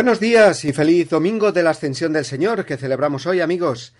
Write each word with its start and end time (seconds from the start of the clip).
Buenos 0.00 0.18
días 0.18 0.64
y 0.64 0.72
feliz 0.72 1.10
domingo 1.10 1.52
de 1.52 1.62
la 1.62 1.72
Ascensión 1.72 2.14
del 2.14 2.24
Señor 2.24 2.64
que 2.64 2.78
celebramos 2.78 3.26
hoy, 3.26 3.42
amigos. 3.42 3.92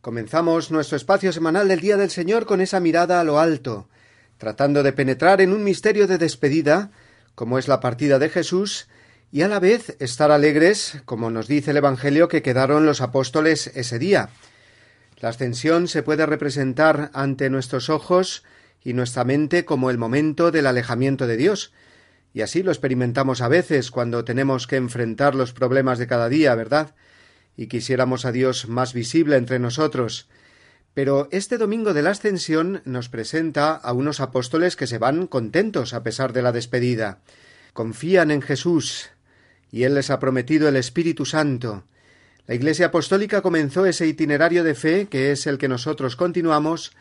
Comenzamos 0.00 0.72
nuestro 0.72 0.96
espacio 0.96 1.32
semanal 1.32 1.68
del 1.68 1.78
Día 1.78 1.96
del 1.96 2.10
Señor 2.10 2.44
con 2.44 2.60
esa 2.60 2.80
mirada 2.80 3.20
a 3.20 3.24
lo 3.24 3.38
alto, 3.38 3.88
tratando 4.36 4.82
de 4.82 4.92
penetrar 4.92 5.40
en 5.40 5.52
un 5.52 5.62
misterio 5.62 6.08
de 6.08 6.18
despedida, 6.18 6.90
como 7.36 7.56
es 7.56 7.68
la 7.68 7.78
partida 7.78 8.18
de 8.18 8.30
Jesús, 8.30 8.88
y 9.30 9.42
a 9.42 9.48
la 9.48 9.60
vez 9.60 9.94
estar 10.00 10.32
alegres, 10.32 11.00
como 11.04 11.30
nos 11.30 11.46
dice 11.46 11.70
el 11.70 11.76
Evangelio 11.76 12.26
que 12.26 12.42
quedaron 12.42 12.84
los 12.84 13.00
apóstoles 13.00 13.70
ese 13.76 14.00
día. 14.00 14.30
La 15.20 15.28
ascensión 15.28 15.86
se 15.86 16.02
puede 16.02 16.26
representar 16.26 17.12
ante 17.14 17.48
nuestros 17.48 17.90
ojos 17.90 18.42
y 18.82 18.92
nuestra 18.92 19.22
mente 19.22 19.64
como 19.64 19.90
el 19.90 19.98
momento 19.98 20.50
del 20.50 20.66
alejamiento 20.66 21.28
de 21.28 21.36
Dios, 21.36 21.72
y 22.34 22.42
así 22.42 22.64
lo 22.64 22.72
experimentamos 22.72 23.40
a 23.40 23.48
veces 23.48 23.92
cuando 23.92 24.24
tenemos 24.24 24.66
que 24.66 24.74
enfrentar 24.74 25.36
los 25.36 25.52
problemas 25.52 26.00
de 26.00 26.08
cada 26.08 26.28
día, 26.28 26.52
¿verdad? 26.56 26.96
Y 27.56 27.68
quisiéramos 27.68 28.24
a 28.24 28.32
Dios 28.32 28.68
más 28.68 28.92
visible 28.92 29.36
entre 29.36 29.60
nosotros. 29.60 30.28
Pero 30.94 31.28
este 31.30 31.58
domingo 31.58 31.94
de 31.94 32.02
la 32.02 32.10
Ascensión 32.10 32.82
nos 32.84 33.08
presenta 33.08 33.76
a 33.76 33.92
unos 33.92 34.18
apóstoles 34.18 34.74
que 34.74 34.88
se 34.88 34.98
van 34.98 35.28
contentos 35.28 35.94
a 35.94 36.02
pesar 36.02 36.32
de 36.32 36.42
la 36.42 36.50
despedida. 36.50 37.20
Confían 37.72 38.32
en 38.32 38.42
Jesús, 38.42 39.10
y 39.70 39.84
Él 39.84 39.94
les 39.94 40.10
ha 40.10 40.18
prometido 40.18 40.68
el 40.68 40.74
Espíritu 40.74 41.26
Santo. 41.26 41.84
La 42.48 42.56
Iglesia 42.56 42.86
Apostólica 42.86 43.42
comenzó 43.42 43.86
ese 43.86 44.08
itinerario 44.08 44.64
de 44.64 44.74
fe 44.74 45.06
que 45.06 45.30
es 45.30 45.46
el 45.46 45.56
que 45.56 45.68
nosotros 45.68 46.16
continuamos 46.16 46.92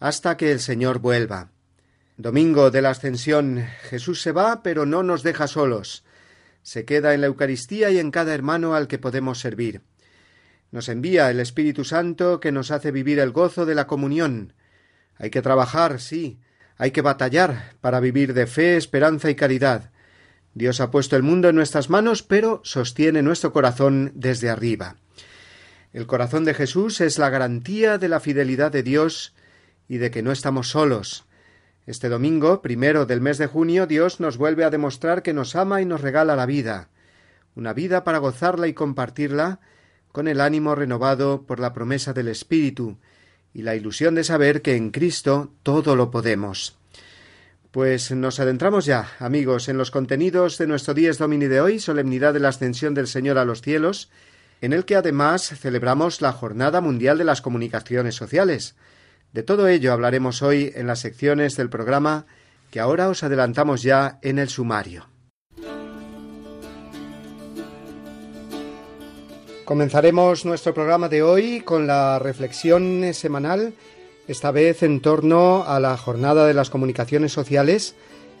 hasta 0.00 0.36
que 0.36 0.52
el 0.52 0.60
Señor 0.60 0.98
vuelva. 0.98 1.48
Domingo 2.22 2.70
de 2.70 2.82
la 2.82 2.90
Ascensión. 2.90 3.66
Jesús 3.90 4.22
se 4.22 4.30
va, 4.30 4.62
pero 4.62 4.86
no 4.86 5.02
nos 5.02 5.24
deja 5.24 5.48
solos. 5.48 6.04
Se 6.62 6.84
queda 6.84 7.14
en 7.14 7.20
la 7.20 7.26
Eucaristía 7.26 7.90
y 7.90 7.98
en 7.98 8.12
cada 8.12 8.32
hermano 8.32 8.76
al 8.76 8.86
que 8.86 9.00
podemos 9.00 9.40
servir. 9.40 9.80
Nos 10.70 10.88
envía 10.88 11.28
el 11.32 11.40
Espíritu 11.40 11.82
Santo 11.82 12.38
que 12.38 12.52
nos 12.52 12.70
hace 12.70 12.92
vivir 12.92 13.18
el 13.18 13.32
gozo 13.32 13.66
de 13.66 13.74
la 13.74 13.88
comunión. 13.88 14.52
Hay 15.16 15.30
que 15.30 15.42
trabajar, 15.42 15.98
sí, 15.98 16.38
hay 16.76 16.92
que 16.92 17.02
batallar 17.02 17.74
para 17.80 17.98
vivir 17.98 18.34
de 18.34 18.46
fe, 18.46 18.76
esperanza 18.76 19.28
y 19.28 19.34
caridad. 19.34 19.90
Dios 20.54 20.80
ha 20.80 20.92
puesto 20.92 21.16
el 21.16 21.24
mundo 21.24 21.48
en 21.48 21.56
nuestras 21.56 21.90
manos, 21.90 22.22
pero 22.22 22.60
sostiene 22.62 23.22
nuestro 23.22 23.52
corazón 23.52 24.12
desde 24.14 24.48
arriba. 24.48 24.94
El 25.92 26.06
corazón 26.06 26.44
de 26.44 26.54
Jesús 26.54 27.00
es 27.00 27.18
la 27.18 27.30
garantía 27.30 27.98
de 27.98 28.08
la 28.08 28.20
fidelidad 28.20 28.70
de 28.70 28.84
Dios 28.84 29.34
y 29.88 29.96
de 29.98 30.12
que 30.12 30.22
no 30.22 30.30
estamos 30.30 30.68
solos, 30.68 31.26
este 31.86 32.08
domingo, 32.08 32.62
primero 32.62 33.06
del 33.06 33.20
mes 33.20 33.38
de 33.38 33.46
junio, 33.46 33.86
Dios 33.86 34.20
nos 34.20 34.36
vuelve 34.36 34.64
a 34.64 34.70
demostrar 34.70 35.22
que 35.22 35.32
nos 35.32 35.56
ama 35.56 35.82
y 35.82 35.84
nos 35.84 36.00
regala 36.00 36.36
la 36.36 36.46
vida, 36.46 36.88
una 37.54 37.72
vida 37.72 38.04
para 38.04 38.18
gozarla 38.18 38.68
y 38.68 38.72
compartirla 38.72 39.60
con 40.12 40.28
el 40.28 40.40
ánimo 40.40 40.74
renovado 40.74 41.42
por 41.42 41.58
la 41.58 41.72
promesa 41.72 42.12
del 42.12 42.28
Espíritu 42.28 42.98
y 43.52 43.62
la 43.62 43.74
ilusión 43.74 44.14
de 44.14 44.24
saber 44.24 44.62
que 44.62 44.76
en 44.76 44.90
Cristo 44.90 45.52
todo 45.62 45.96
lo 45.96 46.10
podemos. 46.10 46.76
Pues 47.72 48.12
nos 48.12 48.38
adentramos 48.38 48.84
ya, 48.84 49.12
amigos, 49.18 49.68
en 49.68 49.78
los 49.78 49.90
contenidos 49.90 50.58
de 50.58 50.66
nuestro 50.66 50.94
Dies 50.94 51.18
Domini 51.18 51.46
de 51.46 51.60
hoy, 51.60 51.80
solemnidad 51.80 52.34
de 52.34 52.40
la 52.40 52.50
ascensión 52.50 52.94
del 52.94 53.06
Señor 53.06 53.38
a 53.38 53.44
los 53.44 53.62
cielos, 53.62 54.10
en 54.60 54.72
el 54.72 54.84
que 54.84 54.94
además 54.94 55.54
celebramos 55.58 56.20
la 56.20 56.32
Jornada 56.32 56.80
Mundial 56.80 57.18
de 57.18 57.24
las 57.24 57.40
Comunicaciones 57.40 58.14
Sociales, 58.14 58.76
de 59.32 59.42
todo 59.42 59.68
ello 59.68 59.92
hablaremos 59.92 60.42
hoy 60.42 60.72
en 60.74 60.86
las 60.86 61.00
secciones 61.00 61.56
del 61.56 61.70
programa 61.70 62.26
que 62.70 62.80
ahora 62.80 63.08
os 63.08 63.22
adelantamos 63.22 63.82
ya 63.82 64.18
en 64.22 64.38
el 64.38 64.48
sumario. 64.48 65.06
Comenzaremos 69.64 70.44
nuestro 70.44 70.74
programa 70.74 71.08
de 71.08 71.22
hoy 71.22 71.60
con 71.60 71.86
la 71.86 72.18
reflexión 72.18 73.02
semanal, 73.14 73.74
esta 74.28 74.50
vez 74.50 74.82
en 74.82 75.00
torno 75.00 75.64
a 75.64 75.80
la 75.80 75.96
jornada 75.96 76.46
de 76.46 76.54
las 76.54 76.68
comunicaciones 76.68 77.32
sociales 77.32 77.94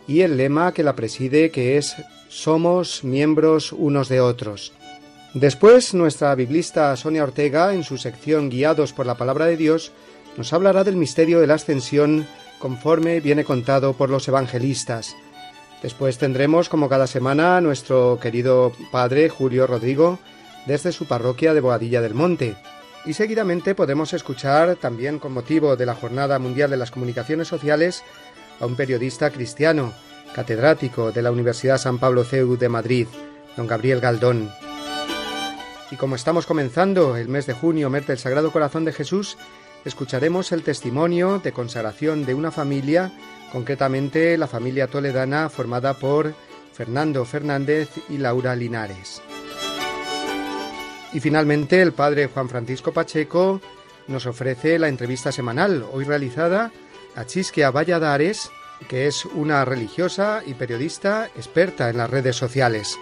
y 0.06 0.20
el 0.20 0.36
lema 0.36 0.72
que 0.72 0.82
la 0.82 0.94
preside 0.94 1.50
que 1.50 1.78
es 1.78 1.96
Somos 2.28 3.04
miembros 3.04 3.72
unos 3.72 4.08
de 4.08 4.20
otros. 4.20 4.72
Después, 5.34 5.94
nuestra 5.94 6.34
biblista 6.34 6.94
Sonia 6.96 7.22
Ortega, 7.22 7.72
en 7.72 7.84
su 7.84 7.96
sección 7.96 8.50
Guiados 8.50 8.92
por 8.92 9.06
la 9.06 9.16
Palabra 9.16 9.46
de 9.46 9.56
Dios, 9.56 9.92
nos 10.36 10.52
hablará 10.52 10.84
del 10.84 10.96
misterio 10.96 11.40
de 11.40 11.46
la 11.46 11.54
ascensión 11.54 12.26
conforme 12.58 13.20
viene 13.20 13.44
contado 13.44 13.92
por 13.94 14.08
los 14.08 14.28
evangelistas. 14.28 15.16
Después 15.82 16.16
tendremos, 16.18 16.68
como 16.68 16.88
cada 16.88 17.06
semana, 17.06 17.56
a 17.56 17.60
nuestro 17.60 18.18
querido 18.22 18.72
padre 18.92 19.28
Julio 19.28 19.66
Rodrigo 19.66 20.18
desde 20.66 20.92
su 20.92 21.06
parroquia 21.06 21.54
de 21.54 21.60
Boadilla 21.60 22.00
del 22.00 22.14
Monte. 22.14 22.54
Y 23.04 23.14
seguidamente 23.14 23.74
podemos 23.74 24.12
escuchar, 24.12 24.76
también 24.76 25.18
con 25.18 25.32
motivo 25.32 25.74
de 25.74 25.86
la 25.86 25.94
Jornada 25.94 26.38
Mundial 26.38 26.70
de 26.70 26.76
las 26.76 26.92
Comunicaciones 26.92 27.48
Sociales, 27.48 28.04
a 28.60 28.66
un 28.66 28.76
periodista 28.76 29.30
cristiano, 29.30 29.92
catedrático 30.34 31.10
de 31.10 31.22
la 31.22 31.32
Universidad 31.32 31.78
San 31.78 31.98
Pablo 31.98 32.22
CEU 32.22 32.56
de 32.56 32.68
Madrid, 32.68 33.08
don 33.56 33.66
Gabriel 33.66 34.00
Galdón. 34.00 34.50
Y 35.90 35.96
como 35.96 36.14
estamos 36.14 36.46
comenzando 36.46 37.16
el 37.16 37.28
mes 37.28 37.46
de 37.46 37.54
junio, 37.54 37.90
mes 37.90 38.06
del 38.06 38.18
Sagrado 38.18 38.52
Corazón 38.52 38.84
de 38.84 38.92
Jesús, 38.92 39.36
escucharemos 39.84 40.52
el 40.52 40.62
testimonio 40.62 41.38
de 41.38 41.52
consagración 41.52 42.24
de 42.24 42.34
una 42.34 42.50
familia, 42.50 43.12
concretamente 43.50 44.36
la 44.38 44.46
familia 44.46 44.86
toledana 44.86 45.48
formada 45.48 45.94
por 45.94 46.34
Fernando 46.72 47.24
Fernández 47.24 47.90
y 48.08 48.18
Laura 48.18 48.56
Linares. 48.56 49.22
Y 51.12 51.20
finalmente 51.20 51.82
el 51.82 51.92
padre 51.92 52.28
Juan 52.28 52.48
Francisco 52.48 52.92
Pacheco 52.92 53.60
nos 54.08 54.26
ofrece 54.26 54.78
la 54.78 54.88
entrevista 54.88 55.30
semanal, 55.30 55.84
hoy 55.92 56.04
realizada 56.04 56.72
a 57.14 57.26
Chisquea 57.26 57.70
Valladares, 57.70 58.50
que 58.88 59.06
es 59.06 59.24
una 59.26 59.64
religiosa 59.64 60.42
y 60.44 60.54
periodista 60.54 61.26
experta 61.36 61.90
en 61.90 61.98
las 61.98 62.10
redes 62.10 62.36
sociales. 62.36 62.98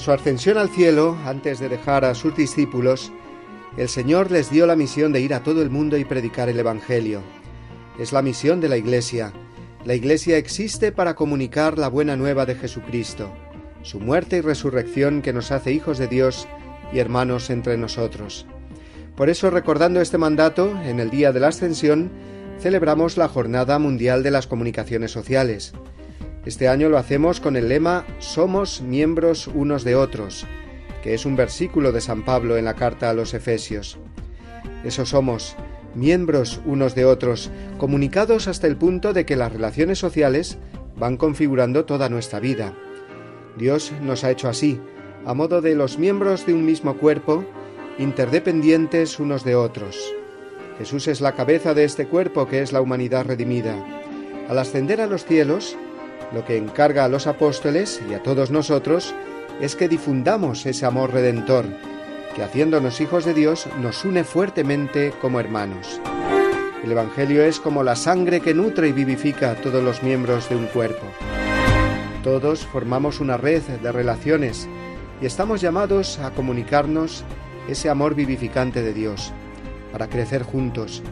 En 0.00 0.04
su 0.04 0.12
ascensión 0.12 0.56
al 0.56 0.70
cielo, 0.70 1.18
antes 1.26 1.60
de 1.60 1.68
dejar 1.68 2.06
a 2.06 2.14
sus 2.14 2.34
discípulos, 2.34 3.12
el 3.76 3.86
Señor 3.86 4.30
les 4.30 4.50
dio 4.50 4.66
la 4.66 4.74
misión 4.74 5.12
de 5.12 5.20
ir 5.20 5.34
a 5.34 5.42
todo 5.42 5.60
el 5.60 5.68
mundo 5.68 5.98
y 5.98 6.06
predicar 6.06 6.48
el 6.48 6.58
Evangelio. 6.58 7.20
Es 7.98 8.10
la 8.10 8.22
misión 8.22 8.62
de 8.62 8.70
la 8.70 8.78
Iglesia. 8.78 9.34
La 9.84 9.92
Iglesia 9.94 10.38
existe 10.38 10.90
para 10.90 11.14
comunicar 11.14 11.76
la 11.76 11.88
buena 11.88 12.16
nueva 12.16 12.46
de 12.46 12.54
Jesucristo, 12.54 13.30
su 13.82 14.00
muerte 14.00 14.38
y 14.38 14.40
resurrección 14.40 15.20
que 15.20 15.34
nos 15.34 15.52
hace 15.52 15.70
hijos 15.70 15.98
de 15.98 16.08
Dios 16.08 16.48
y 16.94 16.98
hermanos 16.98 17.50
entre 17.50 17.76
nosotros. 17.76 18.46
Por 19.16 19.28
eso, 19.28 19.50
recordando 19.50 20.00
este 20.00 20.16
mandato, 20.16 20.80
en 20.82 20.98
el 20.98 21.10
día 21.10 21.30
de 21.30 21.40
la 21.40 21.48
Ascensión, 21.48 22.10
celebramos 22.58 23.18
la 23.18 23.28
Jornada 23.28 23.78
Mundial 23.78 24.22
de 24.22 24.30
las 24.30 24.46
Comunicaciones 24.46 25.10
Sociales. 25.10 25.74
Este 26.46 26.68
año 26.68 26.88
lo 26.88 26.96
hacemos 26.96 27.38
con 27.38 27.54
el 27.54 27.68
lema 27.68 28.06
Somos 28.18 28.80
miembros 28.80 29.46
unos 29.46 29.84
de 29.84 29.94
otros, 29.94 30.46
que 31.02 31.12
es 31.12 31.26
un 31.26 31.36
versículo 31.36 31.92
de 31.92 32.00
San 32.00 32.24
Pablo 32.24 32.56
en 32.56 32.64
la 32.64 32.74
carta 32.74 33.10
a 33.10 33.12
los 33.14 33.34
Efesios. 33.34 33.98
Eso 34.82 35.04
somos, 35.04 35.54
miembros 35.94 36.62
unos 36.64 36.94
de 36.94 37.04
otros, 37.04 37.50
comunicados 37.76 38.48
hasta 38.48 38.66
el 38.66 38.76
punto 38.76 39.12
de 39.12 39.26
que 39.26 39.36
las 39.36 39.52
relaciones 39.52 39.98
sociales 39.98 40.56
van 40.96 41.18
configurando 41.18 41.84
toda 41.84 42.08
nuestra 42.08 42.40
vida. 42.40 42.74
Dios 43.58 43.92
nos 44.00 44.24
ha 44.24 44.30
hecho 44.30 44.48
así, 44.48 44.80
a 45.26 45.34
modo 45.34 45.60
de 45.60 45.74
los 45.74 45.98
miembros 45.98 46.46
de 46.46 46.54
un 46.54 46.64
mismo 46.64 46.96
cuerpo, 46.96 47.44
interdependientes 47.98 49.20
unos 49.20 49.44
de 49.44 49.56
otros. 49.56 50.14
Jesús 50.78 51.06
es 51.06 51.20
la 51.20 51.32
cabeza 51.32 51.74
de 51.74 51.84
este 51.84 52.06
cuerpo 52.06 52.48
que 52.48 52.62
es 52.62 52.72
la 52.72 52.80
humanidad 52.80 53.26
redimida. 53.26 53.76
Al 54.48 54.58
ascender 54.58 55.02
a 55.02 55.06
los 55.06 55.26
cielos, 55.26 55.76
lo 56.32 56.44
que 56.44 56.56
encarga 56.56 57.04
a 57.04 57.08
los 57.08 57.26
apóstoles 57.26 58.00
y 58.08 58.14
a 58.14 58.22
todos 58.22 58.50
nosotros 58.50 59.14
es 59.60 59.76
que 59.76 59.88
difundamos 59.88 60.64
ese 60.66 60.86
amor 60.86 61.12
redentor, 61.12 61.66
que 62.34 62.42
haciéndonos 62.42 63.00
hijos 63.00 63.24
de 63.24 63.34
Dios 63.34 63.66
nos 63.80 64.04
une 64.04 64.24
fuertemente 64.24 65.12
como 65.20 65.40
hermanos. 65.40 66.00
El 66.84 66.92
Evangelio 66.92 67.44
es 67.44 67.60
como 67.60 67.82
la 67.82 67.94
sangre 67.94 68.40
que 68.40 68.54
nutre 68.54 68.88
y 68.88 68.92
vivifica 68.92 69.50
a 69.50 69.54
todos 69.56 69.82
los 69.82 70.02
miembros 70.02 70.48
de 70.48 70.56
un 70.56 70.66
cuerpo. 70.66 71.06
Todos 72.22 72.66
formamos 72.66 73.20
una 73.20 73.36
red 73.36 73.62
de 73.62 73.92
relaciones 73.92 74.68
y 75.20 75.26
estamos 75.26 75.60
llamados 75.60 76.18
a 76.18 76.30
comunicarnos 76.30 77.24
ese 77.68 77.90
amor 77.90 78.14
vivificante 78.14 78.82
de 78.82 78.94
Dios, 78.94 79.32
para 79.92 80.08
crecer 80.08 80.42
juntos, 80.42 81.02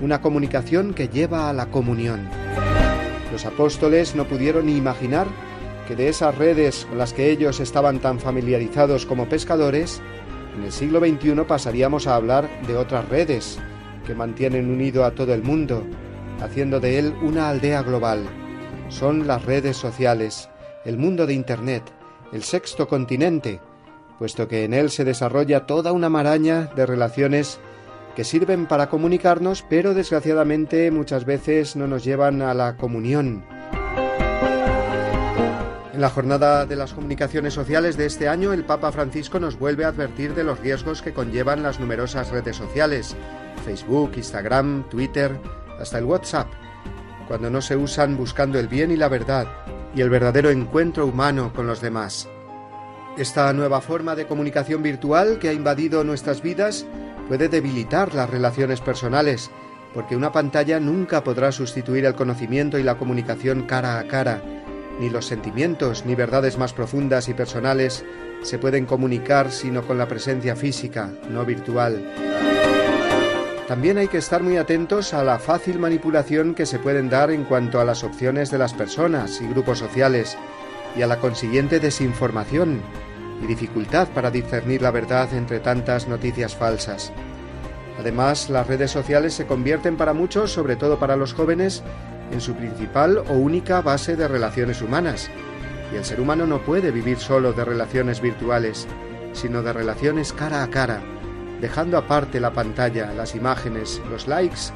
una 0.00 0.20
comunicación 0.20 0.94
que 0.94 1.08
lleva 1.08 1.50
a 1.50 1.52
la 1.52 1.66
comunión. 1.66 2.28
Los 3.32 3.44
apóstoles 3.44 4.14
no 4.14 4.26
pudieron 4.26 4.66
ni 4.66 4.76
imaginar 4.76 5.26
que 5.86 5.96
de 5.96 6.08
esas 6.08 6.36
redes 6.36 6.86
con 6.88 6.98
las 6.98 7.12
que 7.12 7.30
ellos 7.30 7.60
estaban 7.60 8.00
tan 8.00 8.18
familiarizados 8.18 9.06
como 9.06 9.28
pescadores, 9.28 10.00
en 10.56 10.64
el 10.64 10.72
siglo 10.72 11.00
XXI 11.00 11.44
pasaríamos 11.46 12.06
a 12.06 12.16
hablar 12.16 12.48
de 12.66 12.76
otras 12.76 13.08
redes 13.08 13.58
que 14.06 14.14
mantienen 14.14 14.70
unido 14.70 15.04
a 15.04 15.12
todo 15.12 15.34
el 15.34 15.42
mundo, 15.42 15.84
haciendo 16.40 16.80
de 16.80 16.98
él 16.98 17.14
una 17.22 17.48
aldea 17.48 17.82
global. 17.82 18.24
Son 18.88 19.26
las 19.26 19.44
redes 19.44 19.76
sociales, 19.76 20.48
el 20.84 20.96
mundo 20.96 21.26
de 21.26 21.34
Internet, 21.34 21.82
el 22.32 22.42
sexto 22.42 22.88
continente, 22.88 23.60
puesto 24.18 24.48
que 24.48 24.64
en 24.64 24.72
él 24.72 24.90
se 24.90 25.04
desarrolla 25.04 25.66
toda 25.66 25.92
una 25.92 26.08
maraña 26.08 26.70
de 26.74 26.86
relaciones 26.86 27.60
que 28.16 28.24
sirven 28.24 28.64
para 28.64 28.88
comunicarnos, 28.88 29.62
pero 29.68 29.92
desgraciadamente 29.92 30.90
muchas 30.90 31.26
veces 31.26 31.76
no 31.76 31.86
nos 31.86 32.02
llevan 32.02 32.40
a 32.40 32.54
la 32.54 32.78
comunión. 32.78 33.44
En 35.92 36.00
la 36.00 36.08
jornada 36.08 36.64
de 36.64 36.76
las 36.76 36.94
comunicaciones 36.94 37.52
sociales 37.52 37.98
de 37.98 38.06
este 38.06 38.28
año, 38.28 38.54
el 38.54 38.64
Papa 38.64 38.90
Francisco 38.90 39.38
nos 39.38 39.58
vuelve 39.58 39.84
a 39.84 39.88
advertir 39.88 40.34
de 40.34 40.44
los 40.44 40.58
riesgos 40.60 41.02
que 41.02 41.12
conllevan 41.12 41.62
las 41.62 41.78
numerosas 41.78 42.30
redes 42.30 42.56
sociales, 42.56 43.14
Facebook, 43.66 44.12
Instagram, 44.16 44.88
Twitter, 44.88 45.38
hasta 45.78 45.98
el 45.98 46.04
WhatsApp, 46.04 46.48
cuando 47.28 47.50
no 47.50 47.60
se 47.60 47.76
usan 47.76 48.16
buscando 48.16 48.58
el 48.58 48.68
bien 48.68 48.90
y 48.90 48.96
la 48.96 49.08
verdad 49.08 49.46
y 49.94 50.00
el 50.00 50.08
verdadero 50.08 50.48
encuentro 50.50 51.06
humano 51.06 51.52
con 51.54 51.66
los 51.66 51.82
demás. 51.82 52.28
Esta 53.18 53.52
nueva 53.52 53.80
forma 53.82 54.14
de 54.14 54.26
comunicación 54.26 54.82
virtual 54.82 55.38
que 55.38 55.48
ha 55.48 55.52
invadido 55.54 56.04
nuestras 56.04 56.42
vidas 56.42 56.86
puede 57.28 57.48
debilitar 57.48 58.14
las 58.14 58.30
relaciones 58.30 58.80
personales, 58.80 59.50
porque 59.94 60.16
una 60.16 60.32
pantalla 60.32 60.78
nunca 60.80 61.24
podrá 61.24 61.52
sustituir 61.52 62.04
el 62.04 62.14
conocimiento 62.14 62.78
y 62.78 62.82
la 62.82 62.96
comunicación 62.96 63.62
cara 63.62 63.98
a 63.98 64.06
cara. 64.06 64.42
Ni 65.00 65.10
los 65.10 65.26
sentimientos 65.26 66.04
ni 66.06 66.14
verdades 66.14 66.58
más 66.58 66.72
profundas 66.72 67.28
y 67.28 67.34
personales 67.34 68.04
se 68.42 68.58
pueden 68.58 68.86
comunicar 68.86 69.50
sino 69.50 69.82
con 69.86 69.98
la 69.98 70.08
presencia 70.08 70.56
física, 70.56 71.10
no 71.30 71.44
virtual. 71.44 72.12
También 73.66 73.98
hay 73.98 74.06
que 74.06 74.18
estar 74.18 74.42
muy 74.42 74.58
atentos 74.58 75.12
a 75.12 75.24
la 75.24 75.40
fácil 75.40 75.80
manipulación 75.80 76.54
que 76.54 76.66
se 76.66 76.78
pueden 76.78 77.08
dar 77.10 77.32
en 77.32 77.44
cuanto 77.44 77.80
a 77.80 77.84
las 77.84 78.04
opciones 78.04 78.50
de 78.50 78.58
las 78.58 78.74
personas 78.74 79.40
y 79.40 79.48
grupos 79.48 79.80
sociales 79.80 80.38
y 80.96 81.02
a 81.02 81.08
la 81.08 81.18
consiguiente 81.18 81.80
desinformación 81.80 82.80
y 83.42 83.46
dificultad 83.46 84.08
para 84.08 84.30
discernir 84.30 84.82
la 84.82 84.90
verdad 84.90 85.32
entre 85.34 85.60
tantas 85.60 86.08
noticias 86.08 86.54
falsas. 86.54 87.12
Además, 87.98 88.50
las 88.50 88.66
redes 88.66 88.90
sociales 88.90 89.34
se 89.34 89.46
convierten 89.46 89.96
para 89.96 90.12
muchos, 90.12 90.52
sobre 90.52 90.76
todo 90.76 90.98
para 90.98 91.16
los 91.16 91.32
jóvenes, 91.32 91.82
en 92.32 92.40
su 92.40 92.54
principal 92.54 93.18
o 93.18 93.32
única 93.34 93.80
base 93.80 94.16
de 94.16 94.28
relaciones 94.28 94.82
humanas. 94.82 95.30
Y 95.92 95.96
el 95.96 96.04
ser 96.04 96.20
humano 96.20 96.46
no 96.46 96.60
puede 96.60 96.90
vivir 96.90 97.18
solo 97.18 97.52
de 97.52 97.64
relaciones 97.64 98.20
virtuales, 98.20 98.86
sino 99.32 99.62
de 99.62 99.72
relaciones 99.72 100.32
cara 100.32 100.62
a 100.62 100.68
cara, 100.68 101.00
dejando 101.60 101.96
aparte 101.96 102.40
la 102.40 102.52
pantalla, 102.52 103.12
las 103.14 103.34
imágenes, 103.34 104.00
los 104.10 104.26
likes 104.26 104.72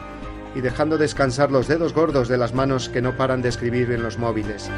y 0.55 0.61
dejando 0.61 0.99
descansar 0.99 1.51
los 1.51 1.69
dedos 1.69 1.95
gordos 1.95 2.29
de 2.29 2.37
las 2.37 2.55
manos 2.55 2.89
que 2.89 3.03
no 3.03 3.17
paran 3.17 3.43
de 3.43 3.49
escribir 3.49 3.93
en 3.93 4.03
los 4.03 4.19
móviles. 4.19 4.71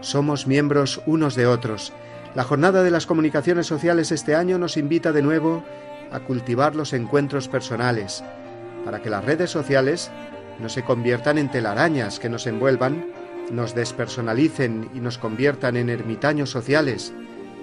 Somos 0.00 0.46
miembros 0.46 1.00
unos 1.06 1.34
de 1.34 1.46
otros. 1.46 1.92
La 2.34 2.44
jornada 2.44 2.82
de 2.82 2.90
las 2.90 3.06
comunicaciones 3.06 3.66
sociales 3.66 4.12
este 4.12 4.34
año 4.34 4.58
nos 4.58 4.76
invita 4.76 5.12
de 5.12 5.22
nuevo 5.22 5.64
a 6.12 6.20
cultivar 6.20 6.76
los 6.76 6.92
encuentros 6.92 7.48
personales, 7.48 8.22
para 8.84 9.02
que 9.02 9.10
las 9.10 9.24
redes 9.24 9.50
sociales 9.50 10.10
no 10.60 10.68
se 10.68 10.82
conviertan 10.82 11.38
en 11.38 11.50
telarañas 11.50 12.18
que 12.18 12.28
nos 12.28 12.46
envuelvan, 12.46 13.06
nos 13.50 13.74
despersonalicen 13.74 14.90
y 14.94 15.00
nos 15.00 15.18
conviertan 15.18 15.76
en 15.76 15.90
ermitaños 15.90 16.50
sociales, 16.50 17.12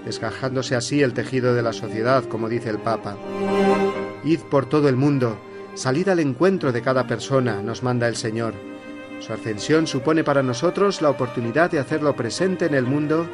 desgajándose 0.04 0.76
así 0.76 1.02
el 1.02 1.14
tejido 1.14 1.54
de 1.54 1.62
la 1.64 1.74
sociedad, 1.74 2.24
como 2.26 2.50
dice 2.50 2.70
el 2.70 2.80
Papa. 2.80 3.18
Id 4.24 4.42
por 4.52 4.68
todo 4.68 4.90
el 4.90 4.98
mundo, 4.98 5.38
salid 5.74 6.10
al 6.10 6.20
encuentro 6.20 6.72
de 6.72 6.82
cada 6.82 7.08
persona, 7.08 7.62
nos 7.62 7.82
manda 7.82 8.08
el 8.08 8.16
Señor. 8.16 8.54
Su 9.26 9.34
ascensión 9.34 9.88
supone 9.88 10.24
para 10.24 10.44
nosotros 10.44 11.02
la 11.02 11.10
oportunidad 11.10 11.72
de 11.72 11.80
hacerlo 11.80 12.16
presente 12.16 12.68
en 12.68 12.76
el 12.76 12.86
mundo 12.86 13.28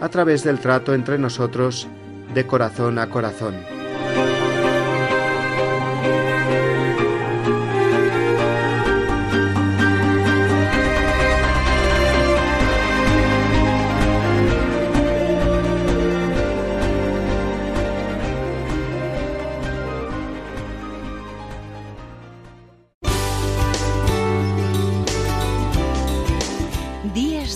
a 0.00 0.08
través 0.08 0.44
del 0.44 0.60
trato 0.60 0.94
entre 0.94 1.18
nosotros 1.18 1.88
de 2.32 2.46
corazón 2.46 2.96
a 3.00 3.08
corazón. 3.08 3.81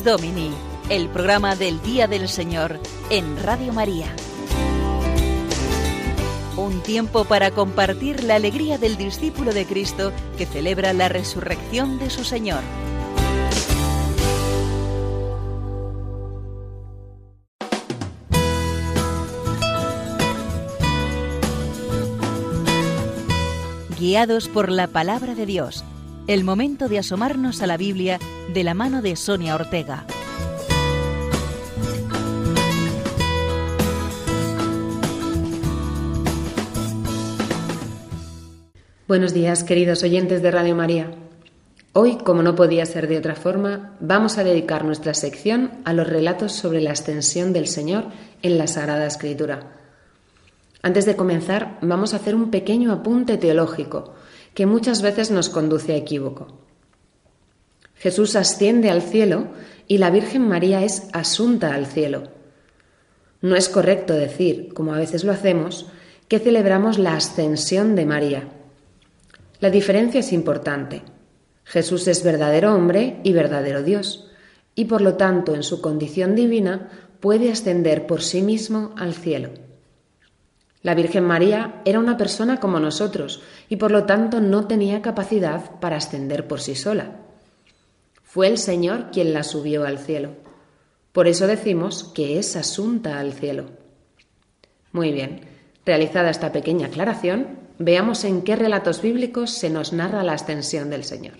Domini, 0.06 0.52
el 0.88 1.08
programa 1.08 1.56
del 1.56 1.82
Día 1.82 2.06
del 2.06 2.28
Señor 2.28 2.78
en 3.10 3.42
Radio 3.42 3.72
María. 3.72 4.06
Un 6.56 6.80
tiempo 6.84 7.25
para 7.25 7.50
compartir 7.50 8.22
la 8.22 8.36
alegría 8.36 8.78
del 8.78 8.96
discípulo 8.96 9.52
de 9.52 9.66
Cristo 9.66 10.12
que 10.38 10.46
celebra 10.46 10.92
la 10.92 11.08
resurrección 11.08 11.98
de 11.98 12.10
su 12.10 12.22
Señor. 12.22 12.60
Guiados 23.98 24.46
por 24.46 24.70
la 24.70 24.86
palabra 24.86 25.34
de 25.34 25.46
Dios 25.46 25.84
el 26.26 26.42
momento 26.42 26.88
de 26.88 26.99
asomarnos 26.99 27.62
a 27.62 27.68
la 27.68 27.76
Biblia 27.76 28.18
de 28.52 28.64
la 28.64 28.75
mano 28.75 29.00
de 29.00 29.14
Sonia 29.14 29.54
Ortega. 29.54 30.06
Buenos 39.06 39.33
días, 39.33 39.62
queridos 39.62 40.02
oyentes 40.02 40.42
de 40.42 40.50
Radio 40.50 40.75
María. 40.75 41.12
Hoy, 41.92 42.16
como 42.16 42.42
no 42.42 42.56
podía 42.56 42.85
ser 42.87 43.06
de 43.06 43.18
otra 43.18 43.37
forma, 43.37 43.95
vamos 44.00 44.37
a 44.37 44.42
dedicar 44.42 44.85
nuestra 44.85 45.14
sección 45.14 45.71
a 45.85 45.92
los 45.92 46.09
relatos 46.09 46.52
sobre 46.52 46.80
la 46.80 46.90
ascensión 46.90 47.52
del 47.52 47.68
Señor 47.68 48.06
en 48.42 48.59
la 48.59 48.66
Sagrada 48.66 49.06
Escritura. 49.06 49.76
Antes 50.83 51.06
de 51.06 51.14
comenzar, 51.14 51.78
vamos 51.83 52.14
a 52.14 52.16
hacer 52.16 52.35
un 52.35 52.50
pequeño 52.50 52.90
apunte 52.90 53.38
teológico 53.38 54.15
que 54.56 54.64
muchas 54.64 55.02
veces 55.02 55.30
nos 55.30 55.50
conduce 55.50 55.92
a 55.92 55.96
equívoco. 55.96 56.46
Jesús 57.94 58.36
asciende 58.36 58.88
al 58.88 59.02
cielo 59.02 59.48
y 59.86 59.98
la 59.98 60.08
Virgen 60.08 60.48
María 60.48 60.82
es 60.82 61.08
asunta 61.12 61.75
al 61.75 61.84
cielo. 61.84 62.30
No 63.42 63.54
es 63.54 63.68
correcto 63.68 64.14
decir, 64.14 64.72
como 64.72 64.94
a 64.94 64.98
veces 64.98 65.25
lo 65.25 65.32
hacemos, 65.32 65.88
que 66.26 66.38
celebramos 66.38 66.98
la 66.98 67.16
ascensión 67.16 67.96
de 67.96 68.06
María. 68.06 68.48
La 69.60 69.68
diferencia 69.68 70.20
es 70.20 70.32
importante. 70.32 71.02
Jesús 71.64 72.08
es 72.08 72.25
verdadero 72.25 72.75
hombre 72.75 73.20
y 73.25 73.34
verdadero 73.34 73.82
Dios, 73.82 74.30
y 74.75 74.86
por 74.86 75.02
lo 75.02 75.16
tanto 75.16 75.54
en 75.54 75.64
su 75.64 75.82
condición 75.82 76.34
divina 76.34 76.88
puede 77.20 77.52
ascender 77.52 78.06
por 78.06 78.22
sí 78.22 78.40
mismo 78.40 78.94
al 78.96 79.12
cielo. 79.12 79.50
La 80.83 80.95
Virgen 80.95 81.25
María 81.25 81.83
era 81.85 81.99
una 81.99 82.16
persona 82.16 82.61
como 82.61 82.78
nosotros 82.78 83.42
y 83.68 83.76
por 83.76 83.90
lo 83.90 84.04
tanto 84.04 84.40
no 84.40 84.66
tenía 84.66 85.02
capacidad 85.02 85.78
para 85.80 85.97
ascender 85.97 86.47
por 86.47 86.61
sí 86.61 86.75
sola. 86.75 87.16
Fue 88.23 88.49
el 88.49 88.59
Señor 88.59 89.11
quien 89.11 89.33
la 89.33 89.42
subió 89.42 89.85
al 89.85 89.99
cielo. 89.99 90.30
Por 91.12 91.26
eso 91.26 91.47
decimos 91.47 92.04
que 92.14 92.38
es 92.38 92.56
asunta 92.56 93.18
al 93.18 93.33
cielo. 93.33 93.64
Muy 94.92 95.12
bien, 95.12 95.40
realizada 95.85 96.30
esta 96.30 96.52
pequeña 96.52 96.88
aclaración, 96.88 97.59
veamos 97.78 98.25
en 98.25 98.42
qué 98.42 98.56
relatos 98.56 99.02
bíblicos 99.02 99.50
se 99.50 99.71
nos 99.71 99.92
narra 99.92 100.23
la 100.23 100.35
ascensión 100.35 100.90
del 100.90 101.04
Señor. 101.04 101.35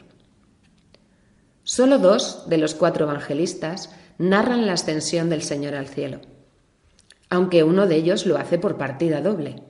Solo 1.62 1.99
dos 1.99 2.49
de 2.49 2.59
los 2.59 2.75
cuatro 2.75 3.05
evangelistas 3.05 3.90
narran 4.19 4.66
la 4.66 4.75
ascensión 4.75 5.28
del 5.28 5.43
Señor 5.43 5.75
al 5.75 5.88
cielo, 5.88 6.21
aunque 7.30 7.64
uno 7.64 7.87
de 7.87 7.97
ellos 7.97 8.26
lo 8.26 8.37
hace 8.38 8.59
por 8.59 8.76
partida 8.76 9.21
doble. 9.21 9.62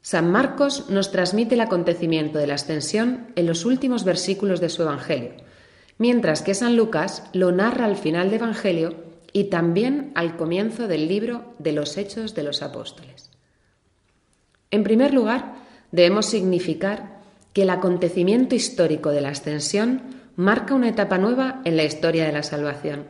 San 0.00 0.30
Marcos 0.30 0.88
nos 0.90 1.10
transmite 1.10 1.54
el 1.54 1.60
acontecimiento 1.60 2.38
de 2.38 2.46
la 2.46 2.54
ascensión 2.54 3.28
en 3.36 3.46
los 3.46 3.64
últimos 3.64 4.04
versículos 4.04 4.60
de 4.60 4.68
su 4.68 4.82
Evangelio, 4.82 5.32
mientras 5.98 6.42
que 6.42 6.54
San 6.54 6.76
Lucas 6.76 7.24
lo 7.32 7.52
narra 7.52 7.84
al 7.84 7.96
final 7.96 8.30
del 8.30 8.40
Evangelio 8.40 8.94
y 9.32 9.44
también 9.44 10.12
al 10.14 10.36
comienzo 10.36 10.88
del 10.88 11.08
libro 11.08 11.54
de 11.58 11.72
los 11.72 11.96
Hechos 11.96 12.34
de 12.34 12.44
los 12.44 12.62
Apóstoles. 12.62 13.30
En 14.70 14.84
primer 14.84 15.12
lugar, 15.12 15.56
debemos 15.92 16.26
significar 16.26 17.18
que 17.52 17.62
el 17.62 17.70
acontecimiento 17.70 18.54
histórico 18.54 19.10
de 19.10 19.20
la 19.20 19.30
ascensión 19.30 20.02
marca 20.36 20.74
una 20.74 20.88
etapa 20.88 21.18
nueva 21.18 21.60
en 21.64 21.76
la 21.76 21.84
historia 21.84 22.24
de 22.24 22.32
la 22.32 22.42
salvación. 22.42 23.06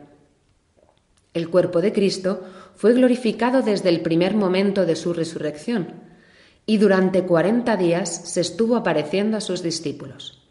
El 1.33 1.49
cuerpo 1.49 1.81
de 1.81 1.93
Cristo 1.93 2.43
fue 2.79 2.93
glorificado 2.93 3.61
desde 3.61 3.89
el 3.89 3.99
primer 3.99 4.35
momento 4.35 4.85
de 4.85 4.95
su 4.95 5.11
resurrección 5.11 5.95
y 6.65 6.77
durante 6.77 7.25
cuarenta 7.25 7.75
días 7.75 8.09
se 8.09 8.39
estuvo 8.39 8.77
apareciendo 8.77 9.35
a 9.35 9.41
sus 9.41 9.61
discípulos. 9.61 10.41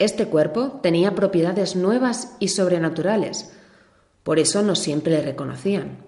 Este 0.00 0.26
cuerpo 0.26 0.80
tenía 0.82 1.14
propiedades 1.14 1.76
nuevas 1.76 2.36
y 2.40 2.48
sobrenaturales, 2.48 3.52
por 4.24 4.40
eso 4.40 4.62
no 4.62 4.74
siempre 4.74 5.12
le 5.12 5.22
reconocían. 5.22 5.98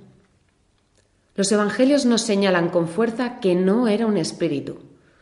Los 1.36 1.52
evangelios 1.52 2.06
nos 2.06 2.22
señalan 2.22 2.68
con 2.68 2.88
fuerza 2.88 3.38
que 3.38 3.54
no 3.54 3.86
era 3.86 4.06
un 4.06 4.16
espíritu. 4.16 4.80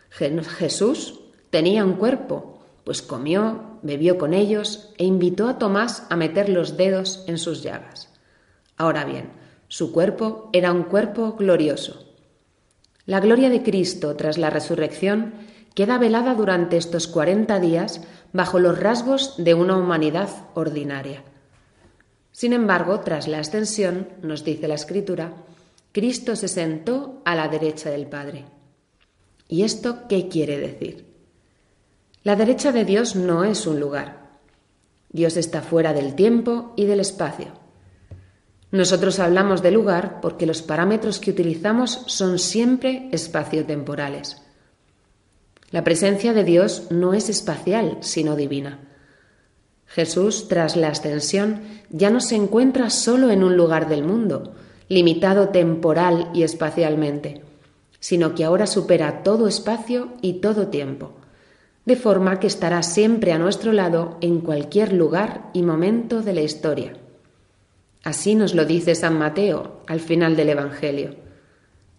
Jesús 0.08 1.20
tenía 1.50 1.84
un 1.84 1.96
cuerpo, 1.96 2.64
pues 2.84 3.02
comió, 3.02 3.78
bebió 3.82 4.16
con 4.16 4.32
ellos 4.32 4.94
e 4.96 5.04
invitó 5.04 5.48
a 5.48 5.58
Tomás 5.58 6.06
a 6.08 6.16
meter 6.16 6.48
los 6.48 6.78
dedos 6.78 7.24
en 7.26 7.36
sus 7.36 7.62
llagas. 7.62 8.08
Ahora 8.78 9.04
bien, 9.04 9.41
su 9.72 9.90
cuerpo 9.90 10.50
era 10.52 10.70
un 10.70 10.82
cuerpo 10.82 11.32
glorioso. 11.32 12.04
La 13.06 13.20
gloria 13.20 13.48
de 13.48 13.62
Cristo 13.62 14.14
tras 14.16 14.36
la 14.36 14.50
resurrección 14.50 15.32
queda 15.74 15.96
velada 15.96 16.34
durante 16.34 16.76
estos 16.76 17.08
cuarenta 17.08 17.58
días 17.58 18.02
bajo 18.34 18.58
los 18.58 18.78
rasgos 18.78 19.34
de 19.38 19.54
una 19.54 19.78
humanidad 19.78 20.28
ordinaria. 20.52 21.22
Sin 22.32 22.52
embargo, 22.52 23.00
tras 23.00 23.28
la 23.28 23.38
ascensión, 23.38 24.08
nos 24.20 24.44
dice 24.44 24.68
la 24.68 24.74
Escritura, 24.74 25.32
Cristo 25.92 26.36
se 26.36 26.48
sentó 26.48 27.22
a 27.24 27.34
la 27.34 27.48
derecha 27.48 27.88
del 27.88 28.06
Padre. 28.06 28.44
¿Y 29.48 29.62
esto 29.62 30.06
qué 30.06 30.28
quiere 30.28 30.58
decir? 30.58 31.06
La 32.24 32.36
derecha 32.36 32.72
de 32.72 32.84
Dios 32.84 33.16
no 33.16 33.42
es 33.44 33.66
un 33.66 33.80
lugar. 33.80 34.32
Dios 35.08 35.38
está 35.38 35.62
fuera 35.62 35.94
del 35.94 36.14
tiempo 36.14 36.74
y 36.76 36.84
del 36.84 37.00
espacio. 37.00 37.61
Nosotros 38.72 39.18
hablamos 39.18 39.60
de 39.62 39.70
lugar 39.70 40.20
porque 40.22 40.46
los 40.46 40.62
parámetros 40.62 41.20
que 41.20 41.30
utilizamos 41.30 42.04
son 42.06 42.38
siempre 42.38 43.10
espaciotemporales. 43.12 44.40
La 45.70 45.84
presencia 45.84 46.32
de 46.32 46.42
Dios 46.42 46.86
no 46.90 47.12
es 47.12 47.28
espacial, 47.28 47.98
sino 48.00 48.34
divina. 48.34 48.80
Jesús, 49.86 50.48
tras 50.48 50.76
la 50.76 50.88
ascensión, 50.88 51.60
ya 51.90 52.08
no 52.08 52.20
se 52.20 52.34
encuentra 52.34 52.88
solo 52.88 53.30
en 53.30 53.44
un 53.44 53.58
lugar 53.58 53.90
del 53.90 54.04
mundo, 54.04 54.54
limitado 54.88 55.50
temporal 55.50 56.30
y 56.32 56.42
espacialmente, 56.42 57.42
sino 58.00 58.34
que 58.34 58.44
ahora 58.44 58.66
supera 58.66 59.22
todo 59.22 59.48
espacio 59.48 60.14
y 60.22 60.40
todo 60.40 60.68
tiempo, 60.68 61.12
de 61.84 61.96
forma 61.96 62.40
que 62.40 62.46
estará 62.46 62.82
siempre 62.82 63.32
a 63.32 63.38
nuestro 63.38 63.74
lado 63.74 64.16
en 64.22 64.40
cualquier 64.40 64.94
lugar 64.94 65.50
y 65.52 65.62
momento 65.62 66.22
de 66.22 66.32
la 66.32 66.40
historia. 66.40 67.01
Así 68.02 68.34
nos 68.34 68.54
lo 68.54 68.64
dice 68.64 68.94
San 68.94 69.18
Mateo 69.18 69.82
al 69.86 70.00
final 70.00 70.36
del 70.36 70.50
Evangelio. 70.50 71.16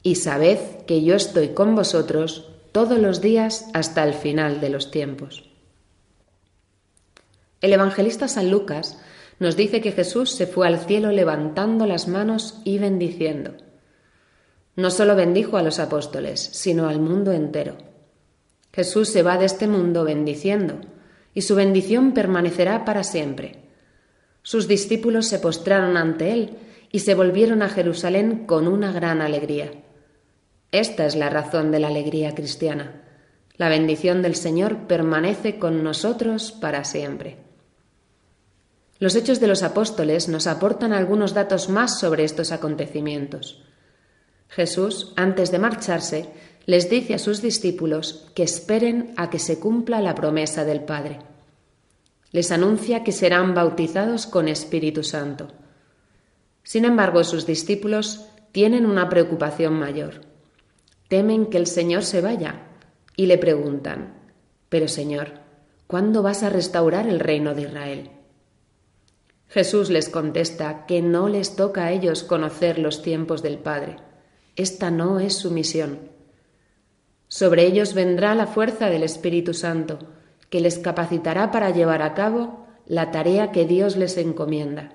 Y 0.01 0.15
sabed 0.15 0.59
que 0.85 1.03
yo 1.03 1.15
estoy 1.15 1.49
con 1.49 1.75
vosotros 1.75 2.49
todos 2.73 2.99
los 2.99 3.21
días 3.21 3.67
hasta 3.73 4.03
el 4.03 4.13
final 4.13 4.59
de 4.59 4.69
los 4.69 4.91
tiempos. 4.91 5.49
El 7.61 7.71
evangelista 7.71 8.27
San 8.27 8.51
Lucas 8.51 8.99
nos 9.39 9.55
dice 9.55 9.79
que 9.79 9.93
Jesús 9.93 10.31
se 10.31 10.47
fue 10.47 10.67
al 10.67 10.79
cielo 10.79 11.11
levantando 11.11 11.85
las 11.85 12.09
manos 12.09 12.59
y 12.65 12.79
bendiciendo. 12.79 13.51
No 14.75 14.91
solo 14.91 15.15
bendijo 15.15 15.55
a 15.55 15.63
los 15.63 15.79
apóstoles, 15.79 16.41
sino 16.41 16.89
al 16.89 16.99
mundo 16.99 17.31
entero. 17.31 17.77
Jesús 18.73 19.09
se 19.09 19.23
va 19.23 19.37
de 19.37 19.45
este 19.45 19.67
mundo 19.67 20.03
bendiciendo, 20.03 20.81
y 21.33 21.43
su 21.43 21.55
bendición 21.55 22.13
permanecerá 22.13 22.83
para 22.83 23.03
siempre. 23.03 23.62
Sus 24.43 24.67
discípulos 24.67 25.27
se 25.27 25.39
postraron 25.39 25.97
ante 25.97 26.33
él 26.33 26.57
y 26.91 26.99
se 26.99 27.15
volvieron 27.15 27.61
a 27.61 27.69
Jerusalén 27.69 28.45
con 28.45 28.67
una 28.67 28.91
gran 28.91 29.21
alegría. 29.21 29.71
Esta 30.71 31.05
es 31.05 31.15
la 31.15 31.29
razón 31.29 31.71
de 31.71 31.79
la 31.79 31.87
alegría 31.87 32.35
cristiana. 32.35 33.01
La 33.55 33.69
bendición 33.69 34.21
del 34.21 34.35
Señor 34.35 34.87
permanece 34.87 35.57
con 35.57 35.83
nosotros 35.83 36.51
para 36.51 36.83
siempre. 36.83 37.37
Los 38.99 39.15
hechos 39.15 39.39
de 39.39 39.47
los 39.47 39.63
apóstoles 39.63 40.27
nos 40.27 40.45
aportan 40.45 40.93
algunos 40.93 41.33
datos 41.33 41.69
más 41.69 41.99
sobre 41.99 42.23
estos 42.23 42.51
acontecimientos. 42.51 43.63
Jesús, 44.49 45.13
antes 45.15 45.51
de 45.51 45.59
marcharse, 45.59 46.29
les 46.65 46.89
dice 46.89 47.13
a 47.13 47.19
sus 47.19 47.41
discípulos 47.41 48.31
que 48.35 48.43
esperen 48.43 49.13
a 49.17 49.29
que 49.29 49.39
se 49.39 49.59
cumpla 49.59 50.01
la 50.01 50.15
promesa 50.15 50.65
del 50.65 50.81
Padre. 50.81 51.19
Les 52.33 52.51
anuncia 52.51 53.03
que 53.05 53.13
serán 53.13 53.53
bautizados 53.53 54.27
con 54.27 54.49
Espíritu 54.49 55.03
Santo. 55.03 55.47
Sin 56.63 56.83
embargo, 56.83 57.23
sus 57.23 57.45
discípulos 57.45 58.25
tienen 58.51 58.85
una 58.85 59.07
preocupación 59.07 59.73
mayor. 59.73 60.21
Temen 61.07 61.45
que 61.45 61.57
el 61.57 61.67
Señor 61.67 62.03
se 62.03 62.21
vaya 62.21 62.67
y 63.15 63.27
le 63.27 63.37
preguntan, 63.37 64.15
Pero 64.67 64.87
Señor, 64.87 65.33
¿cuándo 65.87 66.23
vas 66.23 66.43
a 66.43 66.49
restaurar 66.49 67.07
el 67.07 67.19
reino 67.19 67.53
de 67.53 67.61
Israel? 67.61 68.09
Jesús 69.47 69.91
les 69.91 70.09
contesta 70.09 70.87
que 70.87 71.03
no 71.03 71.29
les 71.29 71.55
toca 71.55 71.85
a 71.85 71.91
ellos 71.91 72.23
conocer 72.23 72.79
los 72.79 73.03
tiempos 73.03 73.43
del 73.43 73.59
Padre. 73.59 73.97
Esta 74.55 74.89
no 74.89 75.19
es 75.19 75.35
su 75.35 75.51
misión. 75.51 76.09
Sobre 77.27 77.67
ellos 77.67 77.93
vendrá 77.93 78.33
la 78.33 78.47
fuerza 78.47 78.89
del 78.89 79.03
Espíritu 79.03 79.53
Santo, 79.53 79.99
que 80.53 80.59
les 80.59 80.77
capacitará 80.77 81.49
para 81.49 81.71
llevar 81.71 82.03
a 82.03 82.13
cabo 82.13 82.67
la 82.85 83.09
tarea 83.09 83.51
que 83.51 83.65
Dios 83.65 83.97
les 83.97 84.17
encomienda, 84.17 84.93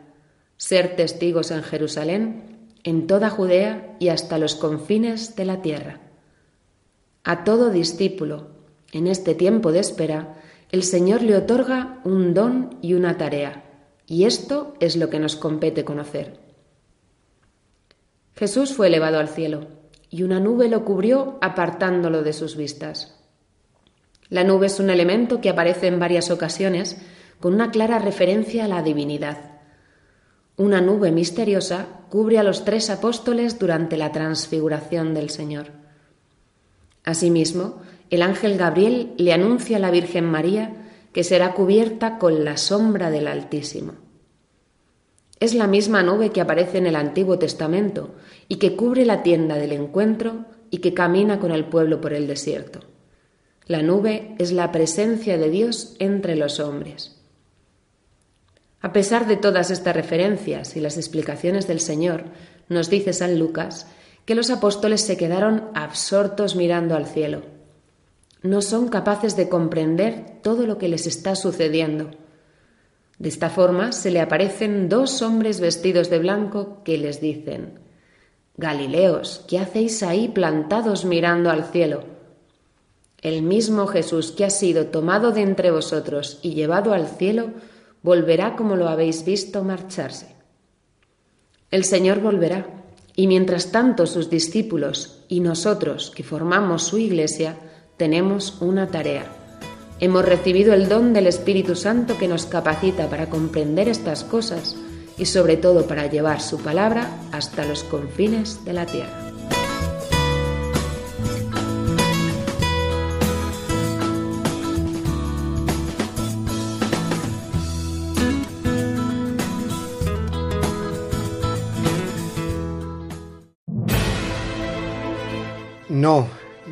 ser 0.57 0.95
testigos 0.95 1.51
en 1.51 1.65
Jerusalén, 1.65 2.69
en 2.85 3.09
toda 3.09 3.29
Judea 3.29 3.97
y 3.99 4.11
hasta 4.11 4.39
los 4.39 4.55
confines 4.55 5.35
de 5.35 5.45
la 5.45 5.61
tierra. 5.61 5.99
A 7.25 7.43
todo 7.43 7.71
discípulo, 7.71 8.51
en 8.93 9.09
este 9.09 9.35
tiempo 9.35 9.73
de 9.73 9.81
espera, 9.81 10.37
el 10.71 10.85
Señor 10.85 11.23
le 11.23 11.37
otorga 11.37 12.03
un 12.05 12.35
don 12.35 12.79
y 12.81 12.95
una 12.95 13.19
tarea 13.19 13.65
y 14.07 14.27
esto 14.27 14.75
es 14.79 14.95
lo 14.95 15.11
que 15.11 15.19
nos 15.19 15.35
compete 15.35 15.85
conocer. 15.85 16.39
Jesús 18.37 18.75
fue 18.75 18.87
elevado 18.87 19.19
al 19.19 19.29
cielo, 19.29 19.67
y 20.09 20.23
una 20.23 20.39
nube 20.39 20.69
lo 20.69 20.85
cubrió 20.85 21.37
apartándolo 21.41 22.23
de 22.23 22.33
sus 22.33 22.57
vistas. 22.57 23.18
La 24.31 24.45
nube 24.45 24.67
es 24.67 24.79
un 24.79 24.91
elemento 24.91 25.41
que 25.41 25.49
aparece 25.49 25.87
en 25.87 25.99
varias 25.99 26.31
ocasiones 26.31 26.99
con 27.41 27.55
una 27.55 27.71
clara 27.71 27.99
referencia 27.99 28.65
a 28.65 28.69
la 28.69 28.83
divinidad. 28.83 29.39
Una 30.57 30.81
nube 30.81 31.13
misteriosa 31.13 31.87
cubre 32.11 32.39
a 32.39 32.43
los 32.43 32.65
tres 32.65 32.91
apóstoles 32.91 33.59
durante 33.59 33.97
la 33.97 34.13
transfiguración 34.13 35.15
del 35.15 35.31
Señor. 35.31 35.69
Asimismo, 37.05 37.81
el 38.11 38.23
ángel 38.23 38.59
Gabriel 38.59 39.13
le 39.17 39.33
anuncia 39.33 39.77
a 39.77 39.81
la 39.81 39.91
Virgen 39.91 40.25
María 40.25 40.73
que 41.13 41.25
será 41.25 41.55
cubierta 41.55 42.19
con 42.19 42.45
la 42.45 42.57
sombra 42.57 43.11
del 43.11 43.29
Altísimo. 43.29 43.95
Es 45.41 45.55
la 45.55 45.67
misma 45.67 46.03
nube 46.03 46.31
que 46.31 46.41
aparece 46.41 46.79
en 46.79 46.87
el 46.87 46.97
Antiguo 46.97 47.39
Testamento 47.39 48.15
y 48.49 48.57
que 48.57 48.75
cubre 48.75 49.07
la 49.07 49.23
tienda 49.23 49.55
del 49.55 49.73
encuentro 49.73 50.47
y 50.71 50.79
que 50.79 50.93
camina 50.93 51.39
con 51.39 51.53
el 51.53 51.65
pueblo 51.65 52.01
por 52.01 52.13
el 52.13 52.27
desierto. 52.27 52.81
La 53.69 53.83
nube 53.83 54.35
es 54.39 54.51
la 54.51 54.73
presencia 54.73 55.39
de 55.39 55.49
Dios 55.49 55.95
entre 56.01 56.35
los 56.35 56.59
hombres. 56.59 57.21
A 58.81 58.93
pesar 58.93 59.29
de 59.29 59.37
todas 59.37 59.71
estas 59.71 59.95
referencias 59.95 60.77
y 60.77 60.81
las 60.81 60.97
explicaciones 60.97 61.69
del 61.69 61.79
Señor, 61.79 62.25
nos 62.69 62.91
dice 62.91 63.13
San 63.13 63.39
Lucas 63.39 63.87
que 64.25 64.35
los 64.35 64.51
apóstoles 64.51 65.03
se 65.03 65.17
quedaron 65.17 65.69
absortos 65.75 66.57
mirando 66.57 66.97
al 66.97 67.07
cielo 67.07 67.43
no 68.43 68.63
son 68.63 68.89
capaces 68.89 69.37
de 69.37 69.49
comprender 69.49 70.39
todo 70.43 70.67
lo 70.67 70.79
que 70.79 70.89
les 70.89 71.07
está 71.07 71.35
sucediendo. 71.35 72.11
De 73.19 73.29
esta 73.29 73.51
forma 73.51 73.93
se 73.93 74.11
le 74.11 74.21
aparecen 74.21 74.89
dos 74.89 75.23
hombres 75.23 75.61
vestidos 75.61 76.09
de 76.09 76.21
blanco 76.21 76.83
que 76.85 76.99
les 76.99 77.21
dicen 77.21 77.81
Galileos, 78.57 79.45
¿qué 79.49 79.59
hacéis 79.59 80.03
ahí 80.03 80.29
plantados 80.29 81.05
mirando 81.05 81.51
al 81.51 81.65
cielo? 81.65 82.18
El 83.21 83.43
mismo 83.43 83.87
Jesús 83.87 84.31
que 84.31 84.45
ha 84.45 84.51
sido 84.51 84.87
tomado 84.87 85.33
de 85.33 85.43
entre 85.43 85.71
vosotros 85.71 86.39
y 86.43 86.55
llevado 86.55 86.93
al 86.93 87.09
cielo, 87.09 87.51
volverá 88.03 88.55
como 88.55 88.77
lo 88.77 88.89
habéis 88.89 89.25
visto 89.25 89.65
marcharse. 89.65 90.37
El 91.71 91.85
Señor 91.85 92.21
volverá, 92.21 92.67
y 93.17 93.27
mientras 93.27 93.73
tanto 93.73 94.07
sus 94.07 94.31
discípulos 94.31 95.25
y 95.29 95.41
nosotros 95.41 96.13
que 96.15 96.23
formamos 96.23 96.85
su 96.85 96.99
iglesia 96.99 97.57
tenemos 97.97 98.63
una 98.63 98.87
tarea. 98.87 99.27
Hemos 99.99 100.25
recibido 100.25 100.73
el 100.73 100.89
don 100.89 101.13
del 101.13 101.27
Espíritu 101.27 101.75
Santo 101.75 102.17
que 102.17 102.29
nos 102.29 102.47
capacita 102.47 103.11
para 103.11 103.29
comprender 103.29 103.89
estas 103.89 104.23
cosas 104.23 104.77
y 105.19 105.27
sobre 105.27 105.57
todo 105.57 105.89
para 105.89 106.07
llevar 106.07 106.41
su 106.41 106.59
palabra 106.59 107.11
hasta 107.33 107.67
los 107.67 107.83
confines 107.83 108.65
de 108.65 108.73
la 108.73 108.87
tierra. 108.87 109.28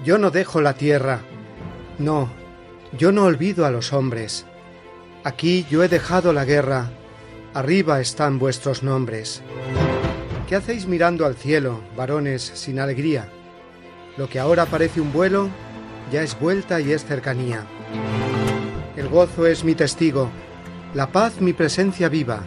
Yo 0.07 0.19
no 0.19 0.31
dejo 0.31 0.61
la 0.61 0.75
tierra. 0.75 1.23
No, 1.99 2.31
yo 2.97 3.11
no 3.11 3.25
olvido 3.25 3.67
a 3.67 3.73
los 3.73 3.93
hombres. 3.93 4.47
Aquí 5.25 5.67
yo 5.69 5.83
he 5.83 5.89
dejado 5.89 6.33
la 6.33 6.45
guerra. 6.45 6.91
Arriba 7.55 8.01
están 8.01 8.39
vuestros 8.39 8.85
nombres. 8.85 9.43
¿Qué 10.49 10.55
hacéis 10.55 10.87
mirando 10.87 11.27
al 11.27 11.35
cielo, 11.35 11.81
varones, 11.97 12.53
sin 12.55 12.79
alegría? 12.79 13.29
Lo 14.17 14.29
que 14.29 14.39
ahora 14.39 14.67
parece 14.67 15.01
un 15.01 15.13
vuelo, 15.13 15.49
ya 16.13 16.23
es 16.23 16.39
vuelta 16.39 16.81
y 16.81 16.93
es 16.93 17.05
cercanía. 17.05 17.67
El 18.97 19.09
gozo 19.09 19.45
es 19.45 19.65
mi 19.65 19.75
testigo, 19.75 20.31
la 20.95 21.11
paz 21.11 21.41
mi 21.41 21.53
presencia 21.53 22.09
viva, 22.09 22.45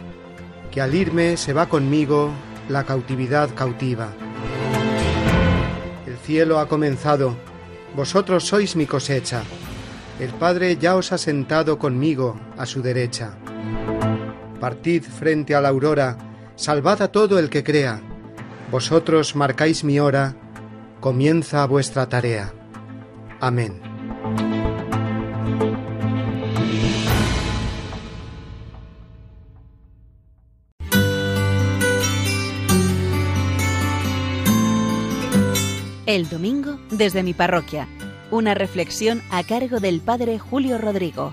que 0.70 0.80
al 0.80 0.94
irme 0.94 1.36
se 1.36 1.52
va 1.52 1.68
conmigo 1.68 2.30
la 2.70 2.84
cautividad 2.84 3.54
cautiva 3.54 4.14
cielo 6.30 6.60
ha 6.60 6.68
comenzado, 6.68 7.34
vosotros 7.96 8.44
sois 8.44 8.76
mi 8.76 8.86
cosecha. 8.86 9.42
El 10.18 10.30
Padre 10.30 10.76
ya 10.76 10.96
os 10.96 11.12
ha 11.12 11.18
sentado 11.18 11.78
conmigo 11.78 12.38
a 12.58 12.66
su 12.66 12.82
derecha. 12.82 13.38
Partid 14.60 15.02
frente 15.04 15.54
a 15.54 15.60
la 15.60 15.70
aurora, 15.70 16.18
salvad 16.56 17.02
a 17.02 17.08
todo 17.08 17.38
el 17.38 17.48
que 17.48 17.64
crea. 17.64 18.00
Vosotros 18.70 19.34
marcáis 19.34 19.82
mi 19.82 19.98
hora, 19.98 20.36
comienza 21.00 21.66
vuestra 21.66 22.08
tarea. 22.08 22.52
Amén. 23.40 23.89
Desde 37.00 37.22
mi 37.22 37.32
parroquia. 37.32 37.88
Una 38.30 38.52
reflexión 38.52 39.22
a 39.32 39.42
cargo 39.42 39.80
del 39.80 40.02
Padre 40.04 40.38
Julio 40.38 40.76
Rodrigo. 40.76 41.32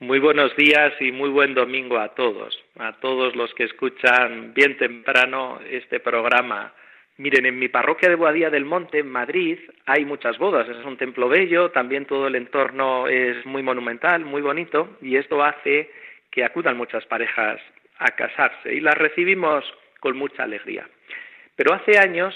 Muy 0.00 0.18
buenos 0.18 0.56
días 0.56 0.92
y 0.98 1.12
muy 1.12 1.30
buen 1.30 1.54
domingo 1.54 2.00
a 2.00 2.08
todos, 2.16 2.58
a 2.76 2.98
todos 2.98 3.36
los 3.36 3.54
que 3.54 3.62
escuchan 3.62 4.52
bien 4.52 4.76
temprano 4.76 5.60
este 5.70 6.00
programa. 6.00 6.74
Miren, 7.18 7.46
en 7.46 7.56
mi 7.56 7.68
parroquia 7.68 8.08
de 8.08 8.16
Boadía 8.16 8.50
del 8.50 8.64
Monte, 8.64 8.98
en 8.98 9.12
Madrid, 9.12 9.58
hay 9.86 10.04
muchas 10.04 10.38
bodas. 10.38 10.68
Es 10.68 10.84
un 10.84 10.96
templo 10.96 11.28
bello, 11.28 11.70
también 11.70 12.06
todo 12.06 12.26
el 12.26 12.34
entorno 12.34 13.06
es 13.06 13.46
muy 13.46 13.62
monumental, 13.62 14.24
muy 14.24 14.42
bonito, 14.42 14.96
y 15.00 15.14
esto 15.14 15.44
hace 15.44 15.88
que 16.30 16.44
acudan 16.44 16.76
muchas 16.76 17.04
parejas 17.06 17.60
a 17.98 18.10
casarse 18.12 18.72
y 18.72 18.80
las 18.80 18.96
recibimos 18.96 19.64
con 20.00 20.16
mucha 20.16 20.44
alegría. 20.44 20.88
Pero 21.56 21.74
hace 21.74 21.98
años 21.98 22.34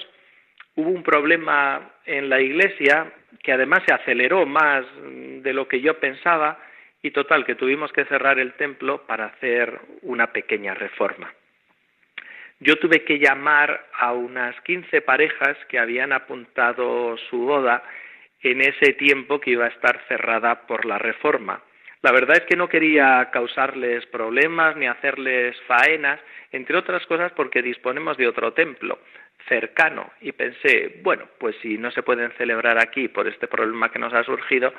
hubo 0.77 0.91
un 0.91 1.03
problema 1.03 1.93
en 2.05 2.29
la 2.29 2.41
iglesia 2.41 3.13
que 3.43 3.53
además 3.53 3.83
se 3.87 3.95
aceleró 3.95 4.47
más 4.47 4.85
de 5.03 5.53
lo 5.53 5.67
que 5.69 5.81
yo 5.81 5.99
pensaba 5.99 6.59
y 7.03 7.11
total 7.11 7.45
que 7.45 7.55
tuvimos 7.55 7.93
que 7.93 8.05
cerrar 8.07 8.39
el 8.39 8.55
templo 8.55 9.07
para 9.07 9.27
hacer 9.27 9.81
una 10.03 10.33
pequeña 10.33 10.75
reforma. 10.75 11.33
Yo 12.61 12.77
tuve 12.77 13.05
que 13.05 13.19
llamar 13.19 13.87
a 13.99 14.13
unas 14.13 14.59
15 14.63 15.03
parejas 15.03 15.57
que 15.69 15.79
habían 15.79 16.13
apuntado 16.13 17.17
su 17.29 17.39
boda 17.39 17.83
en 18.43 18.61
ese 18.61 18.93
tiempo 18.95 19.41
que 19.41 19.51
iba 19.51 19.67
a 19.67 19.69
estar 19.69 20.01
cerrada 20.09 20.67
por 20.67 20.85
la 20.85 20.99
reforma 20.99 21.63
la 22.05 22.13
verdad 22.13 22.37
es 22.37 22.45
que 22.45 22.55
no 22.55 22.69
quería 22.69 23.31
causarles 23.33 24.05
problemas 24.05 24.77
ni 24.77 24.87
hacerles 24.87 25.59
faenas, 25.63 26.21
entre 26.53 26.77
otras 26.77 27.07
cosas 27.07 27.33
porque 27.33 27.63
disponemos 27.63 28.19
de 28.19 28.29
otro 28.29 28.53
templo 28.53 28.99
cercano 29.49 30.13
y 30.21 30.33
pensé, 30.33 31.01
bueno, 31.03 31.27
pues 31.39 31.57
si 31.63 31.79
no 31.79 31.91
se 31.93 32.03
pueden 32.03 32.31
celebrar 32.33 32.77
aquí 32.79 33.09
por 33.09 33.27
este 33.27 33.49
problema 33.49 33.91
que 33.91 33.99
nos 33.99 34.13
ha 34.13 34.23
surgido, 34.23 34.75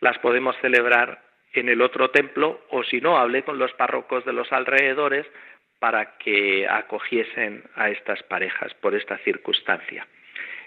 las 0.00 0.18
podemos 0.18 0.56
celebrar 0.60 1.22
en 1.52 1.68
el 1.68 1.80
otro 1.80 2.10
templo 2.10 2.62
o 2.70 2.82
si 2.82 3.00
no, 3.00 3.18
hablé 3.18 3.44
con 3.44 3.56
los 3.60 3.72
párrocos 3.74 4.24
de 4.24 4.32
los 4.32 4.52
alrededores 4.52 5.26
para 5.78 6.18
que 6.18 6.66
acogiesen 6.68 7.62
a 7.76 7.88
estas 7.88 8.24
parejas 8.24 8.74
por 8.74 8.96
esta 8.96 9.16
circunstancia. 9.18 10.08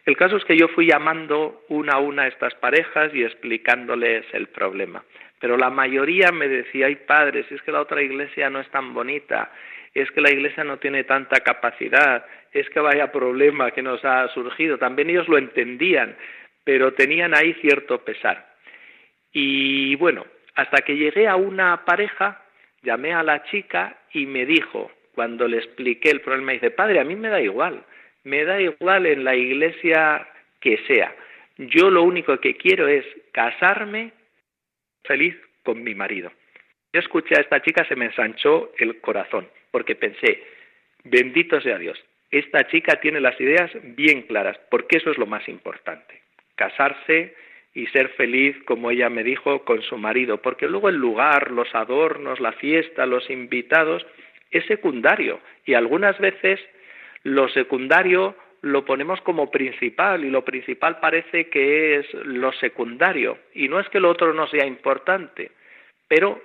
El 0.06 0.16
caso 0.16 0.38
es 0.38 0.46
que 0.46 0.56
yo 0.56 0.70
fui 0.70 0.88
llamando 0.88 1.66
una 1.68 1.96
a 1.96 2.00
una 2.00 2.24
a 2.24 2.28
estas 2.28 2.56
parejas 2.56 3.14
y 3.14 3.26
explicándoles 3.26 4.24
el 4.32 4.48
problema 4.48 5.04
pero 5.42 5.58
la 5.58 5.72
mayoría 5.72 6.32
me 6.32 6.48
decía, 6.48 6.86
ay 6.86 6.96
padre, 6.96 7.44
si 7.50 7.56
es 7.56 7.62
que 7.64 7.72
la 7.72 7.82
otra 7.82 8.02
iglesia 8.04 8.50
no 8.52 8.60
es 8.60 8.70
tan 8.70 8.94
bonita, 8.94 9.52
es 9.94 10.10
que 10.12 10.22
la 10.22 10.32
iglesia 10.32 10.64
no 10.64 10.78
tiene 10.78 11.04
tanta 11.04 11.40
capacidad, 11.40 12.24
es 12.54 12.70
que 12.70 12.80
vaya 12.80 13.12
problema 13.12 13.72
que 13.72 13.82
nos 13.82 14.06
ha 14.06 14.28
surgido. 14.30 14.78
También 14.78 15.10
ellos 15.10 15.28
lo 15.28 15.40
entendían, 15.40 16.16
pero 16.64 16.94
tenían 16.94 17.36
ahí 17.36 17.56
cierto 17.56 18.06
pesar. 18.06 18.54
Y 19.34 19.96
bueno, 19.96 20.26
hasta 20.56 20.84
que 20.84 20.96
llegué 20.96 21.28
a 21.28 21.36
una 21.36 21.86
pareja, 21.86 22.44
llamé 22.84 23.14
a 23.14 23.24
la 23.24 23.44
chica 23.46 23.98
y 24.14 24.28
me 24.28 24.46
dijo, 24.46 24.92
cuando 25.16 25.48
le 25.48 25.58
expliqué 25.58 26.12
el 26.12 26.22
problema, 26.22 26.52
dice, 26.52 26.70
padre, 26.70 27.00
a 27.00 27.04
mí 27.04 27.16
me 27.16 27.30
da 27.30 27.42
igual, 27.42 27.84
me 28.24 28.46
da 28.46 28.62
igual 28.62 29.08
en 29.08 29.24
la 29.24 29.36
iglesia 29.36 30.28
que 30.60 30.78
sea. 30.86 31.16
Yo 31.58 31.90
lo 31.90 32.04
único 32.04 32.40
que 32.40 32.56
quiero 32.56 32.88
es 32.88 33.06
casarme 33.32 34.14
feliz 35.04 35.36
con 35.64 35.84
mi 35.84 35.96
marido. 35.96 36.32
Yo 36.94 37.00
escuché 37.00 37.36
a 37.38 37.42
esta 37.42 37.62
chica, 37.62 37.86
se 37.86 37.96
me 37.96 38.06
ensanchó 38.06 38.72
el 38.78 39.00
corazón, 39.00 39.48
porque 39.72 39.96
pensé, 39.96 40.44
bendito 41.04 41.62
sea 41.62 41.78
Dios, 41.78 41.98
esta 42.32 42.68
chica 42.68 43.00
tiene 43.00 43.20
las 43.20 43.40
ideas 43.40 43.72
bien 43.96 44.24
claras, 44.24 44.58
porque 44.70 44.98
eso 44.98 45.12
es 45.12 45.18
lo 45.18 45.26
más 45.26 45.48
importante, 45.48 46.22
casarse 46.56 47.36
y 47.74 47.88
ser 47.88 48.10
feliz, 48.10 48.58
como 48.66 48.92
ella 48.92 49.10
me 49.10 49.24
dijo, 49.24 49.64
con 49.64 49.82
su 49.82 49.98
marido, 49.98 50.42
porque 50.42 50.68
luego 50.68 50.90
el 50.90 50.96
lugar, 50.96 51.52
los 51.52 51.74
adornos, 51.74 52.40
la 52.40 52.52
fiesta, 52.54 53.06
los 53.06 53.30
invitados, 53.30 54.06
es 54.50 54.66
secundario, 54.66 55.40
y 55.66 55.74
algunas 55.74 56.20
veces 56.20 56.60
lo 57.24 57.48
secundario 57.50 58.36
lo 58.62 58.86
ponemos 58.86 59.20
como 59.22 59.50
principal 59.50 60.24
y 60.24 60.30
lo 60.30 60.46
principal 60.46 61.00
parece 61.00 61.50
que 61.50 61.98
es 61.98 62.14
lo 62.14 62.52
secundario 62.54 63.38
y 63.54 63.68
no 63.68 63.80
es 63.80 63.90
que 63.90 64.00
lo 64.00 64.10
otro 64.10 64.34
no 64.34 64.48
sea 64.48 64.66
importante, 64.66 65.52
pero 66.08 66.40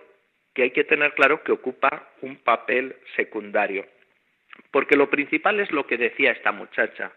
que 0.54 0.62
hay 0.62 0.70
que 0.70 0.84
tener 0.84 1.12
claro 1.12 1.42
que 1.42 1.52
ocupa 1.52 2.08
un 2.22 2.36
papel 2.36 2.96
secundario. 3.14 3.84
Porque 4.70 4.96
lo 4.96 5.10
principal 5.10 5.60
es 5.60 5.70
lo 5.70 5.86
que 5.86 5.98
decía 5.98 6.32
esta 6.32 6.50
muchacha, 6.50 7.12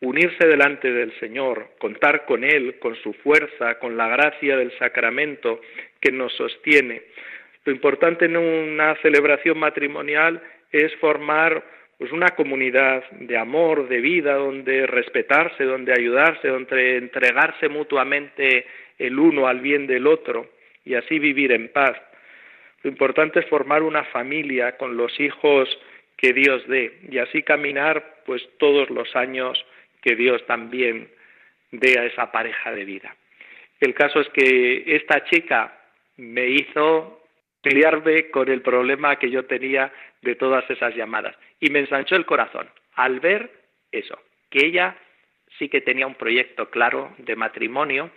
unirse 0.00 0.48
delante 0.48 0.92
del 0.92 1.16
Señor, 1.20 1.70
contar 1.78 2.24
con 2.24 2.42
Él, 2.42 2.80
con 2.80 2.96
su 2.96 3.12
fuerza, 3.12 3.78
con 3.78 3.96
la 3.96 4.08
gracia 4.08 4.56
del 4.56 4.76
sacramento 4.78 5.60
que 6.00 6.10
nos 6.10 6.32
sostiene. 6.32 7.02
Lo 7.64 7.72
importante 7.72 8.24
en 8.24 8.36
una 8.36 8.96
celebración 8.96 9.58
matrimonial 9.58 10.42
es 10.72 10.92
formar 10.96 11.62
pues 12.02 12.10
una 12.10 12.30
comunidad 12.30 13.08
de 13.12 13.38
amor, 13.38 13.86
de 13.86 14.00
vida, 14.00 14.34
donde 14.34 14.88
respetarse, 14.88 15.62
donde 15.62 15.92
ayudarse, 15.92 16.48
donde 16.48 16.96
entregarse 16.96 17.68
mutuamente 17.68 18.66
el 18.98 19.16
uno 19.16 19.46
al 19.46 19.60
bien 19.60 19.86
del 19.86 20.08
otro 20.08 20.50
y 20.84 20.94
así 20.94 21.20
vivir 21.20 21.52
en 21.52 21.68
paz. 21.68 21.96
Lo 22.82 22.90
importante 22.90 23.38
es 23.38 23.46
formar 23.46 23.84
una 23.84 24.02
familia 24.02 24.76
con 24.78 24.96
los 24.96 25.20
hijos 25.20 25.68
que 26.16 26.32
Dios 26.32 26.66
dé 26.66 26.92
y 27.08 27.18
así 27.18 27.44
caminar 27.44 28.16
pues 28.26 28.42
todos 28.58 28.90
los 28.90 29.14
años 29.14 29.64
que 30.02 30.16
Dios 30.16 30.44
también 30.46 31.08
dé 31.70 32.00
a 32.00 32.06
esa 32.06 32.32
pareja 32.32 32.72
de 32.72 32.84
vida. 32.84 33.14
El 33.78 33.94
caso 33.94 34.22
es 34.22 34.28
que 34.30 34.96
esta 34.96 35.22
chica 35.26 35.78
me 36.16 36.48
hizo 36.48 37.22
pelearme 37.62 38.28
con 38.30 38.50
el 38.50 38.60
problema 38.60 39.20
que 39.20 39.30
yo 39.30 39.44
tenía 39.44 39.92
de 40.20 40.34
todas 40.34 40.68
esas 40.68 40.96
llamadas 40.96 41.36
y 41.62 41.70
me 41.70 41.78
ensanchó 41.78 42.16
el 42.16 42.26
corazón 42.26 42.68
al 42.94 43.20
ver 43.20 43.50
eso, 43.92 44.18
que 44.50 44.66
ella 44.66 44.96
sí 45.58 45.68
que 45.68 45.80
tenía 45.80 46.08
un 46.08 46.16
proyecto 46.16 46.68
claro 46.70 47.14
de 47.18 47.36
matrimonio, 47.36 48.10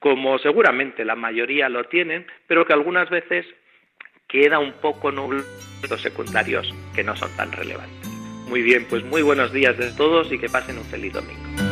como 0.00 0.36
seguramente 0.40 1.04
la 1.04 1.14
mayoría 1.14 1.68
lo 1.68 1.84
tienen, 1.84 2.26
pero 2.48 2.66
que 2.66 2.72
algunas 2.72 3.08
veces 3.08 3.46
queda 4.26 4.58
un 4.58 4.72
poco 4.72 5.12
nublado 5.12 5.44
los 5.88 6.02
secundarios 6.02 6.74
que 6.94 7.04
no 7.04 7.16
son 7.16 7.30
tan 7.36 7.52
relevantes. 7.52 8.08
Muy 8.48 8.62
bien, 8.62 8.84
pues 8.88 9.04
muy 9.04 9.22
buenos 9.22 9.52
días 9.52 9.78
de 9.78 9.92
todos 9.92 10.32
y 10.32 10.38
que 10.38 10.48
pasen 10.48 10.78
un 10.78 10.84
feliz 10.84 11.12
domingo. 11.12 11.71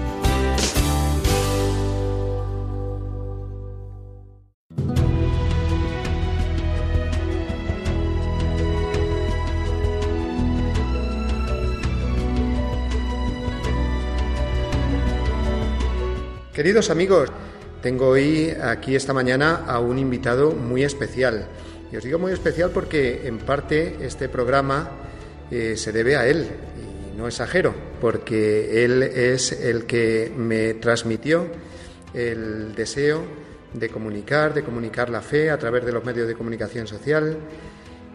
Queridos 16.61 16.91
amigos, 16.91 17.27
tengo 17.81 18.09
hoy 18.09 18.51
aquí 18.61 18.95
esta 18.95 19.15
mañana 19.15 19.65
a 19.65 19.79
un 19.79 19.97
invitado 19.97 20.51
muy 20.51 20.83
especial. 20.83 21.47
Y 21.91 21.97
os 21.97 22.03
digo 22.03 22.19
muy 22.19 22.33
especial 22.33 22.69
porque 22.69 23.25
en 23.25 23.39
parte 23.39 23.95
este 24.01 24.29
programa 24.29 24.91
eh, 25.49 25.75
se 25.75 25.91
debe 25.91 26.17
a 26.17 26.27
él, 26.27 26.45
y 26.45 27.17
no 27.17 27.27
exagero, 27.27 27.73
porque 27.99 28.85
él 28.85 29.01
es 29.01 29.53
el 29.53 29.87
que 29.87 30.31
me 30.37 30.75
transmitió 30.75 31.47
el 32.13 32.75
deseo 32.75 33.23
de 33.73 33.89
comunicar, 33.89 34.53
de 34.53 34.61
comunicar 34.61 35.09
la 35.09 35.21
fe 35.21 35.49
a 35.49 35.57
través 35.57 35.83
de 35.83 35.93
los 35.93 36.05
medios 36.05 36.27
de 36.27 36.35
comunicación 36.35 36.85
social. 36.85 37.37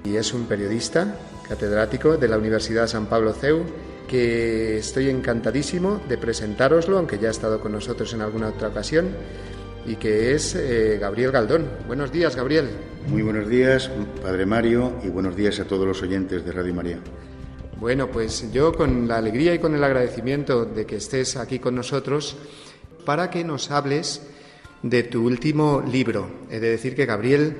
Y 0.05 0.15
es 0.15 0.33
un 0.33 0.47
periodista, 0.47 1.19
catedrático 1.49 2.17
de 2.17 2.29
la 2.29 2.39
Universidad 2.39 2.87
San 2.87 3.07
Pablo 3.07 3.33
CEU, 3.33 3.65
que 4.07 4.79
estoy 4.79 5.11
encantadísimo 5.11 6.01
de 6.09 6.19
presentároslo, 6.19 6.99
aunque 6.99 7.19
ya 7.19 7.29
ha 7.29 7.31
estado 7.31 7.61
con 7.61 7.73
nosotros 7.73 8.12
en 8.14 8.23
alguna 8.23 8.49
otra 8.49 8.69
ocasión, 8.69 9.09
y 9.87 9.97
que 9.97 10.35
es 10.35 10.55
eh, 10.55 10.99
Gabriel 11.01 11.31
Galdón. 11.31 11.69
Buenos 11.87 12.11
días, 12.11 12.35
Gabriel. 12.35 12.69
Muy 13.09 13.23
buenos 13.23 13.49
días, 13.49 13.90
Padre 14.23 14.47
Mario, 14.47 14.92
y 15.05 15.09
buenos 15.09 15.37
días 15.37 15.61
a 15.61 15.64
todos 15.64 15.87
los 15.87 16.03
oyentes 16.03 16.45
de 16.45 16.53
Radio 16.53 16.75
María. 16.75 16.99
Bueno, 17.79 18.11
pues 18.11 18.51
yo 18.53 18.73
con 18.73 19.07
la 19.07 19.19
alegría 19.19 19.55
y 19.55 19.59
con 19.59 19.75
el 19.75 19.85
agradecimiento 19.85 20.64
de 20.64 20.87
que 20.87 20.97
estés 20.97 21.37
aquí 21.37 21.59
con 21.59 21.75
nosotros 21.75 22.37
para 23.05 23.31
que 23.31 23.45
nos 23.45 23.71
hables 23.71 24.23
de 24.83 25.03
tu 25.03 25.25
último 25.25 25.83
libro. 25.87 26.29
He 26.51 26.59
de 26.59 26.71
decir 26.71 26.95
que 26.97 27.07
Gabriel 27.07 27.55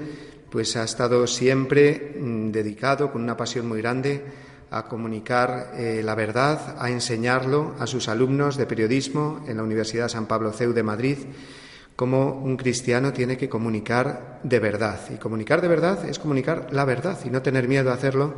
pues 0.50 0.76
ha 0.76 0.85
estado 0.85 1.26
siempre 1.26 2.16
mm, 2.18 2.50
dedicado 2.50 3.12
con 3.12 3.22
una 3.22 3.37
pasión 3.37 3.68
muy 3.68 3.80
grande 3.80 4.24
a 4.70 4.85
comunicar 4.85 5.72
eh, 5.74 6.02
la 6.05 6.14
verdad, 6.14 6.76
a 6.79 6.90
enseñarlo 6.90 7.74
a 7.79 7.87
sus 7.87 8.09
alumnos 8.09 8.57
de 8.57 8.66
periodismo 8.66 9.44
en 9.46 9.59
la 9.59 9.62
Universidad 9.62 10.09
San 10.09 10.26
Pablo 10.26 10.52
CEU 10.52 10.72
de 10.72 10.83
Madrid 10.83 11.18
cómo 11.96 12.35
un 12.35 12.59
cristiano 12.59 13.12
tiene 13.12 13.38
que 13.38 13.48
comunicar 13.48 14.38
de 14.42 14.61
verdad. 14.61 15.00
Y 15.12 15.16
comunicar 15.16 15.62
de 15.62 15.68
verdad 15.68 16.07
es 16.09 16.18
comunicar 16.18 16.68
la 16.70 16.85
verdad 16.85 17.18
y 17.24 17.31
no 17.31 17.40
tener 17.42 17.66
miedo 17.66 17.90
a 17.90 17.94
hacerlo 17.94 18.35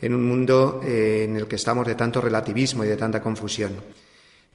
en 0.00 0.14
un 0.14 0.26
mundo 0.26 0.80
eh, 0.82 1.26
en 1.28 1.36
el 1.36 1.46
que 1.46 1.56
estamos 1.56 1.86
de 1.86 1.94
tanto 1.94 2.20
relativismo 2.20 2.84
y 2.84 2.88
de 2.88 2.96
tanta 2.96 3.22
confusión. 3.22 3.72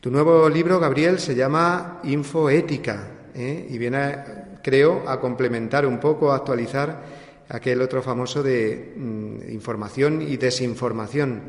Tu 0.01 0.09
nuevo 0.09 0.49
libro, 0.49 0.79
Gabriel, 0.79 1.19
se 1.19 1.35
llama 1.35 1.99
Infoética 2.03 3.07
¿eh? 3.33 3.67
y 3.69 3.77
viene, 3.77 4.17
creo, 4.63 5.07
a 5.07 5.19
complementar 5.19 5.85
un 5.85 5.99
poco, 5.99 6.31
a 6.31 6.37
actualizar 6.37 7.16
aquel 7.49 7.81
otro 7.81 8.01
famoso 8.01 8.43
de 8.43 8.93
mm, 8.95 9.51
información 9.51 10.21
y 10.21 10.37
desinformación. 10.37 11.43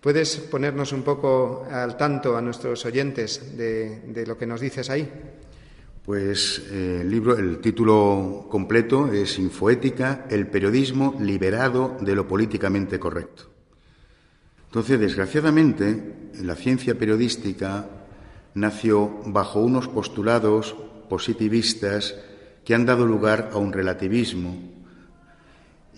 ¿Puedes 0.00 0.36
ponernos 0.36 0.92
un 0.92 1.02
poco 1.02 1.66
al 1.70 1.96
tanto 1.96 2.36
a 2.36 2.42
nuestros 2.42 2.84
oyentes 2.84 3.56
de 3.56 4.24
lo 4.26 4.36
que 4.36 4.46
nos 4.46 4.60
dices 4.60 4.90
ahí? 4.90 5.08
Pues 6.04 6.60
eh, 6.72 6.98
el 7.02 7.10
libro, 7.10 7.38
el 7.38 7.60
título 7.60 8.46
completo 8.50 9.12
es 9.12 9.38
Infoética, 9.38 10.26
el 10.28 10.48
periodismo 10.48 11.14
liberado 11.20 11.96
de 12.00 12.16
lo 12.16 12.26
políticamente 12.26 12.98
correcto. 12.98 13.44
Entonces, 14.66 14.98
desgraciadamente, 14.98 16.30
la 16.42 16.56
ciencia 16.56 16.98
periodística 16.98 17.86
nació 18.54 19.20
bajo 19.26 19.60
unos 19.60 19.86
postulados 19.86 20.74
positivistas 21.08 22.16
que 22.64 22.74
han 22.74 22.84
dado 22.84 23.06
lugar 23.06 23.50
a 23.52 23.58
un 23.58 23.72
relativismo. 23.72 24.56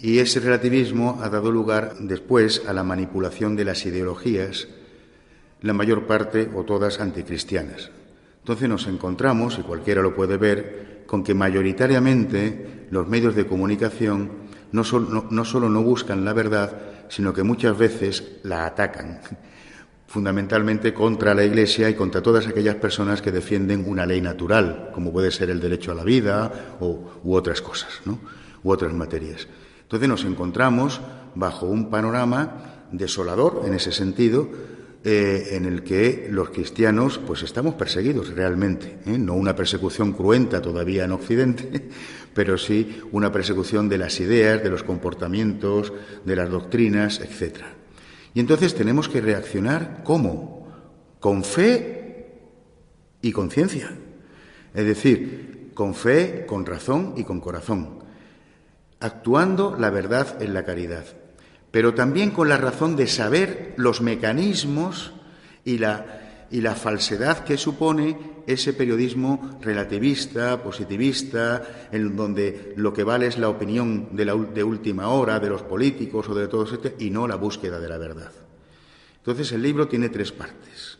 Y 0.01 0.19
ese 0.19 0.41
relativismo 0.41 1.21
ha 1.23 1.29
dado 1.29 1.51
lugar 1.51 1.95
después 2.01 2.63
a 2.67 2.73
la 2.73 2.85
manipulación 2.85 3.57
de 3.57 3.65
las 3.65 3.87
ideologías, 3.87 4.69
la 5.63 5.73
mayor 5.73 6.07
parte 6.07 6.51
o 6.55 6.65
todas 6.65 7.01
anticristianas. 7.01 7.91
Entonces 8.41 8.69
nos 8.69 8.87
encontramos, 8.87 9.59
y 9.59 9.63
cualquiera 9.63 10.03
lo 10.03 10.15
puede 10.15 10.37
ver, 10.37 11.05
con 11.07 11.25
que 11.25 11.33
mayoritariamente 11.33 12.87
los 12.91 13.09
medios 13.09 13.35
de 13.35 13.47
comunicación 13.47 14.31
no, 14.73 14.85
solo 14.85 15.69
no 15.69 15.83
buscan 15.83 16.25
la 16.25 16.33
verdad, 16.33 17.07
sino 17.09 17.33
que 17.33 17.43
muchas 17.43 17.79
veces 17.79 18.41
la 18.43 18.67
atacan, 18.67 19.21
fundamentalmente 20.07 20.93
contra 20.93 21.35
la 21.35 21.45
Iglesia 21.45 21.89
y 21.89 21.95
contra 21.95 22.23
todas 22.23 22.47
aquellas 22.47 22.75
personas 22.77 23.23
que 23.23 23.33
defienden 23.33 23.89
una 23.89 24.05
ley 24.05 24.21
natural, 24.21 24.91
como 24.93 25.13
puede 25.13 25.31
ser 25.31 25.51
el 25.51 25.61
derecho 25.61 25.93
a 25.93 25.95
la 25.95 26.05
vida 26.05 26.77
o, 26.81 27.21
u 27.23 27.35
otras 27.35 27.63
cosas, 27.63 28.01
¿no? 28.05 28.19
u 28.63 28.71
otras 28.71 28.93
materias. 28.93 29.47
Entonces 29.85 30.09
nos 30.09 30.25
encontramos 30.25 31.01
bajo 31.35 31.67
un 31.67 31.91
panorama 31.91 32.87
desolador 32.91 33.63
en 33.67 33.75
ese 33.75 33.93
sentido, 33.93 34.49
eh, 35.07 35.49
en 35.53 35.67
el 35.67 35.83
que 35.83 36.29
los 36.31 36.49
cristianos 36.49 37.19
pues 37.19 37.43
estamos 37.43 37.75
perseguidos 37.75 38.31
realmente, 38.31 39.01
¿eh? 39.05 39.19
no 39.19 39.35
una 39.35 39.55
persecución 39.55 40.13
cruenta 40.13 40.63
todavía 40.63 41.05
en 41.05 41.13
Occidente, 41.13 41.91
pero 42.35 42.57
sí 42.57 43.01
una 43.13 43.31
persecución 43.31 43.89
de 43.89 43.99
las 43.99 44.19
ideas, 44.21 44.63
de 44.63 44.71
los 44.71 44.83
comportamientos, 44.83 45.93
de 46.25 46.37
las 46.37 46.49
doctrinas, 46.49 47.21
etc. 47.21 47.59
Y 48.33 48.41
entonces 48.41 48.75
tenemos 48.75 49.09
que 49.09 49.21
reaccionar 49.21 50.03
¿cómo? 50.05 50.69
Con 51.21 51.45
fe 51.45 52.41
y 53.21 53.31
conciencia. 53.33 53.95
Es 54.75 54.87
decir, 54.87 55.71
con 55.75 55.95
fe, 55.95 56.47
con 56.47 56.65
razón 56.65 57.15
y 57.17 57.25
con 57.25 57.41
corazón, 57.41 58.04
actuando 59.05 59.77
la 59.79 59.91
verdad 59.91 60.43
en 60.43 60.55
la 60.55 60.65
caridad 60.65 61.05
pero 61.75 61.93
también 61.93 62.31
con 62.31 62.49
la 62.49 62.57
razón 62.57 62.95
de 62.95 63.09
saber 63.09 63.75
los 63.77 64.01
mecanismos 64.01 65.13
y 65.65 65.79
la, 65.79 66.47
y 66.53 66.61
la 66.61 66.77
falsedad 66.77 67.43
que 67.43 67.57
supone 67.57 68.17
ese 68.47 68.75
periodismo 68.75 69.59
relativista, 69.61 70.63
positivista, 70.63 71.89
en 71.91 72.15
donde 72.15 72.75
lo 72.77 72.95
que 72.95 73.03
vale 73.03 73.27
es 73.27 73.39
la 73.39 73.49
opinión 73.49 74.15
de, 74.15 74.25
la, 74.25 74.37
de 74.37 74.63
última 74.63 75.09
hora 75.09 75.41
de 75.41 75.49
los 75.49 75.63
políticos 75.63 76.29
o 76.29 76.35
de 76.37 76.47
todos 76.47 76.75
estos 76.75 76.93
y 77.01 77.11
no 77.11 77.27
la 77.27 77.35
búsqueda 77.35 77.81
de 77.81 77.89
la 77.89 77.99
verdad. 77.99 78.31
Entonces 79.17 79.51
el 79.51 79.63
libro 79.63 79.89
tiene 79.89 80.11
tres 80.11 80.31
partes. 80.31 80.99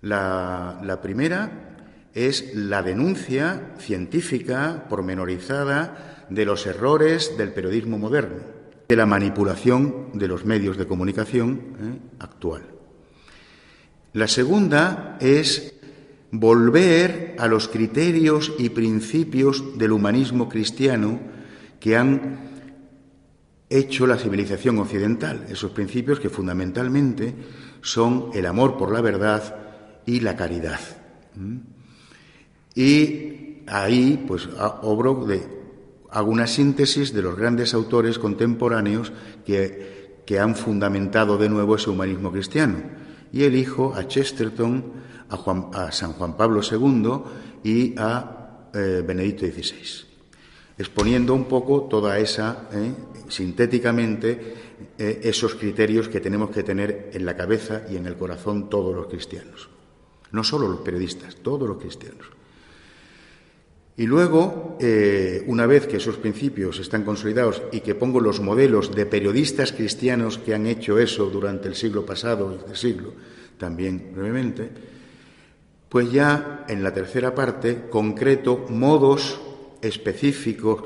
La, 0.00 0.80
la 0.82 1.02
primera 1.02 1.76
es 2.14 2.54
la 2.54 2.82
denuncia 2.82 3.74
científica 3.76 4.86
pormenorizada 4.88 6.13
de 6.34 6.44
los 6.44 6.66
errores 6.66 7.36
del 7.38 7.52
periodismo 7.52 7.98
moderno 7.98 8.64
de 8.88 8.96
la 8.96 9.06
manipulación 9.06 10.10
de 10.12 10.28
los 10.28 10.44
medios 10.44 10.76
de 10.76 10.86
comunicación 10.86 11.60
¿eh? 11.80 11.98
actual. 12.18 12.62
La 14.12 14.28
segunda 14.28 15.16
es 15.20 15.74
volver 16.30 17.36
a 17.38 17.46
los 17.46 17.68
criterios 17.68 18.52
y 18.58 18.68
principios 18.70 19.78
del 19.78 19.92
humanismo 19.92 20.48
cristiano 20.48 21.20
que 21.80 21.96
han 21.96 22.52
hecho 23.70 24.06
la 24.06 24.18
civilización 24.18 24.78
occidental, 24.78 25.46
esos 25.48 25.72
principios 25.72 26.20
que 26.20 26.28
fundamentalmente 26.28 27.34
son 27.80 28.30
el 28.34 28.46
amor 28.46 28.76
por 28.76 28.92
la 28.92 29.00
verdad 29.00 30.02
y 30.06 30.20
la 30.20 30.36
caridad. 30.36 30.80
Y 32.74 33.62
ahí, 33.66 34.22
pues, 34.26 34.48
obro 34.82 35.24
de 35.24 35.63
hago 36.14 36.30
una 36.30 36.46
síntesis 36.46 37.12
de 37.12 37.22
los 37.22 37.36
grandes 37.36 37.74
autores 37.74 38.20
contemporáneos 38.20 39.12
que, 39.44 40.38
han 40.38 40.54
fundamentado 40.54 41.36
de 41.36 41.48
nuevo 41.48 41.74
ese 41.74 41.90
humanismo 41.90 42.30
cristiano. 42.30 42.76
y 43.32 43.42
elijo 43.42 43.92
a 43.94 44.06
Chesterton, 44.06 44.92
a, 45.28 45.90
San 45.90 46.12
Juan 46.12 46.36
Pablo 46.36 46.60
II 46.62 47.20
y 47.64 47.98
a 47.98 48.70
eh, 48.72 49.02
Benedicto 49.04 49.44
XVI, 49.44 50.06
exponiendo 50.78 51.34
un 51.34 51.46
poco 51.46 51.88
toda 51.90 52.16
esa, 52.20 52.68
eh, 52.72 52.94
sintéticamente, 53.28 54.54
eh, 54.96 55.20
esos 55.24 55.56
criterios 55.56 56.08
que 56.08 56.20
tenemos 56.20 56.50
que 56.50 56.62
tener 56.62 57.10
en 57.12 57.26
la 57.26 57.36
cabeza 57.36 57.82
y 57.90 57.96
en 57.96 58.06
el 58.06 58.16
corazón 58.16 58.70
todos 58.70 58.94
los 58.94 59.08
cristianos. 59.08 59.68
No 60.30 60.44
solo 60.44 60.68
los 60.68 60.80
periodistas, 60.80 61.34
todos 61.42 61.68
los 61.68 61.78
cristianos. 61.78 62.26
Y 63.96 64.06
luego, 64.06 64.76
eh, 64.80 65.44
una 65.46 65.66
vez 65.66 65.86
que 65.86 65.98
esos 65.98 66.16
principios 66.16 66.80
están 66.80 67.04
consolidados 67.04 67.62
y 67.70 67.80
que 67.80 67.94
pongo 67.94 68.20
los 68.20 68.40
modelos 68.40 68.92
de 68.92 69.06
periodistas 69.06 69.72
cristianos 69.72 70.38
que 70.38 70.52
han 70.52 70.66
hecho 70.66 70.98
eso 70.98 71.26
durante 71.26 71.68
el 71.68 71.76
siglo 71.76 72.04
pasado 72.04 72.52
y 72.52 72.56
este 72.56 72.74
siglo, 72.74 73.12
también 73.56 74.10
brevemente, 74.12 74.68
pues 75.88 76.10
ya 76.10 76.64
en 76.68 76.82
la 76.82 76.92
tercera 76.92 77.36
parte 77.36 77.84
concreto 77.88 78.66
modos 78.68 79.40
específicos, 79.80 80.82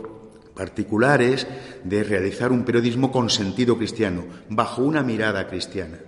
particulares, 0.54 1.46
de 1.84 2.04
realizar 2.04 2.52
un 2.52 2.64
periodismo 2.64 3.10
con 3.10 3.30
sentido 3.30 3.78
cristiano, 3.78 4.24
bajo 4.50 4.82
una 4.82 5.02
mirada 5.02 5.48
cristiana. 5.48 5.98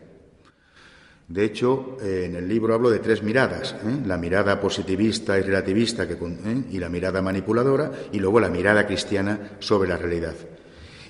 De 1.30 1.44
hecho, 1.44 1.96
eh, 2.02 2.24
en 2.26 2.34
el 2.34 2.48
libro 2.48 2.74
hablo 2.74 2.90
de 2.90 2.98
tres 2.98 3.22
miradas, 3.22 3.76
¿eh? 3.86 4.00
la 4.04 4.16
mirada 4.16 4.60
positivista 4.60 5.38
y 5.38 5.42
relativista 5.42 6.02
¿eh? 6.02 6.64
y 6.72 6.78
la 6.80 6.88
mirada 6.88 7.22
manipuladora 7.22 7.92
y 8.10 8.18
luego 8.18 8.40
la 8.40 8.50
mirada 8.50 8.84
cristiana 8.84 9.52
sobre 9.60 9.88
la 9.88 9.96
realidad. 9.96 10.34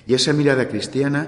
Y 0.05 0.13
esa 0.13 0.31
mirada 0.33 0.67
cristiana 0.67 1.27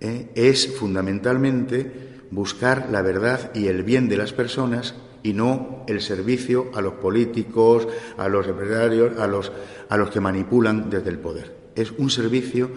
es 0.00 0.76
fundamentalmente 0.76 2.20
buscar 2.30 2.88
la 2.90 3.02
verdad 3.02 3.52
y 3.54 3.66
el 3.66 3.84
bien 3.84 4.08
de 4.08 4.16
las 4.16 4.32
personas 4.32 4.96
y 5.22 5.32
no 5.32 5.84
el 5.86 6.00
servicio 6.00 6.70
a 6.74 6.80
los 6.80 6.94
políticos, 6.94 7.86
a 8.16 8.28
los 8.28 8.48
empresarios, 8.48 9.18
a 9.18 9.28
los, 9.28 9.52
a 9.88 9.96
los 9.96 10.10
que 10.10 10.20
manipulan 10.20 10.90
desde 10.90 11.10
el 11.10 11.18
poder. 11.18 11.54
Es 11.76 11.92
un 11.92 12.10
servicio 12.10 12.70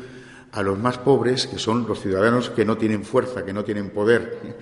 a 0.52 0.62
los 0.64 0.78
más 0.78 0.98
pobres, 0.98 1.48
que 1.48 1.58
son 1.58 1.88
los 1.88 2.02
ciudadanos 2.02 2.50
que 2.50 2.66
no 2.66 2.78
tienen 2.78 3.04
fuerza, 3.04 3.46
que 3.46 3.54
no 3.54 3.64
tienen 3.64 3.90
poder, 3.90 4.58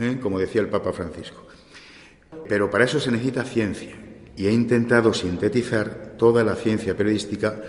¿eh? 0.00 0.18
como 0.20 0.38
decía 0.38 0.60
el 0.60 0.68
Papa 0.68 0.92
Francisco. 0.92 1.46
Pero 2.48 2.70
para 2.70 2.84
eso 2.84 3.00
se 3.00 3.10
necesita 3.10 3.44
ciencia, 3.44 3.96
y 4.36 4.46
he 4.46 4.52
intentado 4.52 5.12
sintetizar 5.12 6.14
toda 6.16 6.44
la 6.44 6.54
ciencia 6.54 6.96
periodística 6.96 7.60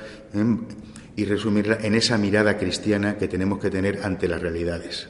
y 1.15 1.25
resumirla 1.25 1.79
en 1.81 1.95
esa 1.95 2.17
mirada 2.17 2.57
cristiana 2.57 3.17
que 3.17 3.27
tenemos 3.27 3.59
que 3.59 3.71
tener 3.71 4.01
ante 4.03 4.27
las 4.27 4.41
realidades. 4.41 5.09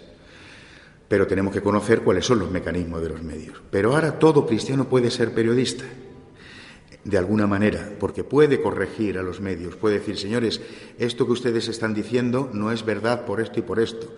Pero 1.07 1.27
tenemos 1.27 1.53
que 1.53 1.61
conocer 1.61 2.01
cuáles 2.01 2.25
son 2.25 2.39
los 2.39 2.51
mecanismos 2.51 3.01
de 3.01 3.09
los 3.09 3.23
medios. 3.23 3.61
Pero 3.71 3.93
ahora 3.93 4.19
todo 4.19 4.45
cristiano 4.45 4.87
puede 4.87 5.11
ser 5.11 5.33
periodista 5.33 5.83
de 7.03 7.17
alguna 7.17 7.47
manera, 7.47 7.93
porque 7.99 8.23
puede 8.23 8.61
corregir 8.61 9.17
a 9.17 9.23
los 9.23 9.41
medios, 9.41 9.75
puede 9.75 9.99
decir, 9.99 10.17
señores, 10.17 10.61
esto 10.97 11.25
que 11.25 11.31
ustedes 11.31 11.67
están 11.67 11.93
diciendo 11.93 12.49
no 12.53 12.71
es 12.71 12.85
verdad 12.85 13.25
por 13.25 13.41
esto 13.41 13.59
y 13.59 13.63
por 13.63 13.79
esto. 13.79 14.15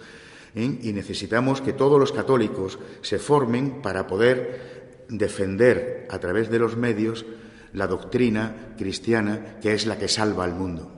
¿Eh? 0.55 0.79
Y 0.81 0.93
necesitamos 0.93 1.61
que 1.61 1.73
todos 1.73 1.99
los 1.99 2.11
católicos 2.11 2.79
se 3.01 3.19
formen 3.19 3.81
para 3.81 4.07
poder 4.07 5.05
defender 5.09 6.07
a 6.09 6.19
través 6.19 6.49
de 6.49 6.59
los 6.59 6.77
medios 6.77 7.25
la 7.73 7.87
doctrina 7.87 8.73
cristiana 8.77 9.57
que 9.61 9.73
es 9.73 9.85
la 9.85 9.97
que 9.97 10.07
salva 10.07 10.43
al 10.43 10.53
mundo. 10.53 10.91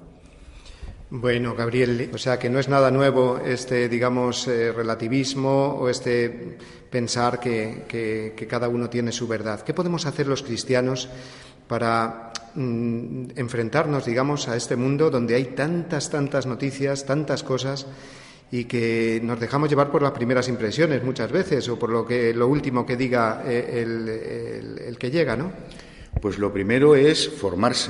Bueno, 1.15 1.53
Gabriel, 1.53 2.09
o 2.11 2.17
sea 2.17 2.39
que 2.39 2.49
no 2.49 2.57
es 2.57 2.67
nada 2.67 2.89
nuevo 2.89 3.37
este, 3.37 3.87
digamos, 3.87 4.47
eh, 4.47 4.71
relativismo 4.71 5.75
o 5.75 5.87
este 5.87 6.57
pensar 6.89 7.39
que, 7.39 8.33
cada 8.49 8.67
uno 8.67 8.89
tiene 8.89 9.11
su 9.11 9.27
verdad. 9.27 9.61
¿Qué 9.61 9.75
podemos 9.75 10.07
hacer 10.07 10.25
los 10.25 10.41
cristianos 10.41 11.09
para 11.67 12.33
mm, 12.55 13.25
enfrentarnos, 13.35 14.07
digamos, 14.07 14.47
a 14.47 14.55
este 14.55 14.75
mundo 14.75 15.11
donde 15.11 15.35
hay 15.35 15.53
tantas, 15.53 16.09
tantas 16.09 16.47
noticias, 16.47 17.05
tantas 17.05 17.43
cosas 17.43 17.85
y 18.53 18.65
que 18.65 19.19
nos 19.23 19.39
dejamos 19.39 19.67
llevar 19.67 19.89
por 19.89 20.03
las 20.03 20.11
primeras 20.11 20.47
impresiones 20.47 21.03
muchas 21.03 21.31
veces 21.31 21.67
o 21.69 21.79
por 21.79 21.89
lo 21.89 22.05
que 22.05 22.35
lo 22.35 22.47
último 22.47 22.85
que 22.85 22.95
diga 22.95 23.41
eh, 23.47 23.81
el, 23.81 24.95
que 24.99 25.09
llega, 25.09 25.35
¿no? 25.35 25.51
Pues 26.21 26.37
lo 26.37 26.53
primero 26.53 26.95
es 26.95 27.27
formarse, 27.27 27.89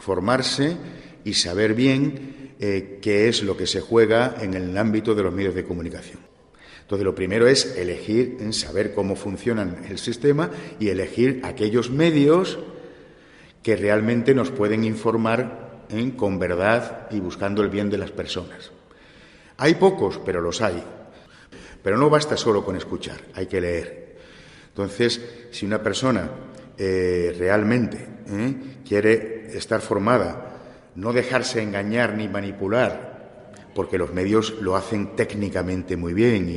formarse 0.00 0.76
y 1.22 1.34
saber 1.34 1.74
bien 1.74 2.54
eh, 2.58 2.98
qué 3.00 3.28
es 3.28 3.44
lo 3.44 3.56
que 3.56 3.68
se 3.68 3.80
juega 3.80 4.34
en 4.40 4.54
el 4.54 4.76
ámbito 4.76 5.14
de 5.14 5.22
los 5.22 5.32
medios 5.32 5.54
de 5.54 5.62
comunicación. 5.62 6.18
Entonces, 6.80 7.04
lo 7.04 7.14
primero 7.14 7.46
es 7.46 7.76
elegir, 7.76 8.38
en 8.40 8.52
saber 8.52 8.92
cómo 8.92 9.14
funciona 9.14 9.76
el 9.88 9.98
sistema 9.98 10.50
y 10.80 10.88
elegir 10.88 11.40
aquellos 11.44 11.88
medios 11.88 12.58
que 13.62 13.76
realmente 13.76 14.34
nos 14.34 14.50
pueden 14.50 14.82
informar 14.82 15.84
¿eh? 15.88 16.14
con 16.16 16.40
verdad 16.40 17.06
y 17.12 17.20
buscando 17.20 17.62
el 17.62 17.68
bien 17.68 17.90
de 17.90 17.98
las 17.98 18.10
personas. 18.10 18.72
Hay 19.60 19.74
pocos, 19.74 20.18
pero 20.24 20.40
los 20.40 20.60
hay. 20.62 20.82
Pero 21.82 21.96
no 21.96 22.10
basta 22.10 22.36
solo 22.36 22.64
con 22.64 22.76
escuchar, 22.76 23.20
hay 23.34 23.46
que 23.46 23.60
leer. 23.60 24.16
Entonces, 24.68 25.20
si 25.50 25.66
una 25.66 25.82
persona 25.82 26.30
eh, 26.76 27.34
realmente 27.38 27.98
¿eh? 28.28 28.54
quiere 28.86 29.56
estar 29.56 29.80
formada, 29.80 30.92
no 30.96 31.12
dejarse 31.12 31.62
engañar 31.62 32.16
ni 32.16 32.26
manipular, 32.26 33.52
porque 33.74 33.98
los 33.98 34.12
medios 34.12 34.54
lo 34.60 34.76
hacen 34.76 35.14
técnicamente 35.14 35.96
muy 35.96 36.14
bien 36.14 36.48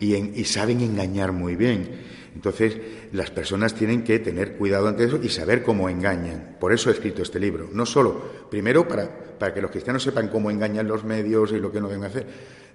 y, 0.00 0.06
y 0.40 0.44
saben 0.44 0.80
engañar 0.80 1.32
muy 1.32 1.56
bien 1.56 2.18
entonces, 2.38 2.76
las 3.10 3.32
personas 3.32 3.74
tienen 3.74 4.04
que 4.04 4.20
tener 4.20 4.52
cuidado 4.52 4.86
ante 4.86 5.02
eso 5.02 5.18
y 5.20 5.28
saber 5.28 5.64
cómo 5.64 5.88
engañan. 5.88 6.56
Por 6.60 6.72
eso 6.72 6.88
he 6.88 6.92
escrito 6.92 7.20
este 7.20 7.40
libro. 7.40 7.68
No 7.72 7.84
solo, 7.84 8.46
primero, 8.48 8.86
para, 8.86 9.10
para 9.38 9.54
que 9.54 9.62
los 9.62 9.70
cristianos 9.70 10.02
sepan 10.02 10.28
cómo 10.28 10.50
engañan 10.50 10.88
los 10.88 11.04
medios 11.04 11.52
y 11.52 11.58
lo 11.58 11.70
que 11.70 11.80
no 11.80 11.88
deben 11.88 12.04
hacer. 12.04 12.26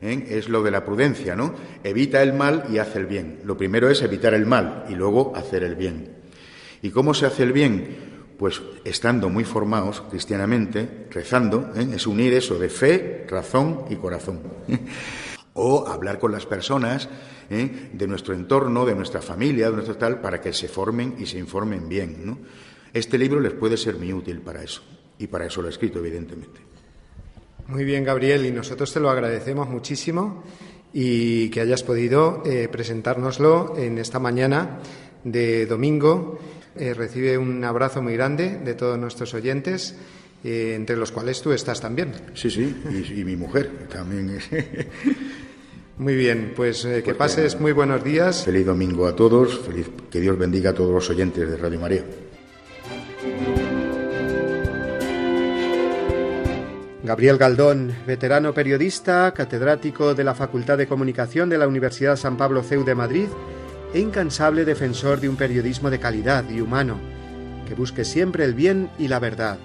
¿eh? 0.01 0.25
Es 0.29 0.49
lo 0.49 0.63
de 0.63 0.71
la 0.71 0.85
prudencia, 0.85 1.35
¿no? 1.35 1.53
Evita 1.83 2.21
el 2.21 2.33
mal 2.33 2.65
y 2.71 2.77
hace 2.77 2.99
el 2.99 3.05
bien. 3.05 3.41
Lo 3.43 3.57
primero 3.57 3.89
es 3.89 4.01
evitar 4.01 4.33
el 4.33 4.45
mal 4.45 4.85
y 4.89 4.95
luego 4.95 5.33
hacer 5.35 5.63
el 5.63 5.75
bien. 5.75 6.09
¿Y 6.81 6.89
cómo 6.89 7.13
se 7.13 7.25
hace 7.25 7.43
el 7.43 7.53
bien? 7.53 8.13
Pues 8.37 8.61
estando 8.83 9.29
muy 9.29 9.43
formados 9.43 10.01
cristianamente, 10.09 11.07
rezando, 11.11 11.71
¿eh? 11.75 11.87
es 11.93 12.07
unir 12.07 12.33
eso 12.33 12.57
de 12.57 12.69
fe, 12.69 13.25
razón 13.29 13.85
y 13.89 13.95
corazón. 13.95 14.41
o 15.53 15.87
hablar 15.87 16.19
con 16.19 16.31
las 16.31 16.45
personas 16.45 17.07
¿eh? 17.49 17.89
de 17.93 18.07
nuestro 18.07 18.33
entorno, 18.33 18.85
de 18.85 18.95
nuestra 18.95 19.21
familia, 19.21 19.69
de 19.69 19.73
nuestro 19.73 19.97
tal, 19.97 20.19
para 20.21 20.41
que 20.41 20.53
se 20.53 20.67
formen 20.67 21.15
y 21.19 21.25
se 21.25 21.37
informen 21.37 21.87
bien. 21.87 22.39
Este 22.93 23.17
libro 23.17 23.39
les 23.39 23.53
puede 23.53 23.77
ser 23.77 23.95
muy 23.95 24.13
útil 24.13 24.41
para 24.41 24.63
eso, 24.63 24.81
y 25.19 25.27
para 25.27 25.45
eso 25.45 25.61
lo 25.61 25.67
he 25.67 25.71
escrito, 25.71 25.99
evidentemente. 25.99 26.59
Muy 27.67 27.85
bien, 27.85 28.03
Gabriel, 28.03 28.45
y 28.45 28.51
nosotros 28.51 28.91
te 28.93 28.99
lo 28.99 29.09
agradecemos 29.09 29.69
muchísimo 29.69 30.43
y 30.93 31.49
que 31.49 31.61
hayas 31.61 31.83
podido 31.83 32.43
eh, 32.45 32.67
presentárnoslo 32.71 33.75
en 33.77 33.97
esta 33.97 34.19
mañana 34.19 34.79
de 35.23 35.65
domingo. 35.65 36.39
Eh, 36.75 36.93
recibe 36.93 37.37
un 37.37 37.63
abrazo 37.63 38.01
muy 38.01 38.13
grande 38.13 38.57
de 38.57 38.73
todos 38.73 38.97
nuestros 38.97 39.33
oyentes. 39.33 39.95
entre 40.43 40.97
los 40.97 41.13
cuales 41.13 41.41
tú 41.41 41.53
estás 41.53 41.79
también. 41.79 42.11
Sí, 42.33 42.51
sí, 42.51 42.75
y, 42.91 43.21
y 43.21 43.23
mi 43.23 43.37
mujer 43.37 43.87
también. 43.87 44.39
Muy 45.97 46.15
bien, 46.15 46.53
pues 46.55 46.85
eh, 46.85 47.03
que 47.03 47.13
pues 47.13 47.17
pases 47.17 47.59
muy 47.59 47.71
buenos 47.71 48.03
días. 48.03 48.43
Feliz 48.43 48.65
domingo 48.65 49.05
a 49.05 49.15
todos, 49.15 49.59
feliz, 49.59 49.89
que 50.09 50.19
Dios 50.19 50.37
bendiga 50.37 50.71
a 50.71 50.73
todos 50.73 50.91
los 50.91 51.09
oyentes 51.09 51.47
de 51.47 51.55
Radio 51.55 51.79
María. 51.79 52.03
Gabriel 57.03 57.37
Galdón, 57.37 57.93
veterano 58.07 58.53
periodista, 58.53 59.33
catedrático 59.33 60.15
de 60.15 60.23
la 60.23 60.33
Facultad 60.33 60.77
de 60.77 60.87
Comunicación 60.87 61.49
de 61.49 61.57
la 61.57 61.67
Universidad 61.67 62.15
San 62.15 62.37
Pablo 62.37 62.63
CEU 62.63 62.85
de 62.85 62.95
Madrid 62.95 63.27
e 63.93 63.99
incansable 63.99 64.63
defensor 64.63 65.19
de 65.19 65.27
un 65.27 65.35
periodismo 65.35 65.89
de 65.89 65.99
calidad 65.99 66.49
y 66.49 66.61
humano, 66.61 66.97
que 67.67 67.75
busque 67.75 68.05
siempre 68.05 68.45
el 68.45 68.53
bien 68.53 68.89
y 68.97 69.09
la 69.09 69.19
verdad. 69.19 69.57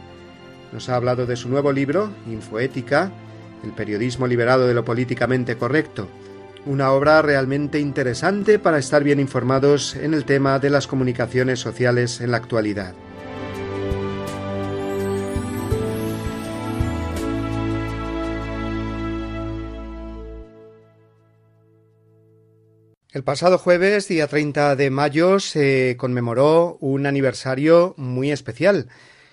Nos 0.73 0.89
ha 0.89 0.97
hablado 0.97 1.27
de 1.27 1.37
su 1.37 1.49
nuevo 1.49 1.71
libro, 1.71 2.11
Infoética, 2.27 3.13
el 3.63 3.71
periodismo 3.71 4.27
liberado 4.27 4.67
de 4.67 4.75
lo 4.75 4.85
políticamente 4.85 5.57
correcto, 5.57 6.09
una 6.67 6.91
obra 6.91 7.23
realmente 7.23 7.79
interesante 7.79 8.59
para 8.59 8.79
estar 8.79 9.05
bien 9.05 9.21
informados 9.21 9.95
en 9.95 10.13
el 10.13 10.25
tema 10.25 10.59
de 10.59 10.71
las 10.71 10.89
comunicaciones 10.89 11.61
sociales 11.61 12.21
en 12.21 12.33
la 12.33 12.39
actualidad. 12.39 12.95
El 23.19 23.25
pasado 23.25 23.59
jueves, 23.59 24.07
día 24.07 24.29
30 24.29 24.77
de 24.77 24.91
mayo, 24.91 25.41
se 25.41 25.97
conmemoró 25.99 26.79
un 26.81 27.05
aniversario 27.05 27.93
muy 27.97 28.31
especial, 28.31 28.91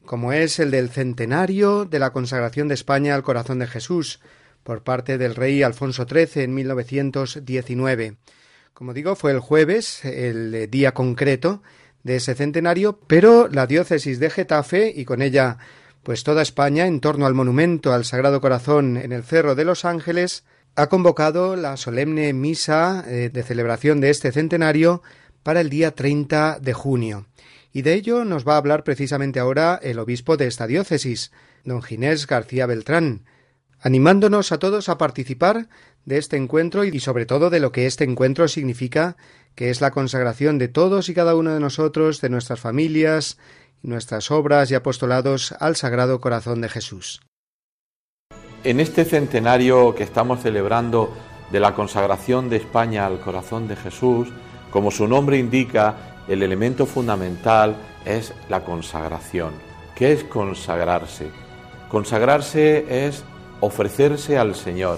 como 0.08 0.34
es 0.34 0.58
el 0.58 0.72
del 0.72 0.90
centenario 0.90 1.86
de 1.86 2.00
la 2.00 2.12
consagración 2.12 2.68
de 2.68 2.74
España 2.74 3.14
al 3.14 3.22
corazón 3.22 3.60
de 3.60 3.68
Jesús 3.68 4.22
por 4.64 4.82
parte 4.82 5.20
del 5.20 5.36
rey 5.36 5.62
Alfonso 5.62 6.08
XIII 6.10 6.46
en 6.46 6.56
1919. 6.56 8.16
Como 8.74 8.92
digo, 8.96 9.16
fue 9.16 9.34
el 9.34 9.40
jueves, 9.40 10.04
el 10.04 10.68
día 10.72 10.96
concreto 10.96 11.62
de 12.02 12.16
ese 12.16 12.34
centenario, 12.34 12.98
pero 13.06 13.48
la 13.50 13.68
diócesis 13.68 14.20
de 14.20 14.32
Getafe 14.32 14.92
y 14.96 15.06
con 15.06 15.22
ella 15.22 15.60
pues 16.02 16.24
toda 16.24 16.42
España 16.42 16.88
en 16.88 17.02
torno 17.02 17.28
al 17.28 17.36
monumento 17.36 17.94
al 17.94 18.04
Sagrado 18.04 18.42
Corazón 18.42 18.98
en 18.98 19.12
el 19.12 19.24
Cerro 19.24 19.54
de 19.54 19.66
los 19.66 19.86
Ángeles 19.86 20.44
ha 20.76 20.88
convocado 20.88 21.56
la 21.56 21.78
solemne 21.78 22.34
misa 22.34 23.04
eh, 23.08 23.30
de 23.32 23.44
celebración 23.44 24.02
de 24.02 24.10
este 24.10 24.32
centenario 24.32 25.02
para 25.44 25.62
el 25.62 25.70
día 25.70 25.96
30 25.96 26.60
de 26.60 26.74
junio. 26.74 27.28
Y 27.72 27.82
de 27.82 27.94
ello 27.94 28.26
nos 28.26 28.48
va 28.48 28.54
a 28.54 28.58
hablar 28.58 28.84
precisamente 28.84 29.40
ahora 29.40 29.80
el 29.82 30.00
obispo 30.00 30.38
de 30.38 30.48
esta 30.48 30.68
diócesis, 30.68 31.32
don 31.64 31.82
Ginés 31.82 32.28
García 32.28 32.66
Beltrán, 32.66 33.26
animándonos 33.80 34.52
a 34.52 34.60
todos 34.60 34.90
a 34.90 34.98
participar 34.98 35.68
de 36.06 36.18
este 36.18 36.38
encuentro 36.38 36.84
y 36.84 37.00
sobre 37.00 37.26
todo 37.26 37.50
de 37.50 37.60
lo 37.60 37.72
que 37.72 37.86
este 37.86 38.04
encuentro 38.04 38.48
significa, 38.48 39.18
que 39.56 39.70
es 39.70 39.82
la 39.82 39.92
consagración 39.92 40.58
de 40.58 40.68
todos 40.68 41.10
y 41.10 41.14
cada 41.14 41.36
uno 41.36 41.54
de 41.54 41.60
nosotros, 41.60 42.22
de 42.22 42.30
nuestras 42.30 42.60
familias, 42.60 43.38
nuestras 43.82 44.32
obras 44.32 44.72
y 44.72 44.76
apostolados 44.76 45.54
al 45.60 45.76
Sagrado 45.76 46.20
Corazón 46.20 46.62
de 46.62 46.70
Jesús. 46.70 47.22
En 48.66 48.80
este 48.80 49.06
centenario 49.06 49.94
que 49.94 50.02
estamos 50.02 50.42
celebrando 50.42 51.14
de 51.52 51.60
la 51.60 51.76
consagración 51.76 52.50
de 52.50 52.56
España 52.56 53.06
al 53.06 53.20
Corazón 53.20 53.68
de 53.68 53.76
Jesús, 53.76 54.30
como 54.72 54.90
su 54.90 55.08
nombre 55.08 55.38
indica, 55.38 56.24
el 56.28 56.42
elemento 56.42 56.88
fundamental 56.88 57.76
es 58.06 58.34
la 58.50 58.62
consagración. 58.62 59.54
¿Qué 59.94 60.14
es 60.14 60.24
consagrarse? 60.24 61.30
Consagrarse 61.90 63.06
es 63.06 63.24
ofrecerse 63.60 64.40
al 64.40 64.56
Señor. 64.56 64.98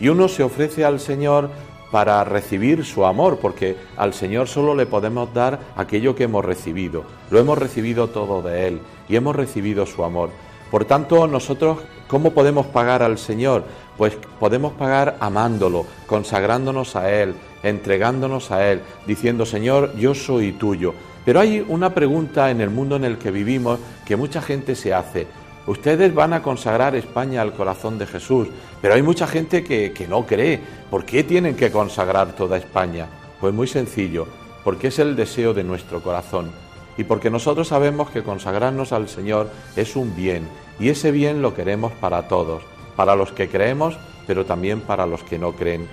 Y 0.00 0.08
uno 0.08 0.26
se 0.26 0.42
ofrece 0.42 0.84
al 0.84 0.98
Señor 0.98 1.50
para 1.92 2.24
recibir 2.24 2.84
su 2.84 3.06
amor, 3.06 3.38
porque 3.40 3.76
al 3.96 4.12
Señor 4.12 4.48
solo 4.48 4.74
le 4.74 4.86
podemos 4.86 5.32
dar 5.32 5.60
aquello 5.76 6.16
que 6.16 6.24
hemos 6.24 6.44
recibido. 6.44 7.04
Lo 7.30 7.38
hemos 7.38 7.58
recibido 7.58 8.08
todo 8.08 8.42
de 8.42 8.66
Él 8.66 8.80
y 9.08 9.14
hemos 9.14 9.36
recibido 9.36 9.86
su 9.86 10.02
amor. 10.02 10.30
Por 10.74 10.86
tanto, 10.86 11.28
nosotros, 11.28 11.78
¿cómo 12.08 12.32
podemos 12.32 12.66
pagar 12.66 13.04
al 13.04 13.16
Señor? 13.16 13.62
Pues 13.96 14.18
podemos 14.40 14.72
pagar 14.72 15.16
amándolo, 15.20 15.86
consagrándonos 16.08 16.96
a 16.96 17.12
Él, 17.12 17.36
entregándonos 17.62 18.50
a 18.50 18.68
Él, 18.68 18.80
diciendo, 19.06 19.46
Señor, 19.46 19.94
yo 19.94 20.16
soy 20.16 20.50
tuyo. 20.50 20.92
Pero 21.24 21.38
hay 21.38 21.64
una 21.68 21.94
pregunta 21.94 22.50
en 22.50 22.60
el 22.60 22.70
mundo 22.70 22.96
en 22.96 23.04
el 23.04 23.18
que 23.18 23.30
vivimos 23.30 23.78
que 24.04 24.16
mucha 24.16 24.42
gente 24.42 24.74
se 24.74 24.92
hace. 24.92 25.28
Ustedes 25.68 26.12
van 26.12 26.32
a 26.32 26.42
consagrar 26.42 26.96
España 26.96 27.40
al 27.40 27.52
corazón 27.52 27.96
de 27.96 28.08
Jesús, 28.08 28.48
pero 28.82 28.94
hay 28.94 29.02
mucha 29.02 29.28
gente 29.28 29.62
que, 29.62 29.92
que, 29.92 30.08
no 30.08 30.26
cree. 30.26 30.58
¿Por 30.90 31.04
qué 31.04 31.22
tienen 31.22 31.54
que 31.54 31.70
consagrar 31.70 32.32
toda 32.32 32.56
España? 32.56 33.06
Pues 33.40 33.54
muy 33.54 33.68
sencillo, 33.68 34.26
porque 34.64 34.88
es 34.88 34.98
el 34.98 35.14
deseo 35.14 35.54
de 35.54 35.62
nuestro 35.62 36.02
corazón 36.02 36.63
y 36.96 37.04
porque 37.04 37.30
nosotros 37.30 37.68
sabemos 37.68 38.10
que 38.10 38.22
consagrarnos 38.22 38.92
al 38.92 39.08
Señor 39.08 39.50
es 39.76 39.96
un 39.96 40.14
bien 40.14 40.48
y 40.78 40.88
ese 40.88 41.10
bien 41.10 41.42
lo 41.42 41.54
queremos 41.54 41.92
para 41.92 42.28
todos, 42.28 42.62
para 42.96 43.16
los 43.16 43.32
que 43.32 43.48
creemos, 43.48 43.96
pero 44.26 44.44
también 44.44 44.80
para 44.80 45.06
los 45.06 45.22
que 45.22 45.38
no 45.38 45.52
creen. 45.52 45.88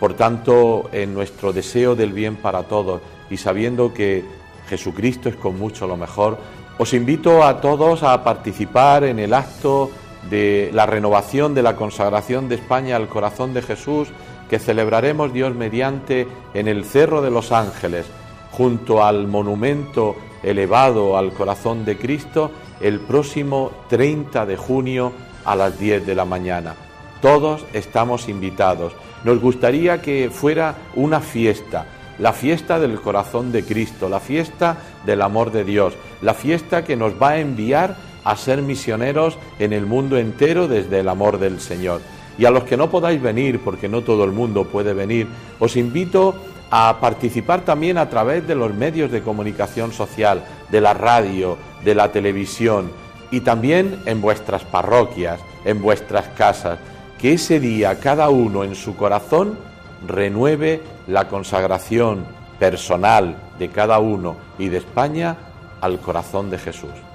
Por 0.00 0.14
tanto, 0.14 0.88
en 0.92 1.12
nuestro 1.14 1.52
deseo 1.52 1.96
del 1.96 2.12
bien 2.12 2.36
para 2.36 2.64
todos 2.64 3.00
y 3.30 3.36
sabiendo 3.36 3.92
que 3.92 4.24
Jesucristo 4.68 5.28
es 5.28 5.36
con 5.36 5.58
mucho 5.58 5.86
lo 5.86 5.96
mejor, 5.96 6.38
os 6.78 6.94
invito 6.94 7.42
a 7.42 7.60
todos 7.60 8.02
a 8.02 8.22
participar 8.22 9.04
en 9.04 9.18
el 9.18 9.34
acto 9.34 9.90
de 10.30 10.70
la 10.72 10.86
renovación 10.86 11.54
de 11.54 11.62
la 11.62 11.74
consagración 11.74 12.48
de 12.48 12.56
España 12.56 12.96
al 12.96 13.08
corazón 13.08 13.54
de 13.54 13.62
Jesús 13.62 14.08
que 14.48 14.58
celebraremos 14.58 15.32
Dios 15.32 15.54
mediante 15.54 16.26
en 16.54 16.68
el 16.68 16.84
Cerro 16.84 17.20
de 17.20 17.30
los 17.30 17.52
Ángeles, 17.52 18.06
junto 18.50 19.04
al 19.04 19.26
monumento 19.26 20.16
elevado 20.42 21.16
al 21.16 21.32
corazón 21.32 21.84
de 21.84 21.96
Cristo, 21.96 22.50
el 22.80 23.00
próximo 23.00 23.72
30 23.88 24.46
de 24.46 24.56
junio 24.56 25.12
a 25.44 25.56
las 25.56 25.78
10 25.78 26.06
de 26.06 26.14
la 26.14 26.24
mañana. 26.24 26.74
Todos 27.20 27.64
estamos 27.72 28.28
invitados. 28.28 28.92
Nos 29.24 29.40
gustaría 29.40 30.00
que 30.00 30.30
fuera 30.30 30.76
una 30.94 31.20
fiesta, 31.20 31.86
la 32.18 32.32
fiesta 32.32 32.78
del 32.78 33.00
corazón 33.00 33.50
de 33.50 33.64
Cristo, 33.64 34.08
la 34.08 34.20
fiesta 34.20 34.78
del 35.04 35.22
amor 35.22 35.50
de 35.50 35.64
Dios, 35.64 35.94
la 36.22 36.34
fiesta 36.34 36.84
que 36.84 36.96
nos 36.96 37.20
va 37.20 37.30
a 37.30 37.38
enviar 37.40 37.96
a 38.24 38.36
ser 38.36 38.62
misioneros 38.62 39.38
en 39.58 39.72
el 39.72 39.86
mundo 39.86 40.18
entero 40.18 40.68
desde 40.68 41.00
el 41.00 41.08
amor 41.08 41.38
del 41.38 41.60
Señor. 41.60 42.00
Y 42.38 42.44
a 42.44 42.50
los 42.50 42.64
que 42.64 42.76
no 42.76 42.88
podáis 42.88 43.20
venir, 43.20 43.60
porque 43.60 43.88
no 43.88 44.02
todo 44.02 44.24
el 44.24 44.32
mundo 44.32 44.64
puede 44.64 44.94
venir, 44.94 45.26
os 45.58 45.76
invito 45.76 46.34
a 46.70 46.98
participar 47.00 47.62
también 47.62 47.98
a 47.98 48.08
través 48.08 48.46
de 48.46 48.54
los 48.54 48.72
medios 48.74 49.10
de 49.10 49.22
comunicación 49.22 49.92
social, 49.92 50.44
de 50.70 50.80
la 50.80 50.94
radio, 50.94 51.56
de 51.84 51.94
la 51.94 52.12
televisión 52.12 52.90
y 53.30 53.40
también 53.40 54.00
en 54.06 54.20
vuestras 54.20 54.64
parroquias, 54.64 55.40
en 55.64 55.82
vuestras 55.82 56.28
casas, 56.28 56.78
que 57.18 57.34
ese 57.34 57.60
día 57.60 57.98
cada 57.98 58.28
uno 58.28 58.64
en 58.64 58.74
su 58.74 58.96
corazón 58.96 59.58
renueve 60.06 60.82
la 61.06 61.28
consagración 61.28 62.24
personal 62.58 63.36
de 63.58 63.68
cada 63.68 63.98
uno 63.98 64.36
y 64.58 64.68
de 64.68 64.78
España 64.78 65.36
al 65.80 65.98
corazón 66.00 66.50
de 66.50 66.58
Jesús. 66.58 67.07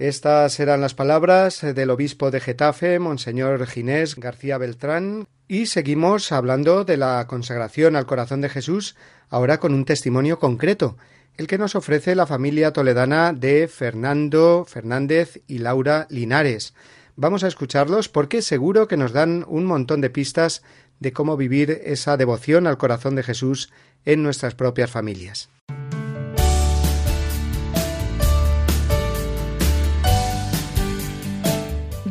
Estas 0.00 0.58
eran 0.60 0.80
las 0.80 0.94
palabras 0.94 1.60
del 1.60 1.90
obispo 1.90 2.30
de 2.30 2.40
Getafe, 2.40 2.98
Monseñor 2.98 3.66
Ginés 3.66 4.16
García 4.16 4.56
Beltrán, 4.56 5.26
y 5.46 5.66
seguimos 5.66 6.32
hablando 6.32 6.86
de 6.86 6.96
la 6.96 7.26
consagración 7.26 7.96
al 7.96 8.06
corazón 8.06 8.40
de 8.40 8.48
Jesús, 8.48 8.96
ahora 9.28 9.60
con 9.60 9.74
un 9.74 9.84
testimonio 9.84 10.38
concreto, 10.38 10.96
el 11.36 11.46
que 11.46 11.58
nos 11.58 11.74
ofrece 11.74 12.14
la 12.14 12.26
familia 12.26 12.72
toledana 12.72 13.34
de 13.34 13.68
Fernando 13.68 14.64
Fernández 14.66 15.42
y 15.46 15.58
Laura 15.58 16.06
Linares. 16.08 16.72
Vamos 17.14 17.44
a 17.44 17.48
escucharlos 17.48 18.08
porque 18.08 18.40
seguro 18.40 18.88
que 18.88 18.96
nos 18.96 19.12
dan 19.12 19.44
un 19.48 19.66
montón 19.66 20.00
de 20.00 20.08
pistas 20.08 20.62
de 20.98 21.12
cómo 21.12 21.36
vivir 21.36 21.78
esa 21.84 22.16
devoción 22.16 22.66
al 22.66 22.78
corazón 22.78 23.16
de 23.16 23.22
Jesús 23.22 23.70
en 24.06 24.22
nuestras 24.22 24.54
propias 24.54 24.90
familias. 24.90 25.50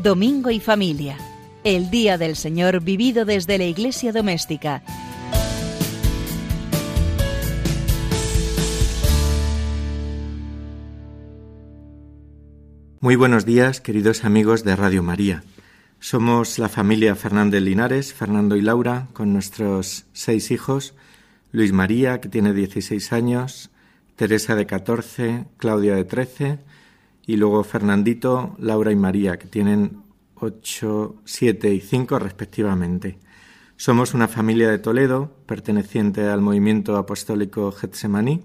Domingo 0.10 0.50
y 0.50 0.60
familia. 0.60 1.20
El 1.64 1.92
Día 1.92 2.18
del 2.18 2.36
Señor 2.36 2.82
vivido 2.82 3.26
desde 3.26 3.60
la 3.60 3.66
Iglesia 3.66 4.12
doméstica. 4.12 4.82
Muy 13.00 13.16
buenos 13.18 13.46
días, 13.46 13.82
queridos 13.82 14.26
amigos 14.26 14.64
de 14.64 14.76
Radio 14.76 15.04
María. 15.04 15.44
Somos 16.00 16.58
la 16.58 16.70
familia 16.70 17.14
Fernández 17.14 17.62
Linares, 17.62 18.12
Fernando 18.12 18.56
y 18.56 18.62
Laura, 18.62 19.10
con 19.14 19.32
nuestros 19.32 20.08
seis 20.14 20.50
hijos, 20.50 20.96
Luis 21.52 21.72
María, 21.72 22.20
que 22.20 22.30
tiene 22.30 22.54
16 22.54 23.14
años, 23.14 23.70
Teresa 24.16 24.56
de 24.56 24.66
14, 24.66 25.46
Claudia 25.58 25.94
de 25.94 26.06
13, 26.06 26.58
y 27.30 27.38
luego 27.38 27.64
Fernandito, 27.64 28.56
Laura 28.58 28.92
y 28.92 28.96
María, 28.96 29.38
que 29.38 29.48
tienen 29.48 30.02
ocho, 30.34 31.18
siete 31.26 31.72
y 31.72 31.80
cinco 31.80 32.18
respectivamente. 32.18 33.20
Somos 33.78 34.16
una 34.16 34.28
familia 34.28 34.72
de 34.72 34.80
Toledo, 34.80 35.32
perteneciente 35.46 36.28
al 36.28 36.42
movimiento 36.42 36.98
apostólico 36.98 37.72
Getsemaní, 37.72 38.42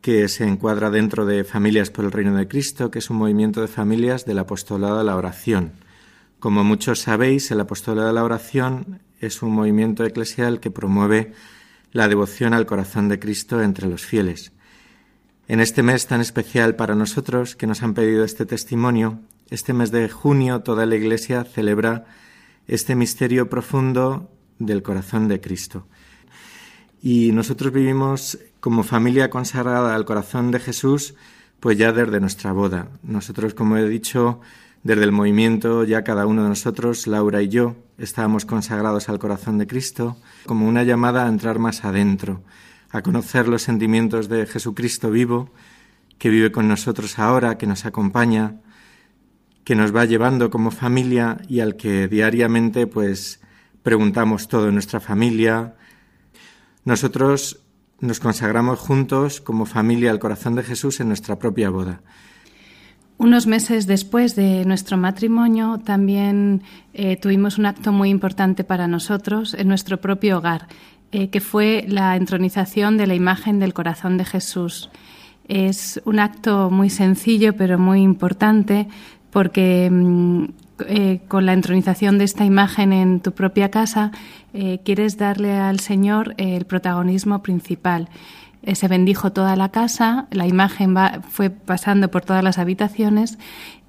que 0.00 0.26
se 0.28 0.48
encuadra 0.48 0.88
dentro 0.88 1.26
de 1.26 1.44
Familias 1.44 1.90
por 1.90 2.06
el 2.06 2.12
Reino 2.12 2.34
de 2.34 2.48
Cristo, 2.48 2.90
que 2.90 3.00
es 3.00 3.10
un 3.10 3.18
movimiento 3.18 3.60
de 3.60 3.68
familias 3.68 4.24
del 4.24 4.38
apostolado 4.38 4.96
de 4.96 5.04
la 5.04 5.16
oración. 5.16 5.72
Como 6.38 6.64
muchos 6.64 7.00
sabéis, 7.00 7.50
el 7.50 7.60
apostolado 7.60 8.08
de 8.08 8.14
la 8.14 8.24
oración 8.24 9.02
es 9.20 9.42
un 9.42 9.52
movimiento 9.52 10.06
eclesial 10.06 10.60
que 10.60 10.70
promueve 10.70 11.34
la 11.92 12.08
devoción 12.08 12.54
al 12.54 12.64
corazón 12.64 13.10
de 13.10 13.18
Cristo 13.18 13.60
entre 13.60 13.86
los 13.86 14.00
fieles. 14.06 14.53
En 15.46 15.60
este 15.60 15.82
mes 15.82 16.06
tan 16.06 16.22
especial 16.22 16.74
para 16.74 16.94
nosotros 16.94 17.54
que 17.54 17.66
nos 17.66 17.82
han 17.82 17.92
pedido 17.92 18.24
este 18.24 18.46
testimonio, 18.46 19.20
este 19.50 19.74
mes 19.74 19.90
de 19.90 20.08
junio 20.08 20.60
toda 20.60 20.86
la 20.86 20.96
Iglesia 20.96 21.44
celebra 21.44 22.06
este 22.66 22.94
misterio 22.94 23.50
profundo 23.50 24.30
del 24.58 24.82
corazón 24.82 25.28
de 25.28 25.42
Cristo. 25.42 25.86
Y 27.02 27.32
nosotros 27.32 27.74
vivimos 27.74 28.38
como 28.60 28.84
familia 28.84 29.28
consagrada 29.28 29.94
al 29.94 30.06
corazón 30.06 30.50
de 30.50 30.60
Jesús, 30.60 31.14
pues 31.60 31.76
ya 31.76 31.92
desde 31.92 32.20
nuestra 32.20 32.52
boda. 32.52 32.88
Nosotros, 33.02 33.52
como 33.52 33.76
he 33.76 33.86
dicho, 33.86 34.40
desde 34.82 35.04
el 35.04 35.12
movimiento, 35.12 35.84
ya 35.84 36.04
cada 36.04 36.24
uno 36.24 36.44
de 36.44 36.48
nosotros, 36.48 37.06
Laura 37.06 37.42
y 37.42 37.48
yo, 37.48 37.76
estábamos 37.98 38.46
consagrados 38.46 39.10
al 39.10 39.18
corazón 39.18 39.58
de 39.58 39.66
Cristo, 39.66 40.16
como 40.46 40.66
una 40.66 40.84
llamada 40.84 41.26
a 41.26 41.28
entrar 41.28 41.58
más 41.58 41.84
adentro, 41.84 42.42
a 42.94 43.02
conocer 43.02 43.48
los 43.48 43.62
sentimientos 43.62 44.28
de 44.28 44.46
Jesucristo 44.46 45.10
vivo 45.10 45.50
que 46.16 46.30
vive 46.30 46.52
con 46.52 46.68
nosotros 46.68 47.18
ahora, 47.18 47.58
que 47.58 47.66
nos 47.66 47.86
acompaña, 47.86 48.60
que 49.64 49.74
nos 49.74 49.92
va 49.94 50.04
llevando 50.04 50.48
como 50.48 50.70
familia 50.70 51.38
y 51.48 51.58
al 51.58 51.74
que 51.74 52.06
diariamente 52.06 52.86
pues 52.86 53.40
preguntamos 53.82 54.46
todo 54.46 54.68
en 54.68 54.74
nuestra 54.74 55.00
familia. 55.00 55.74
Nosotros 56.84 57.64
nos 57.98 58.20
consagramos 58.20 58.78
juntos 58.78 59.40
como 59.40 59.66
familia 59.66 60.12
al 60.12 60.20
corazón 60.20 60.54
de 60.54 60.62
Jesús 60.62 61.00
en 61.00 61.08
nuestra 61.08 61.36
propia 61.36 61.70
boda. 61.70 62.00
Unos 63.16 63.46
meses 63.46 63.86
después 63.86 64.34
de 64.34 64.64
nuestro 64.64 64.96
matrimonio 64.96 65.80
también 65.84 66.62
eh, 66.92 67.16
tuvimos 67.16 67.58
un 67.58 67.66
acto 67.66 67.92
muy 67.92 68.10
importante 68.10 68.64
para 68.64 68.88
nosotros 68.88 69.54
en 69.54 69.68
nuestro 69.68 70.00
propio 70.00 70.38
hogar, 70.38 70.66
eh, 71.14 71.28
que 71.30 71.40
fue 71.40 71.84
la 71.86 72.16
entronización 72.16 72.96
de 72.96 73.06
la 73.06 73.14
imagen 73.14 73.60
del 73.60 73.72
corazón 73.72 74.18
de 74.18 74.24
Jesús. 74.24 74.90
Es 75.46 76.02
un 76.04 76.18
acto 76.18 76.70
muy 76.70 76.90
sencillo 76.90 77.54
pero 77.56 77.78
muy 77.78 78.00
importante 78.02 78.88
porque 79.30 79.88
mm, 79.92 80.44
eh, 80.88 81.20
con 81.28 81.46
la 81.46 81.52
entronización 81.52 82.18
de 82.18 82.24
esta 82.24 82.44
imagen 82.44 82.92
en 82.92 83.20
tu 83.20 83.30
propia 83.30 83.70
casa 83.70 84.10
quieres 84.84 85.16
darle 85.16 85.52
al 85.52 85.80
Señor 85.80 86.34
el 86.36 86.64
protagonismo 86.64 87.42
principal. 87.42 88.08
Eh, 88.66 88.74
se 88.76 88.88
bendijo 88.88 89.30
toda 89.30 89.56
la 89.56 89.68
casa, 89.68 90.26
la 90.30 90.46
imagen 90.46 90.96
va, 90.96 91.20
fue 91.28 91.50
pasando 91.50 92.10
por 92.10 92.24
todas 92.24 92.42
las 92.42 92.56
habitaciones 92.58 93.38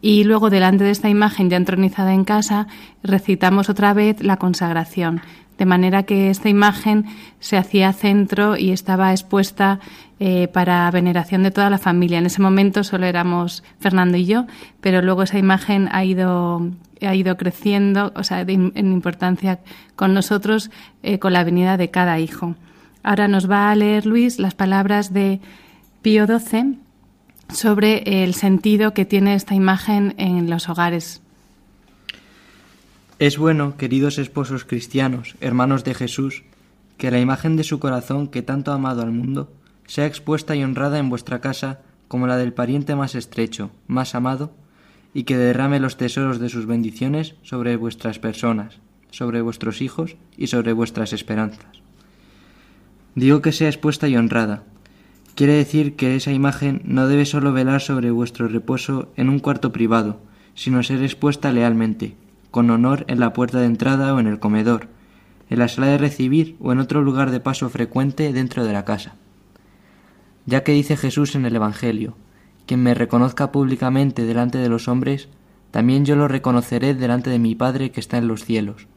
y 0.01 0.25
luego 0.25 0.49
delante 0.49 0.83
de 0.83 0.91
esta 0.91 1.07
imagen 1.07 1.49
ya 1.49 1.55
entronizada 1.55 2.13
en 2.13 2.25
casa 2.25 2.67
recitamos 3.01 3.69
otra 3.69 3.93
vez 3.93 4.21
la 4.21 4.35
consagración, 4.35 5.21
de 5.57 5.65
manera 5.65 6.03
que 6.03 6.29
esta 6.29 6.49
imagen 6.49 7.05
se 7.39 7.55
hacía 7.55 7.93
centro 7.93 8.57
y 8.57 8.71
estaba 8.71 9.11
expuesta 9.11 9.79
eh, 10.19 10.49
para 10.49 10.91
veneración 10.91 11.43
de 11.43 11.51
toda 11.51 11.69
la 11.69 11.77
familia. 11.77 12.17
En 12.17 12.25
ese 12.25 12.41
momento 12.41 12.83
solo 12.83 13.05
éramos 13.05 13.63
Fernando 13.79 14.17
y 14.17 14.25
yo, 14.25 14.45
pero 14.81 15.01
luego 15.01 15.23
esa 15.23 15.39
imagen 15.39 15.87
ha 15.93 16.03
ido 16.03 16.69
ha 17.01 17.15
ido 17.15 17.37
creciendo, 17.37 18.11
o 18.15 18.23
sea, 18.23 18.41
en 18.41 18.71
importancia 18.75 19.59
con 19.95 20.13
nosotros, 20.13 20.71
eh, 21.03 21.19
con 21.19 21.33
la 21.33 21.43
venida 21.43 21.77
de 21.77 21.91
cada 21.91 22.19
hijo. 22.19 22.55
Ahora 23.05 23.27
nos 23.27 23.47
va 23.47 23.69
a 23.69 23.75
leer 23.75 24.07
Luis 24.07 24.39
las 24.39 24.55
palabras 24.55 25.13
de 25.13 25.39
Pío 26.01 26.25
XII 26.25 26.79
sobre 27.53 28.23
el 28.23 28.33
sentido 28.33 28.95
que 28.95 29.05
tiene 29.05 29.35
esta 29.35 29.53
imagen 29.53 30.15
en 30.17 30.49
los 30.49 30.69
hogares. 30.69 31.21
Es 33.19 33.37
bueno, 33.37 33.77
queridos 33.77 34.17
esposos 34.17 34.65
cristianos, 34.65 35.35
hermanos 35.39 35.83
de 35.83 35.93
Jesús, 35.93 36.45
que 36.97 37.11
la 37.11 37.19
imagen 37.19 37.57
de 37.57 37.63
su 37.63 37.77
corazón 37.77 38.27
que 38.27 38.41
tanto 38.41 38.71
ha 38.71 38.75
amado 38.75 39.03
al 39.03 39.11
mundo 39.11 39.53
sea 39.85 40.07
expuesta 40.07 40.55
y 40.55 40.63
honrada 40.63 40.97
en 40.97 41.11
vuestra 41.11 41.41
casa 41.41 41.81
como 42.07 42.25
la 42.25 42.37
del 42.37 42.53
pariente 42.53 42.95
más 42.95 43.13
estrecho, 43.13 43.69
más 43.85 44.15
amado, 44.15 44.51
y 45.13 45.25
que 45.25 45.37
derrame 45.37 45.79
los 45.79 45.97
tesoros 45.97 46.39
de 46.39 46.49
sus 46.49 46.65
bendiciones 46.65 47.35
sobre 47.43 47.75
vuestras 47.75 48.17
personas, 48.17 48.79
sobre 49.11 49.41
vuestros 49.41 49.83
hijos 49.83 50.15
y 50.37 50.47
sobre 50.47 50.73
vuestras 50.73 51.13
esperanzas. 51.13 51.84
Digo 53.15 53.41
que 53.41 53.53
sea 53.53 53.69
expuesta 53.69 54.09
y 54.09 54.17
honrada. 54.17 54.63
Quiere 55.35 55.53
decir 55.53 55.95
que 55.95 56.15
esa 56.15 56.31
imagen 56.31 56.81
no 56.83 57.07
debe 57.07 57.25
solo 57.25 57.53
velar 57.53 57.81
sobre 57.81 58.11
vuestro 58.11 58.47
reposo 58.49 59.11
en 59.15 59.29
un 59.29 59.39
cuarto 59.39 59.71
privado, 59.71 60.19
sino 60.53 60.83
ser 60.83 61.01
expuesta 61.01 61.51
lealmente, 61.51 62.15
con 62.51 62.69
honor 62.69 63.05
en 63.07 63.19
la 63.21 63.33
puerta 63.33 63.59
de 63.59 63.65
entrada 63.65 64.13
o 64.13 64.19
en 64.19 64.27
el 64.27 64.39
comedor, 64.39 64.87
en 65.49 65.59
la 65.59 65.67
sala 65.69 65.87
de 65.87 65.97
recibir 65.97 66.57
o 66.59 66.73
en 66.73 66.79
otro 66.79 67.01
lugar 67.01 67.31
de 67.31 67.39
paso 67.39 67.69
frecuente 67.69 68.33
dentro 68.33 68.65
de 68.65 68.73
la 68.73 68.85
casa. 68.85 69.15
Ya 70.45 70.63
que 70.63 70.73
dice 70.73 70.97
Jesús 70.97 71.35
en 71.35 71.45
el 71.45 71.55
Evangelio, 71.55 72.15
quien 72.65 72.83
me 72.83 72.93
reconozca 72.93 73.51
públicamente 73.51 74.23
delante 74.23 74.57
de 74.57 74.69
los 74.69 74.87
hombres, 74.87 75.29
también 75.71 76.05
yo 76.05 76.15
lo 76.15 76.27
reconoceré 76.27 76.93
delante 76.93 77.29
de 77.29 77.39
mi 77.39 77.55
Padre 77.55 77.91
que 77.91 77.99
está 77.99 78.17
en 78.17 78.27
los 78.27 78.43
cielos. 78.43 78.87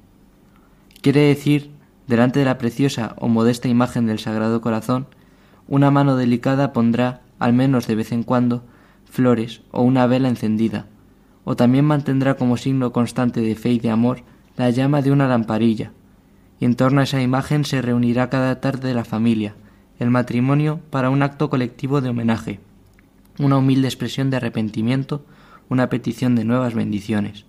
Quiere 1.02 1.20
decir 1.20 1.77
Delante 2.08 2.38
de 2.38 2.46
la 2.46 2.56
preciosa 2.56 3.14
o 3.18 3.28
modesta 3.28 3.68
imagen 3.68 4.06
del 4.06 4.18
Sagrado 4.18 4.62
Corazón, 4.62 5.06
una 5.68 5.90
mano 5.90 6.16
delicada 6.16 6.72
pondrá, 6.72 7.20
al 7.38 7.52
menos 7.52 7.86
de 7.86 7.94
vez 7.94 8.12
en 8.12 8.22
cuando, 8.22 8.64
flores 9.04 9.60
o 9.70 9.82
una 9.82 10.06
vela 10.06 10.30
encendida, 10.30 10.86
o 11.44 11.54
también 11.54 11.84
mantendrá 11.84 12.34
como 12.34 12.56
signo 12.56 12.92
constante 12.92 13.42
de 13.42 13.54
fe 13.54 13.72
y 13.72 13.78
de 13.78 13.90
amor 13.90 14.22
la 14.56 14.70
llama 14.70 15.02
de 15.02 15.12
una 15.12 15.28
lamparilla, 15.28 15.92
y 16.58 16.64
en 16.64 16.76
torno 16.76 17.02
a 17.02 17.04
esa 17.04 17.20
imagen 17.20 17.66
se 17.66 17.82
reunirá 17.82 18.30
cada 18.30 18.58
tarde 18.58 18.94
la 18.94 19.04
familia, 19.04 19.54
el 19.98 20.08
matrimonio, 20.08 20.80
para 20.88 21.10
un 21.10 21.22
acto 21.22 21.50
colectivo 21.50 22.00
de 22.00 22.08
homenaje, 22.08 22.58
una 23.38 23.58
humilde 23.58 23.86
expresión 23.86 24.30
de 24.30 24.38
arrepentimiento, 24.38 25.26
una 25.68 25.90
petición 25.90 26.36
de 26.36 26.44
nuevas 26.44 26.72
bendiciones. 26.72 27.44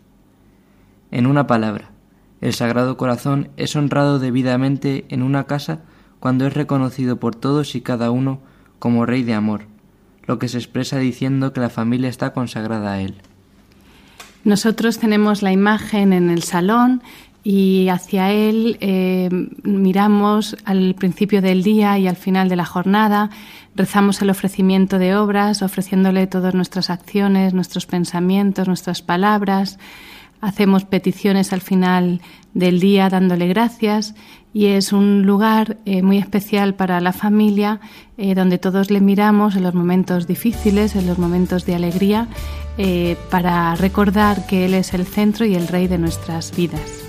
En 1.11 1.27
una 1.27 1.47
palabra, 1.47 1.91
el 2.41 2.53
Sagrado 2.53 2.97
Corazón 2.97 3.49
es 3.57 3.75
honrado 3.75 4.19
debidamente 4.19 5.05
en 5.09 5.23
una 5.23 5.45
casa 5.45 5.79
cuando 6.19 6.45
es 6.47 6.53
reconocido 6.53 7.17
por 7.17 7.35
todos 7.35 7.75
y 7.75 7.81
cada 7.81 8.11
uno 8.11 8.39
como 8.79 9.05
Rey 9.05 9.23
de 9.23 9.33
Amor, 9.33 9.63
lo 10.25 10.39
que 10.39 10.47
se 10.47 10.57
expresa 10.57 10.97
diciendo 10.97 11.53
que 11.53 11.59
la 11.59 11.69
familia 11.69 12.09
está 12.09 12.33
consagrada 12.33 12.93
a 12.93 13.01
Él. 13.01 13.15
Nosotros 14.43 14.99
tenemos 14.99 15.41
la 15.41 15.51
imagen 15.51 16.13
en 16.13 16.29
el 16.29 16.43
salón 16.43 17.01
y 17.43 17.87
hacia 17.89 18.31
Él 18.31 18.77
eh, 18.79 19.29
miramos 19.63 20.57
al 20.65 20.95
principio 20.95 21.41
del 21.41 21.63
día 21.63 21.97
y 21.97 22.07
al 22.07 22.15
final 22.15 22.47
de 22.49 22.55
la 22.55 22.65
jornada, 22.65 23.29
rezamos 23.75 24.21
el 24.21 24.29
ofrecimiento 24.29 24.97
de 24.97 25.15
obras, 25.15 25.61
ofreciéndole 25.61 26.27
todas 26.27 26.53
nuestras 26.53 26.89
acciones, 26.89 27.53
nuestros 27.53 27.85
pensamientos, 27.85 28.67
nuestras 28.67 29.01
palabras, 29.01 29.77
hacemos 30.41 30.85
peticiones 30.85 31.53
al 31.53 31.61
final 31.61 32.21
del 32.53 32.79
día 32.79 33.09
dándole 33.09 33.47
gracias 33.47 34.15
y 34.53 34.67
es 34.67 34.93
un 34.93 35.23
lugar 35.23 35.77
eh, 35.85 36.01
muy 36.01 36.17
especial 36.17 36.73
para 36.73 36.99
la 37.01 37.13
familia 37.13 37.79
eh, 38.17 38.33
donde 38.33 38.57
todos 38.57 38.89
le 38.89 39.01
miramos 39.01 39.55
en 39.55 39.63
los 39.63 39.75
momentos 39.75 40.27
difíciles, 40.27 40.95
en 40.95 41.07
los 41.07 41.19
momentos 41.19 41.65
de 41.65 41.75
alegría, 41.75 42.27
eh, 42.77 43.15
para 43.29 43.75
recordar 43.75 44.47
que 44.47 44.65
Él 44.65 44.73
es 44.73 44.93
el 44.93 45.05
centro 45.05 45.45
y 45.45 45.55
el 45.55 45.67
rey 45.67 45.87
de 45.87 45.97
nuestras 45.97 46.55
vidas. 46.55 47.08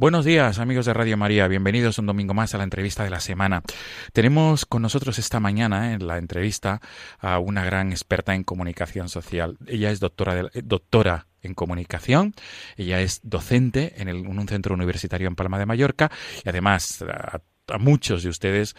Buenos 0.00 0.24
días 0.24 0.60
amigos 0.60 0.86
de 0.86 0.94
Radio 0.94 1.16
María, 1.16 1.48
bienvenidos 1.48 1.98
un 1.98 2.06
domingo 2.06 2.32
más 2.32 2.54
a 2.54 2.58
la 2.58 2.62
entrevista 2.62 3.02
de 3.02 3.10
la 3.10 3.18
semana. 3.18 3.64
Tenemos 4.12 4.64
con 4.64 4.80
nosotros 4.80 5.18
esta 5.18 5.40
mañana 5.40 5.92
en 5.92 6.06
la 6.06 6.18
entrevista 6.18 6.80
a 7.18 7.40
una 7.40 7.64
gran 7.64 7.90
experta 7.90 8.32
en 8.36 8.44
comunicación 8.44 9.08
social. 9.08 9.58
Ella 9.66 9.90
es 9.90 9.98
doctora, 9.98 10.36
de, 10.36 10.50
eh, 10.54 10.62
doctora 10.64 11.26
en 11.42 11.54
comunicación, 11.54 12.32
ella 12.76 13.00
es 13.00 13.18
docente 13.24 14.00
en, 14.00 14.06
en 14.06 14.28
un 14.28 14.46
centro 14.46 14.72
universitario 14.72 15.26
en 15.26 15.34
Palma 15.34 15.58
de 15.58 15.66
Mallorca 15.66 16.12
y 16.44 16.48
además 16.48 17.04
a 17.68 17.78
muchos 17.78 18.22
de 18.22 18.28
ustedes 18.28 18.76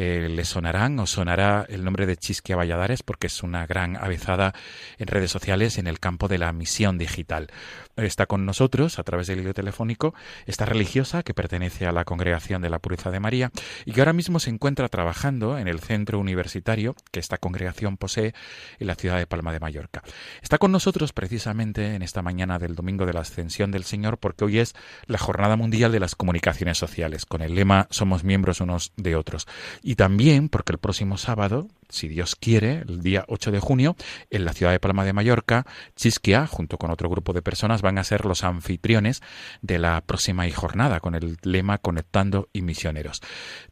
eh, 0.00 0.28
les 0.28 0.46
sonarán 0.46 0.96
o 1.00 1.08
sonará 1.08 1.66
el 1.68 1.82
nombre 1.82 2.06
de 2.06 2.16
Chisquia 2.16 2.54
Valladares 2.54 3.02
porque 3.02 3.26
es 3.26 3.42
una 3.42 3.66
gran 3.66 3.96
avezada 3.96 4.54
en 4.96 5.08
redes 5.08 5.32
sociales 5.32 5.76
en 5.76 5.88
el 5.88 5.98
campo 5.98 6.28
de 6.28 6.38
la 6.38 6.52
misión 6.52 6.98
digital. 6.98 7.48
Está 7.96 8.26
con 8.26 8.46
nosotros 8.46 9.00
a 9.00 9.02
través 9.02 9.26
del 9.26 9.40
hilo 9.40 9.54
telefónico 9.54 10.14
esta 10.46 10.66
religiosa 10.66 11.24
que 11.24 11.34
pertenece 11.34 11.84
a 11.84 11.90
la 11.90 12.04
Congregación 12.04 12.62
de 12.62 12.70
la 12.70 12.78
Pureza 12.78 13.10
de 13.10 13.18
María 13.18 13.50
y 13.86 13.92
que 13.92 14.00
ahora 14.00 14.12
mismo 14.12 14.38
se 14.38 14.50
encuentra 14.50 14.88
trabajando 14.88 15.58
en 15.58 15.66
el 15.66 15.80
centro 15.80 16.20
universitario 16.20 16.94
que 17.10 17.18
esta 17.18 17.38
congregación 17.38 17.96
posee 17.96 18.34
en 18.78 18.86
la 18.86 18.94
ciudad 18.94 19.18
de 19.18 19.26
Palma 19.26 19.52
de 19.52 19.58
Mallorca. 19.58 20.04
Está 20.42 20.58
con 20.58 20.70
nosotros 20.70 21.12
precisamente 21.12 21.96
en 21.96 22.02
esta 22.02 22.22
mañana 22.22 22.60
del 22.60 22.76
domingo 22.76 23.04
de 23.04 23.14
la 23.14 23.22
Ascensión 23.22 23.72
del 23.72 23.82
Señor 23.82 24.18
porque 24.18 24.44
hoy 24.44 24.60
es 24.60 24.76
la 25.06 25.18
Jornada 25.18 25.56
Mundial 25.56 25.90
de 25.90 25.98
las 25.98 26.14
Comunicaciones 26.14 26.78
Sociales 26.78 27.26
con 27.26 27.42
el 27.42 27.56
lema 27.56 27.88
Somos 27.90 28.22
miembros 28.22 28.60
unos 28.60 28.92
de 28.96 29.16
otros 29.16 29.48
y 29.88 29.96
también 29.96 30.50
porque 30.50 30.72
el 30.72 30.78
próximo 30.78 31.16
sábado, 31.16 31.66
si 31.88 32.08
Dios 32.08 32.36
quiere, 32.36 32.82
el 32.86 33.00
día 33.00 33.24
8 33.26 33.50
de 33.50 33.58
junio, 33.58 33.96
en 34.28 34.44
la 34.44 34.52
ciudad 34.52 34.70
de 34.70 34.80
Palma 34.80 35.02
de 35.02 35.14
Mallorca, 35.14 35.64
Chisquia, 35.96 36.46
junto 36.46 36.76
con 36.76 36.90
otro 36.90 37.08
grupo 37.08 37.32
de 37.32 37.40
personas, 37.40 37.80
van 37.80 37.96
a 37.96 38.04
ser 38.04 38.26
los 38.26 38.44
anfitriones 38.44 39.22
de 39.62 39.78
la 39.78 40.02
próxima 40.02 40.44
jornada 40.50 41.00
con 41.00 41.14
el 41.14 41.38
lema 41.42 41.78
Conectando 41.78 42.48
y 42.52 42.60
Misioneros. 42.60 43.22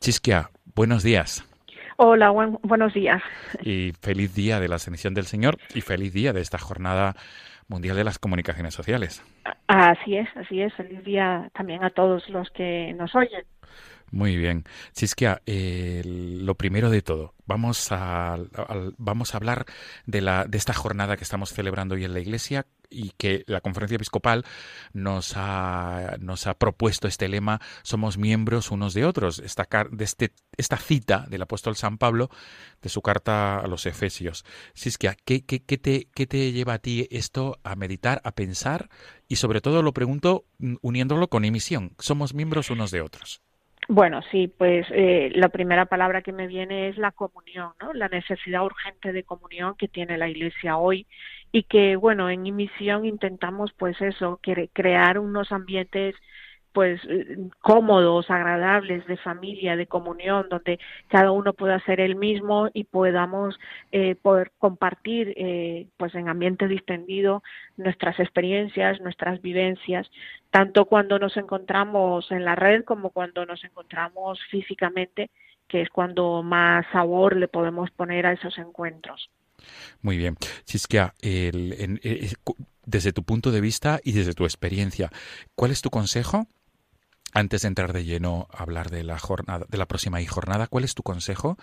Chisquia, 0.01 0.49
buenos 0.75 1.03
días. 1.03 1.45
Hola, 1.99 2.31
buenos 2.31 2.95
días. 2.95 3.23
Y 3.61 3.93
feliz 4.01 4.35
día 4.35 4.59
de 4.59 4.69
la 4.69 4.77
Ascensión 4.77 5.13
del 5.13 5.27
Señor 5.27 5.59
y 5.75 5.83
feliz 5.83 6.15
día 6.15 6.33
de 6.33 6.41
esta 6.41 6.57
jornada 6.57 7.15
mundial 7.69 7.95
de 7.95 8.05
las 8.05 8.19
comunicaciones 8.19 8.73
sociales. 8.73 9.23
Así 9.67 10.17
es, 10.17 10.29
así 10.35 10.63
es. 10.63 10.73
Feliz 10.73 11.05
día 11.05 11.51
también 11.53 11.85
a 11.85 11.91
todos 11.91 12.27
los 12.31 12.49
que 12.53 12.95
nos 12.95 13.15
oyen. 13.15 13.45
Muy 14.13 14.37
bien. 14.37 14.65
Chisquia, 14.93 15.43
lo 15.47 16.55
primero 16.55 16.91
de 16.91 17.03
todo, 17.03 17.35
vamos 17.45 17.89
a, 17.91 18.39
vamos 18.99 19.35
a 19.35 19.37
hablar 19.37 19.67
de, 20.07 20.21
la, 20.21 20.45
de 20.45 20.59
esta 20.59 20.75
jornada 20.75 21.17
que 21.17 21.25
estamos 21.25 21.53
celebrando 21.53 21.97
hoy 21.97 22.05
en 22.05 22.15
la 22.15 22.21
Iglesia 22.21 22.67
y 22.89 23.11
que 23.19 23.43
la 23.49 23.61
Conferencia 23.61 23.97
Episcopal 23.97 24.45
nos 24.93 25.33
ha, 25.37 26.17
nos 26.21 26.47
ha 26.47 26.55
propuesto 26.55 27.09
este 27.09 27.29
lema, 27.29 27.61
somos 27.83 28.17
miembros 28.17 28.71
unos 28.71 28.95
de 28.95 29.05
otros, 29.05 29.41
esta, 29.41 29.67
de 29.91 30.05
este, 30.05 30.33
esta 30.57 30.77
cita 30.77 31.27
del 31.29 31.43
apóstol 31.43 31.75
San 31.75 31.99
Pablo 31.99 32.31
de 32.83 32.89
su 32.89 33.03
carta 33.03 33.59
a 33.59 33.67
los 33.67 33.87
Efesios. 33.87 34.45
Chisquia, 34.75 35.17
¿qué, 35.25 35.45
qué, 35.45 35.65
qué, 35.65 35.79
te, 35.79 36.09
¿qué 36.15 36.29
te 36.29 36.53
lleva 36.53 36.75
a 36.75 36.79
ti 36.79 37.09
esto 37.11 37.59
a 37.65 37.75
meditar, 37.75 38.21
a 38.25 38.33
pensar? 38.33 38.89
Y 39.27 39.37
sobre 39.37 39.61
todo 39.61 39.83
lo 39.83 39.93
pregunto 39.93 40.47
uniéndolo 40.81 41.29
con 41.29 41.45
emisión, 41.45 41.97
somos 41.99 42.35
miembros 42.35 42.71
unos 42.71 42.93
de 42.93 43.01
otros. 43.01 43.43
Bueno, 43.89 44.21
sí, 44.33 44.49
pues 44.49 44.87
eh, 44.91 45.31
la 45.35 45.49
primera 45.49 45.87
palabra 45.87 46.21
que 46.23 46.33
me 46.33 46.49
viene 46.49 46.89
es 46.89 46.99
la 46.99 47.13
comunión, 47.13 47.73
¿no? 47.81 47.93
La 47.93 48.09
necesidad 48.09 48.65
urgente 48.65 49.13
de 49.13 49.23
comunión 49.23 49.77
que 49.79 49.87
tiene 49.87 50.19
la 50.19 50.29
Iglesia 50.29 50.77
hoy 50.77 51.07
y 51.53 51.63
que, 51.65 51.95
bueno, 51.95 52.29
en 52.29 52.43
mi 52.43 52.51
misión 52.51 53.05
intentamos, 53.05 53.73
pues 53.79 54.01
eso, 54.01 54.41
crear 54.73 55.21
unos 55.21 55.53
ambientes 55.53 56.17
pues 56.77 57.01
eh, 57.09 57.39
cómodos, 57.63 58.31
agradables, 58.31 59.07
de 59.07 59.17
familia, 59.17 59.77
de 59.77 59.87
comunión, 59.87 60.47
donde 60.51 60.79
cada 61.09 61.31
uno 61.31 61.55
pueda 61.55 61.81
ser 61.87 62.01
el 62.01 62.17
mismo 62.17 62.69
y 62.75 62.85
podamos 62.85 63.59
eh, 63.93 64.15
poder 64.15 64.53
compartir 64.59 65.33
eh, 65.39 65.87
pues 65.97 66.15
en 66.15 66.29
ambiente 66.29 66.69
distendido 66.69 67.43
nuestras 67.79 68.21
experiencias, 68.21 69.01
nuestras 69.01 69.41
vivencias, 69.41 70.11
tanto 70.51 70.85
cuando 70.85 71.19
nos 71.19 71.39
encontramos 71.39 72.31
en 72.31 72.45
la 72.45 72.55
red 72.55 72.85
como 72.85 73.09
cuando 73.09 73.47
nos 73.47 73.65
encontramos 73.65 74.39
físicamente, 74.51 75.31
que 75.69 75.81
es 75.81 75.89
cuando 75.89 76.43
más 76.43 76.85
sabor 76.93 77.37
le 77.37 77.49
podemos 77.49 77.91
poner 77.91 78.27
a 78.27 78.33
esos 78.33 78.59
encuentros. 78.59 79.31
Muy 80.03 80.19
bien. 80.19 80.37
Chisquia, 80.67 81.15
el, 81.23 81.99
desde 82.85 83.15
tu 83.15 83.23
punto 83.23 83.51
de 83.51 83.63
vista 83.63 83.99
y 84.05 84.13
desde 84.13 84.35
tu 84.35 84.45
experiencia, 84.45 85.11
¿cuál 85.55 85.71
es 85.71 85.81
tu 85.81 85.89
consejo 85.89 86.47
antes 87.33 87.63
de 87.63 87.69
entrar 87.69 87.93
de 87.93 88.05
lleno 88.05 88.49
a 88.53 88.63
hablar 88.63 88.91
de 88.91 89.05
la 89.05 89.19
jornada, 89.19 89.67
de 89.69 89.79
la 89.79 89.87
próxima 89.87 90.19
jornada, 90.27 90.67
¿cuál 90.67 90.85
es 90.85 90.95
tu 90.95 91.03
consejo 91.03 91.57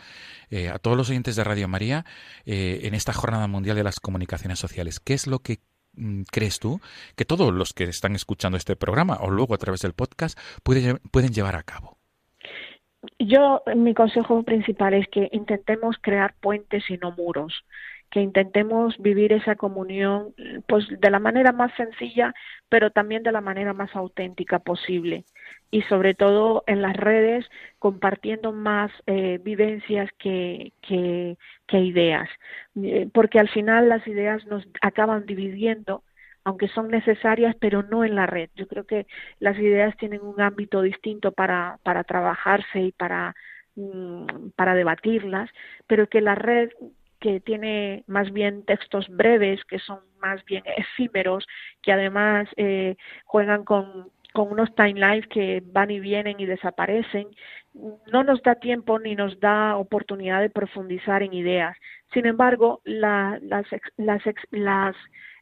eh, 0.50 0.70
a 0.70 0.80
todos 0.80 0.96
los 0.98 1.10
oyentes 1.10 1.36
de 1.36 1.44
Radio 1.44 1.68
María 1.68 2.06
eh, 2.46 2.82
en 2.84 2.94
esta 2.94 3.14
jornada 3.14 3.48
mundial 3.48 3.76
de 3.76 3.84
las 3.84 4.00
comunicaciones 4.00 4.60
sociales? 4.60 5.00
¿Qué 5.00 5.14
es 5.14 5.28
lo 5.28 5.40
que 5.40 5.60
mm, 5.94 6.24
crees 6.32 6.60
tú 6.60 6.80
que 7.16 7.26
todos 7.26 7.54
los 7.54 7.74
que 7.74 7.86
están 7.86 8.16
escuchando 8.16 8.58
este 8.58 8.76
programa 8.76 9.18
o 9.22 9.32
luego 9.32 9.54
a 9.54 9.58
través 9.58 9.82
del 9.82 9.94
podcast 9.94 10.38
pueden, 10.64 11.00
pueden 11.12 11.32
llevar 11.32 11.56
a 11.56 11.64
cabo? 11.64 11.98
Yo, 13.20 13.64
mi 13.76 13.94
consejo 13.94 14.44
principal 14.44 14.94
es 14.94 15.08
que 15.10 15.30
intentemos 15.34 15.98
crear 16.02 16.36
puentes 16.40 16.90
y 16.90 16.98
no 16.98 17.12
muros 17.12 17.66
que 18.14 18.22
intentemos 18.22 18.96
vivir 19.00 19.34
esa 19.34 19.56
comunión 19.56 20.36
pues 20.68 20.86
de 20.88 21.10
la 21.10 21.18
manera 21.18 21.52
más 21.52 21.72
sencilla 21.76 22.32
pero 22.70 22.92
también 22.92 23.24
de 23.24 23.32
la 23.32 23.42
manera 23.42 23.74
más 23.74 23.96
auténtica 23.96 24.60
posible 24.60 25.26
y 25.74 25.82
sobre 25.84 26.14
todo 26.14 26.64
en 26.68 26.84
las 26.84 26.96
redes 26.96 27.50
compartiendo 27.80 28.52
más 28.54 28.92
eh, 29.08 29.40
vivencias 29.44 30.08
que, 30.20 30.72
que, 30.88 31.36
ideas 31.72 32.30
eh, 32.76 33.10
porque 33.12 33.40
al 33.40 33.50
final 33.50 33.90
las 33.90 34.08
ideas 34.08 34.46
nos 34.46 34.68
acaban 34.82 35.26
dividiendo 35.26 36.04
aunque 36.44 36.68
son 36.68 36.90
necesarias, 36.90 37.56
pero 37.60 37.84
no 37.84 38.04
en 38.04 38.16
la 38.16 38.26
red. 38.28 38.50
Yo 38.56 38.68
creo 38.68 38.86
que 38.86 39.08
las 39.40 39.58
ideas 39.58 39.96
tienen 39.98 40.22
un 40.22 40.42
ámbito 40.42 40.82
distinto 40.82 41.32
para, 41.32 41.80
para 41.84 42.04
trabajarse 42.04 42.82
y 42.82 42.92
para, 42.92 43.34
mm, 43.76 44.50
para 44.56 44.76
debatirlas, 44.76 45.50
pero 45.88 46.08
que 46.08 46.20
la 46.22 46.36
red 46.36 46.70
que 47.20 47.40
tiene 47.40 48.04
más 48.08 48.32
bien 48.34 48.66
textos 48.66 49.08
breves, 49.08 49.64
que 49.66 49.80
son 49.80 50.02
más 50.20 50.44
bien 50.46 50.64
efímeros, 50.78 51.48
que 51.82 51.94
además 51.94 52.50
eh, 52.58 52.98
juegan 53.24 53.64
con, 53.64 54.12
con 54.34 54.52
unos 54.52 54.74
timelines 54.76 55.28
que 55.28 55.64
van 55.66 55.92
y 55.92 56.00
vienen 56.00 56.40
y 56.40 56.46
desaparecen, 56.46 57.28
no 58.12 58.24
nos 58.24 58.42
da 58.44 58.56
tiempo 58.56 59.00
ni 59.00 59.16
nos 59.16 59.40
da 59.40 59.78
oportunidad 59.78 60.42
de 60.42 60.50
profundizar 60.50 61.24
en 61.24 61.34
ideas. 61.34 61.78
Sin 62.14 62.26
embargo, 62.26 62.82
las, 62.84 63.42
las, 63.42 63.66
las 64.52 64.96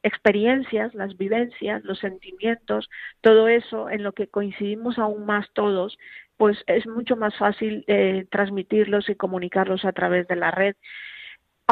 experiencias, 0.03 0.93
las 0.93 1.17
vivencias, 1.17 1.83
los 1.83 1.99
sentimientos, 1.99 2.89
todo 3.21 3.47
eso 3.47 3.89
en 3.89 4.03
lo 4.03 4.13
que 4.13 4.27
coincidimos 4.27 4.97
aún 4.97 5.25
más 5.25 5.47
todos, 5.53 5.97
pues 6.37 6.57
es 6.67 6.87
mucho 6.87 7.15
más 7.15 7.37
fácil 7.37 7.83
eh, 7.87 8.25
transmitirlos 8.31 9.09
y 9.09 9.15
comunicarlos 9.15 9.85
a 9.85 9.91
través 9.91 10.27
de 10.27 10.35
la 10.35 10.51
red 10.51 10.75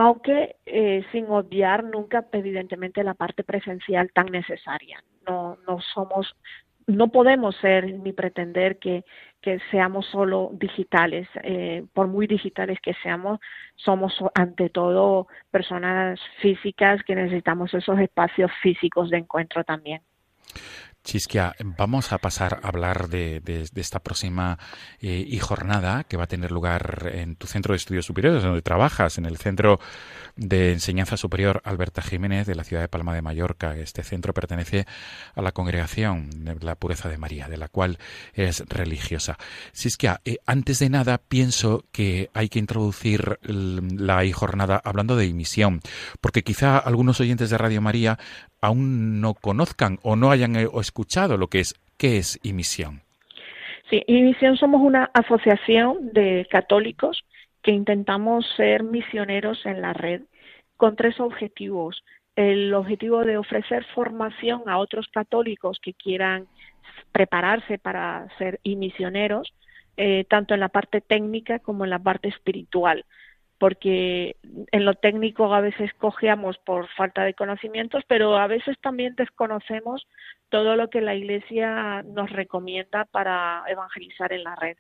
aunque 0.01 0.55
eh, 0.65 1.03
sin 1.11 1.25
obviar 1.25 1.83
nunca 1.83 2.25
evidentemente 2.31 3.03
la 3.03 3.15
parte 3.15 3.43
presencial 3.43 4.09
tan 4.13 4.27
necesaria. 4.27 5.03
No, 5.27 5.57
no 5.67 5.81
somos, 5.93 6.37
no 6.89 7.09
podemos 7.09 7.55
ser 7.57 7.93
ni 7.99 8.13
pretender 8.13 8.79
que, 8.79 9.05
que 9.41 9.59
seamos 9.69 10.07
solo 10.07 10.49
digitales, 10.53 11.27
eh, 11.43 11.85
por 11.93 12.07
muy 12.07 12.25
digitales 12.25 12.79
que 12.81 12.95
seamos, 13.03 13.39
somos 13.75 14.17
ante 14.33 14.69
todo 14.69 15.27
personas 15.51 16.19
físicas 16.41 17.03
que 17.03 17.15
necesitamos 17.15 17.73
esos 17.73 17.99
espacios 17.99 18.51
físicos 18.61 19.09
de 19.11 19.19
encuentro 19.19 19.63
también. 19.63 20.01
Chisquia, 21.03 21.55
vamos 21.77 22.11
a 22.11 22.17
pasar 22.17 22.59
a 22.61 22.67
hablar 22.67 23.09
de, 23.09 23.41
esta 23.75 23.99
próxima 23.99 24.59
eh, 24.99 25.23
y 25.27 25.39
jornada 25.39 26.03
que 26.03 26.17
va 26.17 26.25
a 26.25 26.27
tener 26.27 26.51
lugar 26.51 27.11
en 27.13 27.35
tu 27.35 27.47
centro 27.47 27.73
de 27.73 27.77
estudios 27.77 28.05
superiores, 28.05 28.43
donde 28.43 28.61
trabajas, 28.61 29.17
en 29.17 29.25
el 29.25 29.37
Centro 29.37 29.79
de 30.35 30.73
Enseñanza 30.73 31.17
Superior 31.17 31.61
Alberta 31.65 32.01
Jiménez 32.01 32.47
de 32.47 32.55
la 32.55 32.63
ciudad 32.63 32.81
de 32.81 32.89
Palma 32.89 33.13
de 33.13 33.21
Mallorca. 33.21 33.75
Este 33.75 34.03
centro 34.03 34.33
pertenece 34.33 34.85
a 35.35 35.41
la 35.41 35.51
congregación 35.51 36.29
de 36.45 36.55
la 36.61 36.75
Pureza 36.75 37.09
de 37.09 37.17
María, 37.17 37.47
de 37.47 37.57
la 37.57 37.69
cual 37.69 37.97
es 38.33 38.63
religiosa. 38.67 39.37
Chisquia, 39.73 40.21
eh, 40.25 40.37
antes 40.45 40.79
de 40.79 40.89
nada 40.89 41.17
pienso 41.17 41.85
que 41.91 42.29
hay 42.33 42.49
que 42.49 42.59
introducir 42.59 43.39
la 43.41 44.23
jornada 44.33 44.81
hablando 44.83 45.15
de 45.15 45.25
emisión, 45.25 45.81
porque 46.21 46.43
quizá 46.43 46.77
algunos 46.77 47.19
oyentes 47.19 47.49
de 47.49 47.57
Radio 47.57 47.81
María 47.81 48.19
aún 48.61 49.21
no 49.21 49.33
conozcan 49.33 49.99
o 50.03 50.15
no 50.15 50.31
hayan 50.31 50.55
eh, 50.55 50.67
escuchado 50.79 51.37
lo 51.37 51.47
que 51.47 51.59
es 51.59 51.75
qué 51.97 52.17
es 52.17 52.39
Imisión. 52.43 53.01
Sí, 53.89 54.03
Imisión 54.07 54.57
somos 54.57 54.81
una 54.81 55.09
asociación 55.13 56.13
de 56.13 56.47
católicos 56.49 57.23
que 57.61 57.71
intentamos 57.71 58.45
ser 58.55 58.83
misioneros 58.83 59.65
en 59.65 59.81
la 59.81 59.93
red 59.93 60.21
con 60.77 60.95
tres 60.95 61.19
objetivos. 61.19 62.03
El 62.35 62.73
objetivo 62.73 63.25
de 63.25 63.37
ofrecer 63.37 63.85
formación 63.95 64.63
a 64.67 64.77
otros 64.77 65.07
católicos 65.09 65.79
que 65.81 65.93
quieran 65.93 66.47
prepararse 67.11 67.79
para 67.79 68.27
ser 68.37 68.59
misioneros, 68.63 69.53
eh, 69.97 70.25
tanto 70.29 70.53
en 70.53 70.61
la 70.61 70.69
parte 70.69 71.01
técnica 71.01 71.59
como 71.59 71.83
en 71.83 71.89
la 71.89 71.99
parte 71.99 72.29
espiritual 72.29 73.03
porque 73.59 74.37
en 74.71 74.85
lo 74.85 74.93
técnico 74.95 75.53
a 75.53 75.61
veces 75.61 75.93
cojeamos 75.95 76.57
por 76.59 76.87
falta 76.95 77.23
de 77.23 77.33
conocimientos, 77.33 78.03
pero 78.07 78.37
a 78.37 78.47
veces 78.47 78.77
también 78.81 79.15
desconocemos 79.15 80.07
todo 80.49 80.75
lo 80.75 80.89
que 80.89 81.01
la 81.01 81.15
Iglesia 81.15 82.03
nos 82.03 82.31
recomienda 82.31 83.05
para 83.05 83.63
evangelizar 83.67 84.33
en 84.33 84.43
la 84.43 84.55
red. 84.55 84.77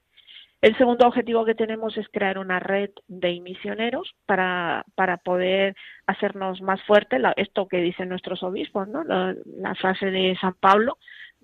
El 0.61 0.77
segundo 0.77 1.07
objetivo 1.07 1.45
que 1.45 1.55
tenemos 1.55 1.97
es 1.97 2.07
crear 2.09 2.37
una 2.37 2.59
red 2.59 2.89
de 3.07 3.39
misioneros 3.39 4.13
para, 4.25 4.83
para 4.95 5.17
poder 5.17 5.75
hacernos 6.05 6.61
más 6.61 6.81
fuertes, 6.83 7.21
esto 7.37 7.67
que 7.67 7.77
dicen 7.77 8.09
nuestros 8.09 8.43
obispos, 8.43 8.87
¿no? 8.89 9.03
la, 9.05 9.35
la 9.45 9.75
frase 9.75 10.07
de 10.07 10.37
San 10.41 10.55
Pablo, 10.55 10.97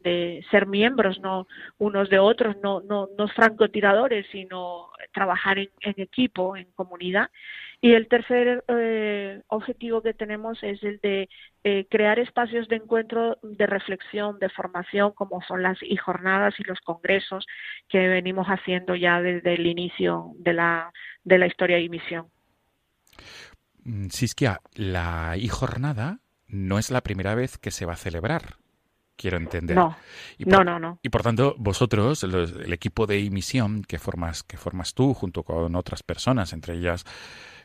de 0.05 0.45
ser 0.51 0.67
miembros, 0.67 1.19
no 1.19 1.47
unos 1.79 2.09
de 2.09 2.19
otros, 2.19 2.55
no, 2.63 2.79
no, 2.81 3.09
no 3.17 3.27
francotiradores, 3.29 4.27
sino 4.31 4.89
trabajar 5.11 5.57
en, 5.57 5.69
equipo, 5.81 6.55
en 6.55 6.67
comunidad. 6.75 7.29
Y 7.81 7.93
el 7.93 8.07
tercer 8.07 8.63
eh, 8.67 9.41
objetivo 9.47 10.01
que 10.01 10.13
tenemos 10.13 10.61
es 10.61 10.81
el 10.83 10.99
de 11.01 11.27
eh, 11.63 11.87
crear 11.89 12.19
espacios 12.19 12.67
de 12.67 12.77
encuentro, 12.77 13.37
de 13.41 13.65
reflexión, 13.65 14.37
de 14.39 14.49
formación, 14.49 15.11
como 15.11 15.41
son 15.41 15.63
las 15.63 15.77
y 15.81 15.97
jornadas 15.97 16.53
y 16.59 16.63
los 16.63 16.79
congresos 16.81 17.45
que 17.89 18.07
venimos 18.07 18.47
haciendo 18.47 18.95
ya 18.95 19.21
desde 19.21 19.55
el 19.55 19.65
inicio 19.65 20.31
de 20.37 20.53
la, 20.53 20.91
de 21.23 21.37
la 21.37 21.47
historia 21.47 21.79
y 21.79 21.89
misión. 21.89 22.27
Mm, 23.83 24.07
Siskia, 24.09 24.61
la 24.75 25.35
y 25.37 25.47
jornada 25.47 26.19
no 26.47 26.77
es 26.77 26.91
la 26.91 27.01
primera 27.01 27.33
vez 27.35 27.57
que 27.57 27.71
se 27.71 27.85
va 27.85 27.93
a 27.93 27.97
celebrar 27.97 28.64
quiero 29.15 29.37
entender. 29.37 29.75
No, 29.75 29.95
no, 30.39 30.63
no, 30.63 30.79
no. 30.79 30.99
Y 31.01 31.09
por 31.09 31.23
tanto, 31.23 31.55
vosotros, 31.57 32.23
el 32.23 32.73
equipo 32.73 33.05
de 33.07 33.19
emisión 33.19 33.83
que 33.83 33.99
formas, 33.99 34.43
que 34.43 34.57
formas 34.57 34.93
tú 34.93 35.13
junto 35.13 35.43
con 35.43 35.75
otras 35.75 36.03
personas, 36.03 36.53
entre 36.53 36.75
ellas 36.75 37.05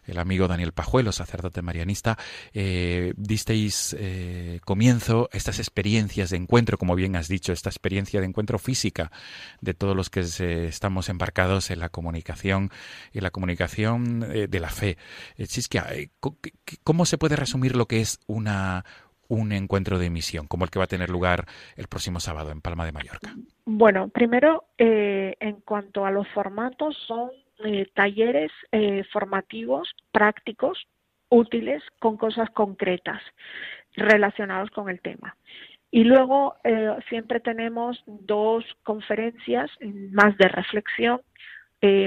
el 0.07 0.19
amigo 0.19 0.49
Daniel 0.49 0.73
Pajuelo, 0.73 1.13
sacerdote 1.13 1.63
marianista, 1.63 2.19
eh, 2.53 3.13
disteis 3.17 3.95
eh, 3.99 4.61
comienzo 4.65 5.29
a 5.33 5.37
estas 5.37 5.59
experiencias 5.59 6.31
de 6.31 6.37
encuentro, 6.37 6.79
como 6.79 6.95
bien 6.95 7.17
has 7.17 7.29
dicho, 7.29 7.53
esta 7.53 7.71
experiencia 7.71 8.21
de 8.21 8.27
encuentro 8.27 8.59
física 8.59 9.11
de 9.61 9.75
todos 9.75 9.97
los 9.97 10.11
que 10.11 10.21
estamos 10.67 11.09
embarcados 11.09 11.71
en 11.71 11.81
la 11.81 11.89
comunicación 11.89 12.71
y 13.13 13.21
la 13.21 13.31
comunicación 13.31 14.27
eh, 14.31 14.47
de 14.49 14.61
la 14.61 14.71
fe. 14.71 14.97
Chisquia, 15.45 15.87
¿cómo 16.83 17.07
se 17.07 17.19
puede 17.19 17.37
resumir 17.37 17.77
lo 17.77 17.87
que 17.87 18.01
es 18.01 18.19
una, 18.27 18.85
un 19.31 19.53
encuentro 19.53 19.99
de 19.99 20.07
emisión, 20.07 20.47
como 20.47 20.65
el 20.65 20.71
que 20.71 20.79
va 20.79 20.85
a 20.85 20.89
tener 20.89 21.09
lugar 21.09 21.47
el 21.77 21.87
próximo 21.87 22.21
sábado 22.21 22.51
en 22.51 22.61
Palma 22.61 22.85
de 22.85 22.93
Mallorca? 22.93 23.33
Bueno, 23.65 24.09
primero, 24.09 24.65
eh, 24.77 25.37
en 25.39 25.61
cuanto 25.61 26.05
a 26.05 26.11
los 26.11 26.29
formatos, 26.29 26.97
son 27.07 27.31
eh, 27.65 27.87
talleres 27.95 28.51
eh, 28.73 29.05
formativos, 29.13 29.95
prácticos, 30.11 30.87
útiles, 31.29 31.81
con 32.01 32.17
cosas 32.17 32.51
concretas 32.51 33.23
relacionadas 33.95 34.69
con 34.71 34.91
el 34.91 35.01
tema. 35.01 35.37
Y 35.93 36.05
luego 36.05 36.55
siempre 37.09 37.41
tenemos 37.41 38.01
dos 38.07 38.65
conferencias 38.85 39.69
más 40.13 40.37
de 40.39 40.47
reflexión, 40.47 41.21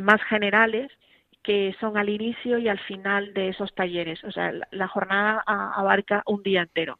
más 0.04 0.22
generales, 0.24 0.90
que 1.44 1.76
son 1.80 1.98
al 1.98 2.10
inicio 2.10 2.58
y 2.58 2.70
al 2.70 2.80
final 2.80 3.34
de 3.34 3.50
esos 3.50 3.74
talleres. 3.76 4.24
O 4.24 4.32
sea, 4.32 4.54
la, 4.72 4.88
jornada 4.88 5.44
abarca 5.46 6.24
un 6.26 6.42
día 6.44 6.62
entero. 6.62 7.00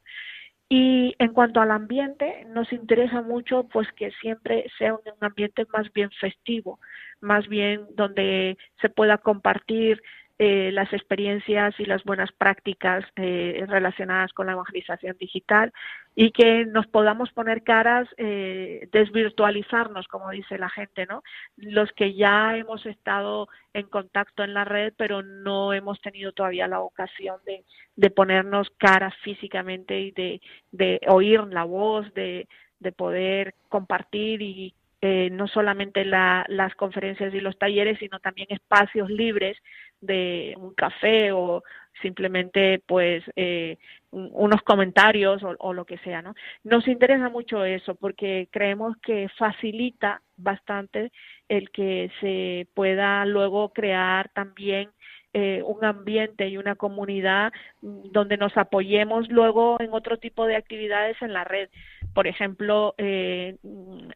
Y 0.70 1.16
en 1.20 1.34
cuanto 1.34 1.62
al 1.62 1.72
ambiente, 1.72 2.46
nos 2.50 2.72
interesa 2.74 3.22
mucho 3.22 3.68
pues 3.72 3.88
que 3.94 4.12
siempre 4.22 4.66
sea 4.78 4.96
un 4.96 5.02
ambiente 5.22 5.66
más 5.72 5.92
bien 5.94 6.10
festivo, 6.20 6.80
más 7.22 7.48
bien 7.48 7.86
donde 7.96 8.58
se 8.82 8.90
pueda 8.90 9.18
compartir 9.20 10.02
eh, 10.40 10.72
las 10.72 10.92
experiencias 10.92 11.80
y 11.80 11.86
las 11.86 12.04
buenas 12.04 12.32
prácticas 12.32 13.06
eh, 13.18 13.64
relacionadas 13.68 14.34
con 14.34 14.48
la 14.48 14.54
evangelización 14.54 15.16
digital 15.20 15.72
y 16.16 16.32
que 16.32 16.66
nos 16.66 16.88
podamos 16.88 17.32
poner 17.32 17.64
caras, 17.64 18.08
eh, 18.18 18.88
desvirtualizarnos, 18.92 20.08
como 20.08 20.32
dice 20.32 20.58
la 20.58 20.70
gente, 20.70 21.06
¿no? 21.06 21.24
Los 21.58 21.92
que 21.92 22.16
ya 22.16 22.58
hemos 22.58 22.86
estado 22.88 23.48
en 23.74 23.88
contacto 23.88 24.44
en 24.44 24.54
la 24.56 24.66
red, 24.66 24.94
pero 24.98 25.22
no 25.22 25.72
hemos 25.72 26.02
tenido 26.02 26.32
todavía 26.32 26.68
la 26.68 26.82
ocasión 26.82 27.38
de, 27.46 27.64
de 27.96 28.10
ponernos 28.10 28.70
caras 28.78 29.14
físicamente 29.24 30.00
y 30.00 30.12
de, 30.12 30.42
de 30.72 31.00
oír 31.08 31.42
la 31.52 31.64
voz, 31.64 32.12
de, 32.16 32.48
de 32.80 32.92
poder 32.92 33.54
compartir 33.70 34.42
y 34.42 34.74
eh, 35.06 35.30
no 35.32 35.50
solamente 35.50 36.06
las 36.06 36.76
conferencias 36.76 37.34
y 37.34 37.42
los 37.42 37.60
talleres, 37.60 38.00
sino 38.00 38.22
también 38.22 38.48
espacios 38.52 39.10
libres 39.10 39.58
de 40.06 40.56
un 40.58 40.74
café 40.74 41.32
o 41.32 41.64
simplemente 42.02 42.82
pues 42.86 43.24
eh, 43.36 43.78
unos 44.12 44.62
comentarios 44.64 45.44
o, 45.44 45.56
o, 45.60 45.74
lo 45.74 45.86
que 45.86 45.98
sea, 46.00 46.22
¿no? 46.22 46.36
Nos 46.64 46.88
interesa 46.88 47.30
mucho 47.30 47.66
eso 47.66 47.96
porque 47.96 48.48
creemos 48.52 48.98
que 48.98 49.30
facilita 49.38 50.22
bastante 50.38 51.12
el 51.50 51.70
que 51.72 52.12
se 52.20 52.68
pueda 52.74 53.26
luego 53.26 53.70
crear 53.70 54.30
también 54.30 54.90
eh, 55.36 55.64
un 55.66 55.84
ambiente 55.84 56.48
y 56.48 56.58
una 56.58 56.76
comunidad 56.76 57.52
mm, 57.82 58.12
donde 58.12 58.38
nos 58.38 58.56
apoyemos 58.56 59.28
luego 59.30 59.78
en 59.80 59.92
otro 59.92 60.18
tipo 60.20 60.46
de 60.46 60.56
actividades 60.56 61.20
en 61.24 61.34
la 61.34 61.44
red. 61.44 61.70
Por 62.14 62.28
ejemplo, 62.28 62.94
eh, 63.00 63.58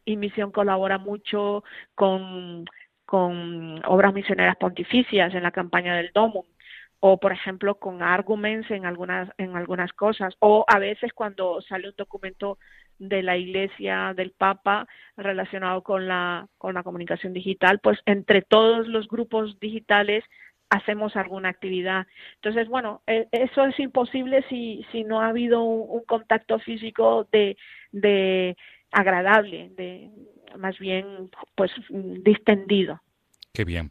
Misión 0.06 0.52
colabora 0.52 0.98
mucho 0.98 1.64
con, 1.96 2.66
con 3.08 3.80
obras 3.86 4.12
misioneras 4.12 4.56
pontificias 4.56 5.34
en 5.34 5.42
la 5.42 5.50
campaña 5.50 5.96
del 5.96 6.10
DOMUM 6.12 6.44
o 7.00 7.16
por 7.16 7.32
ejemplo 7.32 7.76
con 7.76 8.02
arguments 8.02 8.70
en 8.70 8.84
algunas 8.84 9.30
en 9.38 9.56
algunas 9.56 9.94
cosas 9.94 10.34
o 10.40 10.66
a 10.68 10.78
veces 10.78 11.14
cuando 11.14 11.62
sale 11.62 11.88
un 11.88 11.94
documento 11.96 12.58
de 12.98 13.22
la 13.22 13.38
Iglesia 13.38 14.12
del 14.14 14.32
Papa 14.32 14.86
relacionado 15.16 15.82
con 15.82 16.06
la 16.06 16.48
con 16.58 16.74
la 16.74 16.82
comunicación 16.82 17.32
digital 17.32 17.78
pues 17.82 17.98
entre 18.04 18.42
todos 18.42 18.86
los 18.88 19.08
grupos 19.08 19.58
digitales 19.58 20.22
hacemos 20.70 21.16
alguna 21.16 21.48
actividad. 21.48 22.06
Entonces, 22.34 22.68
bueno, 22.68 23.00
e, 23.06 23.26
eso 23.32 23.64
es 23.64 23.80
imposible 23.80 24.44
si, 24.50 24.84
si 24.92 25.02
no 25.02 25.22
ha 25.22 25.28
habido 25.28 25.62
un, 25.62 26.04
contacto 26.04 26.58
físico 26.58 27.26
de, 27.32 27.56
de 27.90 28.54
agradable, 28.92 29.70
de 29.76 30.10
más 30.58 30.78
bien 30.78 31.30
pues 31.54 31.70
distendido. 32.24 33.00
Qué 33.52 33.64
bien. 33.64 33.90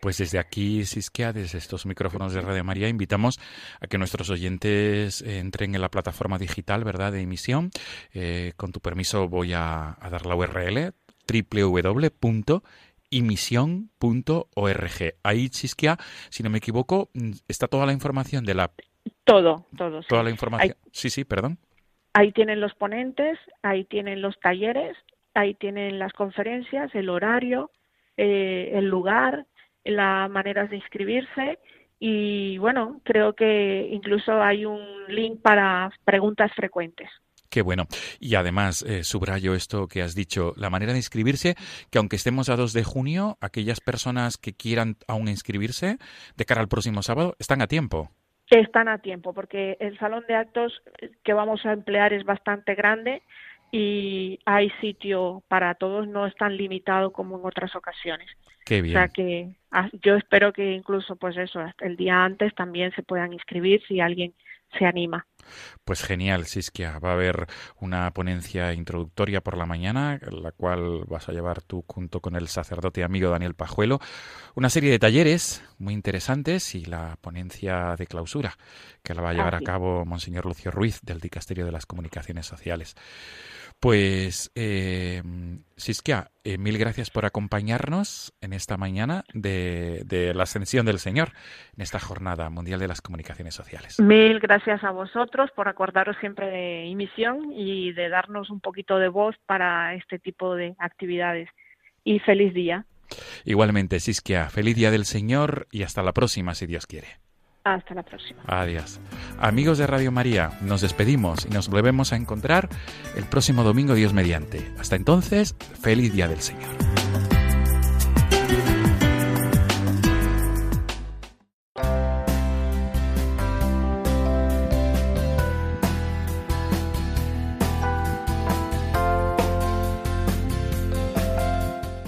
Pues 0.00 0.18
desde 0.18 0.38
aquí, 0.38 0.84
Sisquea, 0.84 1.32
desde 1.32 1.58
estos 1.58 1.86
micrófonos 1.86 2.34
de 2.34 2.40
Radio 2.40 2.62
María, 2.62 2.88
invitamos 2.88 3.40
a 3.80 3.88
que 3.88 3.98
nuestros 3.98 4.30
oyentes 4.30 5.22
entren 5.22 5.74
en 5.74 5.80
la 5.80 5.90
plataforma 5.90 6.38
digital, 6.38 6.84
¿verdad?, 6.84 7.12
de 7.12 7.22
emisión. 7.22 7.70
Eh, 8.12 8.52
con 8.56 8.70
tu 8.70 8.80
permiso 8.80 9.28
voy 9.28 9.54
a, 9.54 9.96
a 9.98 10.10
dar 10.10 10.24
la 10.24 10.36
URL 10.36 10.92
www 11.26 12.62
imisión.org. 13.10 15.14
Ahí, 15.22 15.48
Chisquia, 15.48 15.96
si 16.30 16.42
no 16.42 16.50
me 16.50 16.58
equivoco, 16.58 17.10
mm, 17.14 17.32
está 17.48 17.68
toda 17.68 17.86
la 17.86 17.92
información 17.92 18.44
de 18.44 18.54
la... 18.54 18.70
Todo, 19.24 19.66
todo. 19.76 20.00
Toda 20.08 20.22
la 20.22 20.30
información. 20.30 20.76
sí, 20.92 21.10
sí, 21.10 21.24
perdón. 21.24 21.58
Ahí 22.18 22.32
tienen 22.32 22.60
los 22.60 22.74
ponentes, 22.74 23.38
ahí 23.62 23.84
tienen 23.84 24.22
los 24.22 24.36
talleres, 24.40 24.96
ahí 25.34 25.54
tienen 25.54 26.00
las 26.00 26.12
conferencias, 26.12 26.92
el 26.96 27.10
horario, 27.10 27.70
eh, 28.16 28.72
el 28.74 28.86
lugar, 28.86 29.46
las 29.84 30.28
maneras 30.28 30.68
de 30.68 30.78
inscribirse 30.78 31.60
y 32.00 32.58
bueno, 32.58 33.00
creo 33.04 33.34
que 33.36 33.88
incluso 33.92 34.42
hay 34.42 34.64
un 34.64 34.80
link 35.06 35.40
para 35.42 35.92
preguntas 36.04 36.50
frecuentes. 36.56 37.08
Qué 37.50 37.62
bueno. 37.62 37.86
Y 38.18 38.34
además, 38.34 38.82
eh, 38.82 39.04
subrayo 39.04 39.54
esto 39.54 39.86
que 39.86 40.02
has 40.02 40.16
dicho, 40.16 40.54
la 40.56 40.70
manera 40.70 40.90
de 40.90 40.98
inscribirse, 40.98 41.54
que 41.88 41.98
aunque 41.98 42.16
estemos 42.16 42.48
a 42.48 42.56
2 42.56 42.72
de 42.72 42.82
junio, 42.82 43.38
aquellas 43.40 43.78
personas 43.78 44.38
que 44.38 44.54
quieran 44.54 44.96
aún 45.06 45.28
inscribirse 45.28 45.98
de 46.36 46.44
cara 46.44 46.62
al 46.62 46.68
próximo 46.68 47.00
sábado, 47.02 47.36
están 47.38 47.62
a 47.62 47.68
tiempo. 47.68 48.10
Están 48.50 48.88
a 48.88 48.98
tiempo, 48.98 49.34
porque 49.34 49.76
el 49.80 49.98
salón 49.98 50.24
de 50.26 50.34
actos 50.34 50.82
que 51.22 51.34
vamos 51.34 51.66
a 51.66 51.72
emplear 51.72 52.12
es 52.12 52.24
bastante 52.24 52.74
grande 52.74 53.22
y 53.70 54.38
hay 54.46 54.70
sitio 54.80 55.42
para 55.48 55.74
todos, 55.74 56.08
no 56.08 56.26
es 56.26 56.34
tan 56.36 56.56
limitado 56.56 57.12
como 57.12 57.38
en 57.38 57.44
otras 57.44 57.76
ocasiones. 57.76 58.28
Qué 58.64 58.80
bien. 58.80 58.96
O 58.96 58.98
sea 58.98 59.08
que 59.08 59.50
ah, 59.70 59.90
yo 60.02 60.16
espero 60.16 60.52
que 60.52 60.72
incluso, 60.72 61.16
pues 61.16 61.36
eso, 61.36 61.60
el 61.80 61.96
día 61.96 62.24
antes 62.24 62.54
también 62.54 62.92
se 62.92 63.02
puedan 63.02 63.32
inscribir 63.32 63.82
si 63.86 64.00
alguien 64.00 64.32
se 64.76 64.84
anima. 64.84 65.26
Pues 65.84 66.02
genial, 66.02 66.44
Siskia. 66.46 66.98
Va 66.98 67.10
a 67.10 67.14
haber 67.14 67.46
una 67.80 68.10
ponencia 68.12 68.74
introductoria 68.74 69.40
por 69.40 69.56
la 69.56 69.66
mañana, 69.66 70.20
la 70.30 70.52
cual 70.52 71.04
vas 71.06 71.28
a 71.28 71.32
llevar 71.32 71.62
tú 71.62 71.84
junto 71.86 72.20
con 72.20 72.36
el 72.36 72.48
sacerdote 72.48 73.04
amigo 73.04 73.30
Daniel 73.30 73.54
Pajuelo. 73.54 73.98
Una 74.54 74.68
serie 74.68 74.90
de 74.90 74.98
talleres 74.98 75.64
muy 75.78 75.94
interesantes 75.94 76.74
y 76.74 76.84
la 76.84 77.16
ponencia 77.20 77.96
de 77.96 78.06
clausura 78.06 78.58
que 79.02 79.14
la 79.14 79.22
va 79.22 79.30
a 79.30 79.34
llevar 79.34 79.54
a 79.54 79.60
cabo 79.60 80.04
Monseñor 80.04 80.44
Lucio 80.44 80.70
Ruiz 80.70 81.00
del 81.02 81.20
Dicasterio 81.20 81.64
de 81.64 81.72
las 81.72 81.86
Comunicaciones 81.86 82.46
Sociales. 82.46 82.94
Pues, 83.80 84.50
eh, 84.56 85.22
Siskia, 85.76 86.32
eh, 86.42 86.58
mil 86.58 86.78
gracias 86.78 87.10
por 87.10 87.24
acompañarnos 87.24 88.32
en 88.40 88.52
esta 88.52 88.76
mañana 88.76 89.24
de, 89.34 90.02
de, 90.04 90.34
la 90.34 90.42
ascensión 90.42 90.84
del 90.84 90.98
Señor, 90.98 91.28
en 91.76 91.82
esta 91.82 92.00
Jornada 92.00 92.50
Mundial 92.50 92.80
de 92.80 92.88
las 92.88 93.00
Comunicaciones 93.00 93.54
Sociales. 93.54 94.00
Mil 94.00 94.40
gracias 94.40 94.82
a 94.82 94.90
vosotros 94.90 95.50
por 95.54 95.68
acordaros 95.68 96.16
siempre 96.18 96.48
de 96.48 96.92
misión 96.96 97.52
y 97.52 97.92
de 97.92 98.08
darnos 98.08 98.50
un 98.50 98.58
poquito 98.58 98.98
de 98.98 99.08
voz 99.08 99.36
para 99.46 99.94
este 99.94 100.18
tipo 100.18 100.56
de 100.56 100.74
actividades. 100.78 101.48
Y 102.02 102.18
feliz 102.18 102.52
día. 102.54 102.84
Igualmente, 103.44 104.00
Siskia, 104.00 104.50
feliz 104.50 104.74
día 104.74 104.90
del 104.90 105.04
Señor 105.04 105.68
y 105.70 105.84
hasta 105.84 106.02
la 106.02 106.12
próxima, 106.12 106.54
si 106.54 106.66
Dios 106.66 106.86
quiere. 106.86 107.27
Hasta 107.74 107.94
la 107.94 108.02
próxima. 108.02 108.40
Adiós. 108.46 108.98
Amigos 109.38 109.76
de 109.76 109.86
Radio 109.86 110.10
María, 110.10 110.52
nos 110.62 110.80
despedimos 110.80 111.44
y 111.44 111.50
nos 111.50 111.68
volvemos 111.68 112.14
a 112.14 112.16
encontrar 112.16 112.70
el 113.14 113.24
próximo 113.24 113.62
domingo, 113.62 113.94
Dios 113.94 114.14
mediante. 114.14 114.72
Hasta 114.78 114.96
entonces, 114.96 115.54
feliz 115.78 116.14
día 116.14 116.28
del 116.28 116.40
Señor. 116.40 116.70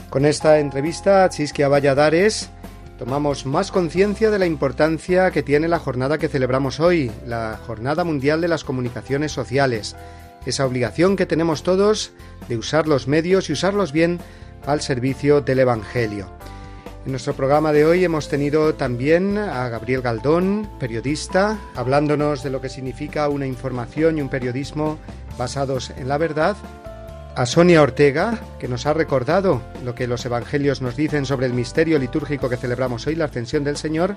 Con 0.08 0.24
esta 0.24 0.58
entrevista 0.58 1.24
a 1.24 1.28
Chisquia 1.28 1.68
Valladares 1.68 2.50
tomamos 3.00 3.46
más 3.46 3.72
conciencia 3.72 4.30
de 4.30 4.38
la 4.38 4.44
importancia 4.44 5.30
que 5.30 5.42
tiene 5.42 5.68
la 5.68 5.78
jornada 5.78 6.18
que 6.18 6.28
celebramos 6.28 6.80
hoy, 6.80 7.10
la 7.26 7.58
Jornada 7.66 8.04
Mundial 8.04 8.42
de 8.42 8.48
las 8.48 8.62
Comunicaciones 8.62 9.32
Sociales, 9.32 9.96
esa 10.44 10.66
obligación 10.66 11.16
que 11.16 11.24
tenemos 11.24 11.62
todos 11.62 12.12
de 12.46 12.58
usar 12.58 12.86
los 12.86 13.08
medios 13.08 13.48
y 13.48 13.54
usarlos 13.54 13.92
bien 13.92 14.18
al 14.66 14.82
servicio 14.82 15.40
del 15.40 15.60
Evangelio. 15.60 16.28
En 17.06 17.12
nuestro 17.12 17.32
programa 17.32 17.72
de 17.72 17.86
hoy 17.86 18.04
hemos 18.04 18.28
tenido 18.28 18.74
también 18.74 19.38
a 19.38 19.70
Gabriel 19.70 20.02
Galdón, 20.02 20.68
periodista, 20.78 21.58
hablándonos 21.74 22.42
de 22.42 22.50
lo 22.50 22.60
que 22.60 22.68
significa 22.68 23.30
una 23.30 23.46
información 23.46 24.18
y 24.18 24.20
un 24.20 24.28
periodismo 24.28 24.98
basados 25.38 25.88
en 25.96 26.06
la 26.06 26.18
verdad, 26.18 26.54
a 27.36 27.46
Sonia 27.46 27.82
Ortega, 27.82 28.38
que 28.58 28.68
nos 28.68 28.86
ha 28.86 28.92
recordado 28.92 29.62
lo 29.84 29.94
que 29.94 30.06
los 30.06 30.24
evangelios 30.24 30.82
nos 30.82 30.96
dicen 30.96 31.24
sobre 31.24 31.46
el 31.46 31.54
misterio 31.54 31.98
litúrgico 31.98 32.48
que 32.48 32.56
celebramos 32.56 33.06
hoy, 33.06 33.14
la 33.14 33.26
ascensión 33.26 33.64
del 33.64 33.76
Señor, 33.76 34.16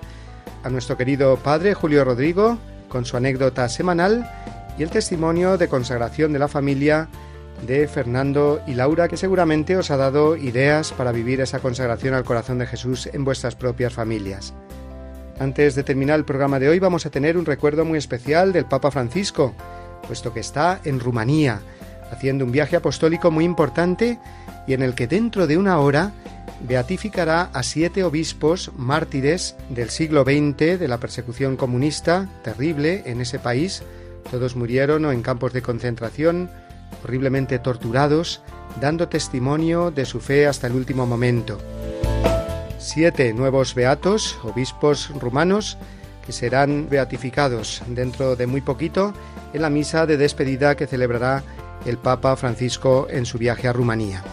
a 0.64 0.70
nuestro 0.70 0.98
querido 0.98 1.38
padre 1.38 1.74
Julio 1.74 2.04
Rodrigo, 2.04 2.58
con 2.90 3.06
su 3.06 3.18
anécdota 3.18 3.70
semanal, 3.70 4.30
y 4.78 4.84
el 4.84 4.90
testimonio 4.90 5.58
de 5.58 5.68
consagración 5.68 6.34
de 6.34 6.40
la 6.40 6.48
familia 6.48 7.08
de 7.68 7.88
Fernando 7.88 8.62
y 8.68 8.74
Laura, 8.74 9.08
que 9.08 9.18
seguramente 9.18 9.78
os 9.78 9.92
ha 9.92 9.98
dado 9.98 10.36
ideas 10.36 10.92
para 10.92 11.12
vivir 11.12 11.40
esa 11.40 11.60
consagración 11.60 12.14
al 12.16 12.24
corazón 12.24 12.58
de 12.58 12.68
Jesús 12.68 13.08
en 13.14 13.24
vuestras 13.24 13.56
propias 13.56 13.94
familias. 13.94 14.54
Antes 15.40 15.76
de 15.76 15.84
terminar 15.84 16.20
el 16.20 16.26
programa 16.26 16.60
de 16.60 16.70
hoy 16.70 16.80
vamos 16.80 17.06
a 17.06 17.10
tener 17.10 17.38
un 17.38 17.46
recuerdo 17.46 17.86
muy 17.86 17.98
especial 17.98 18.54
del 18.54 18.66
Papa 18.66 18.92
Francisco, 18.92 19.54
puesto 20.08 20.34
que 20.34 20.40
está 20.40 20.80
en 20.84 21.00
Rumanía, 21.00 21.62
haciendo 22.14 22.46
un 22.46 22.52
viaje 22.52 22.76
apostólico 22.76 23.32
muy 23.32 23.46
importante 23.46 24.20
y 24.68 24.74
en 24.74 24.82
el 24.82 24.96
que 24.96 25.08
dentro 25.08 25.48
de 25.48 25.58
una 25.58 25.80
hora 25.80 26.12
beatificará 26.62 27.50
a 27.54 27.64
siete 27.64 28.04
obispos 28.04 28.72
mártires 28.78 29.56
del 29.70 29.90
siglo 29.90 30.24
XX 30.24 30.80
de 30.80 30.88
la 30.88 30.98
persecución 30.98 31.58
comunista 31.58 32.30
terrible 32.44 33.04
en 33.06 33.22
ese 33.22 33.40
país. 33.40 33.84
Todos 34.32 34.56
murieron 34.56 35.06
o 35.06 35.12
en 35.12 35.22
campos 35.22 35.52
de 35.52 35.62
concentración, 35.62 36.50
horriblemente 37.04 37.60
torturados, 37.60 38.42
dando 38.80 39.10
testimonio 39.10 39.92
de 39.92 40.06
su 40.06 40.22
fe 40.22 40.48
hasta 40.48 40.68
el 40.68 40.74
último 40.74 41.06
momento. 41.06 41.60
Siete 42.80 43.34
nuevos 43.34 43.76
beatos, 43.76 44.38
obispos 44.44 45.10
rumanos, 45.20 45.78
que 46.26 46.32
serán 46.32 46.88
beatificados 46.90 47.82
dentro 47.88 48.36
de 48.36 48.48
muy 48.48 48.62
poquito 48.62 49.14
en 49.54 49.62
la 49.62 49.70
misa 49.70 50.06
de 50.06 50.18
despedida 50.18 50.76
que 50.76 50.88
celebrará 50.88 51.44
el 51.86 51.98
Papa 51.98 52.36
Francisco 52.36 53.08
en 53.10 53.26
su 53.26 53.38
viaje 53.38 53.68
a 53.68 53.74
Rumanía. 53.74 54.24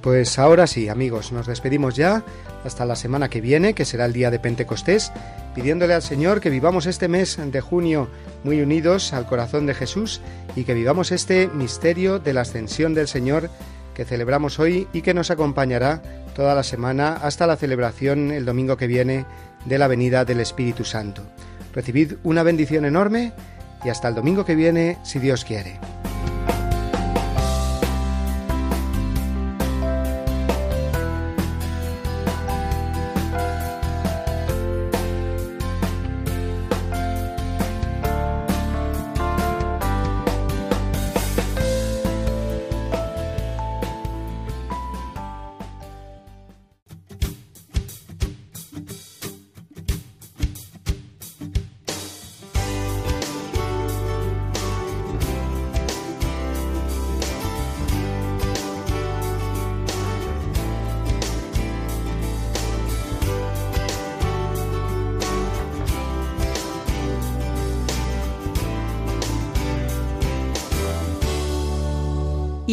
Pues 0.00 0.38
ahora 0.38 0.66
sí, 0.66 0.88
amigos, 0.88 1.30
nos 1.30 1.46
despedimos 1.46 1.94
ya 1.94 2.24
hasta 2.64 2.84
la 2.84 2.96
semana 2.96 3.28
que 3.28 3.40
viene, 3.40 3.74
que 3.74 3.84
será 3.84 4.04
el 4.04 4.12
día 4.12 4.30
de 4.30 4.40
Pentecostés, 4.40 5.12
pidiéndole 5.54 5.94
al 5.94 6.02
Señor 6.02 6.40
que 6.40 6.50
vivamos 6.50 6.86
este 6.86 7.06
mes 7.06 7.38
de 7.40 7.60
junio 7.60 8.08
muy 8.42 8.60
unidos 8.60 9.12
al 9.12 9.26
corazón 9.26 9.66
de 9.66 9.74
Jesús 9.74 10.20
y 10.56 10.64
que 10.64 10.74
vivamos 10.74 11.12
este 11.12 11.48
misterio 11.48 12.18
de 12.18 12.32
la 12.32 12.40
ascensión 12.40 12.94
del 12.94 13.06
Señor 13.06 13.48
que 13.94 14.04
celebramos 14.04 14.58
hoy 14.58 14.88
y 14.92 15.02
que 15.02 15.14
nos 15.14 15.30
acompañará 15.30 16.02
toda 16.34 16.54
la 16.54 16.62
semana 16.62 17.14
hasta 17.22 17.46
la 17.46 17.56
celebración 17.56 18.30
el 18.32 18.44
domingo 18.44 18.76
que 18.76 18.86
viene 18.86 19.26
de 19.66 19.78
la 19.78 19.86
venida 19.86 20.24
del 20.24 20.40
Espíritu 20.40 20.84
Santo. 20.84 21.22
Recibid 21.74 22.14
una 22.22 22.42
bendición 22.42 22.84
enorme 22.84 23.32
y 23.84 23.88
hasta 23.88 24.08
el 24.08 24.14
domingo 24.14 24.44
que 24.44 24.54
viene, 24.54 24.98
si 25.02 25.18
Dios 25.18 25.44
quiere. 25.44 25.78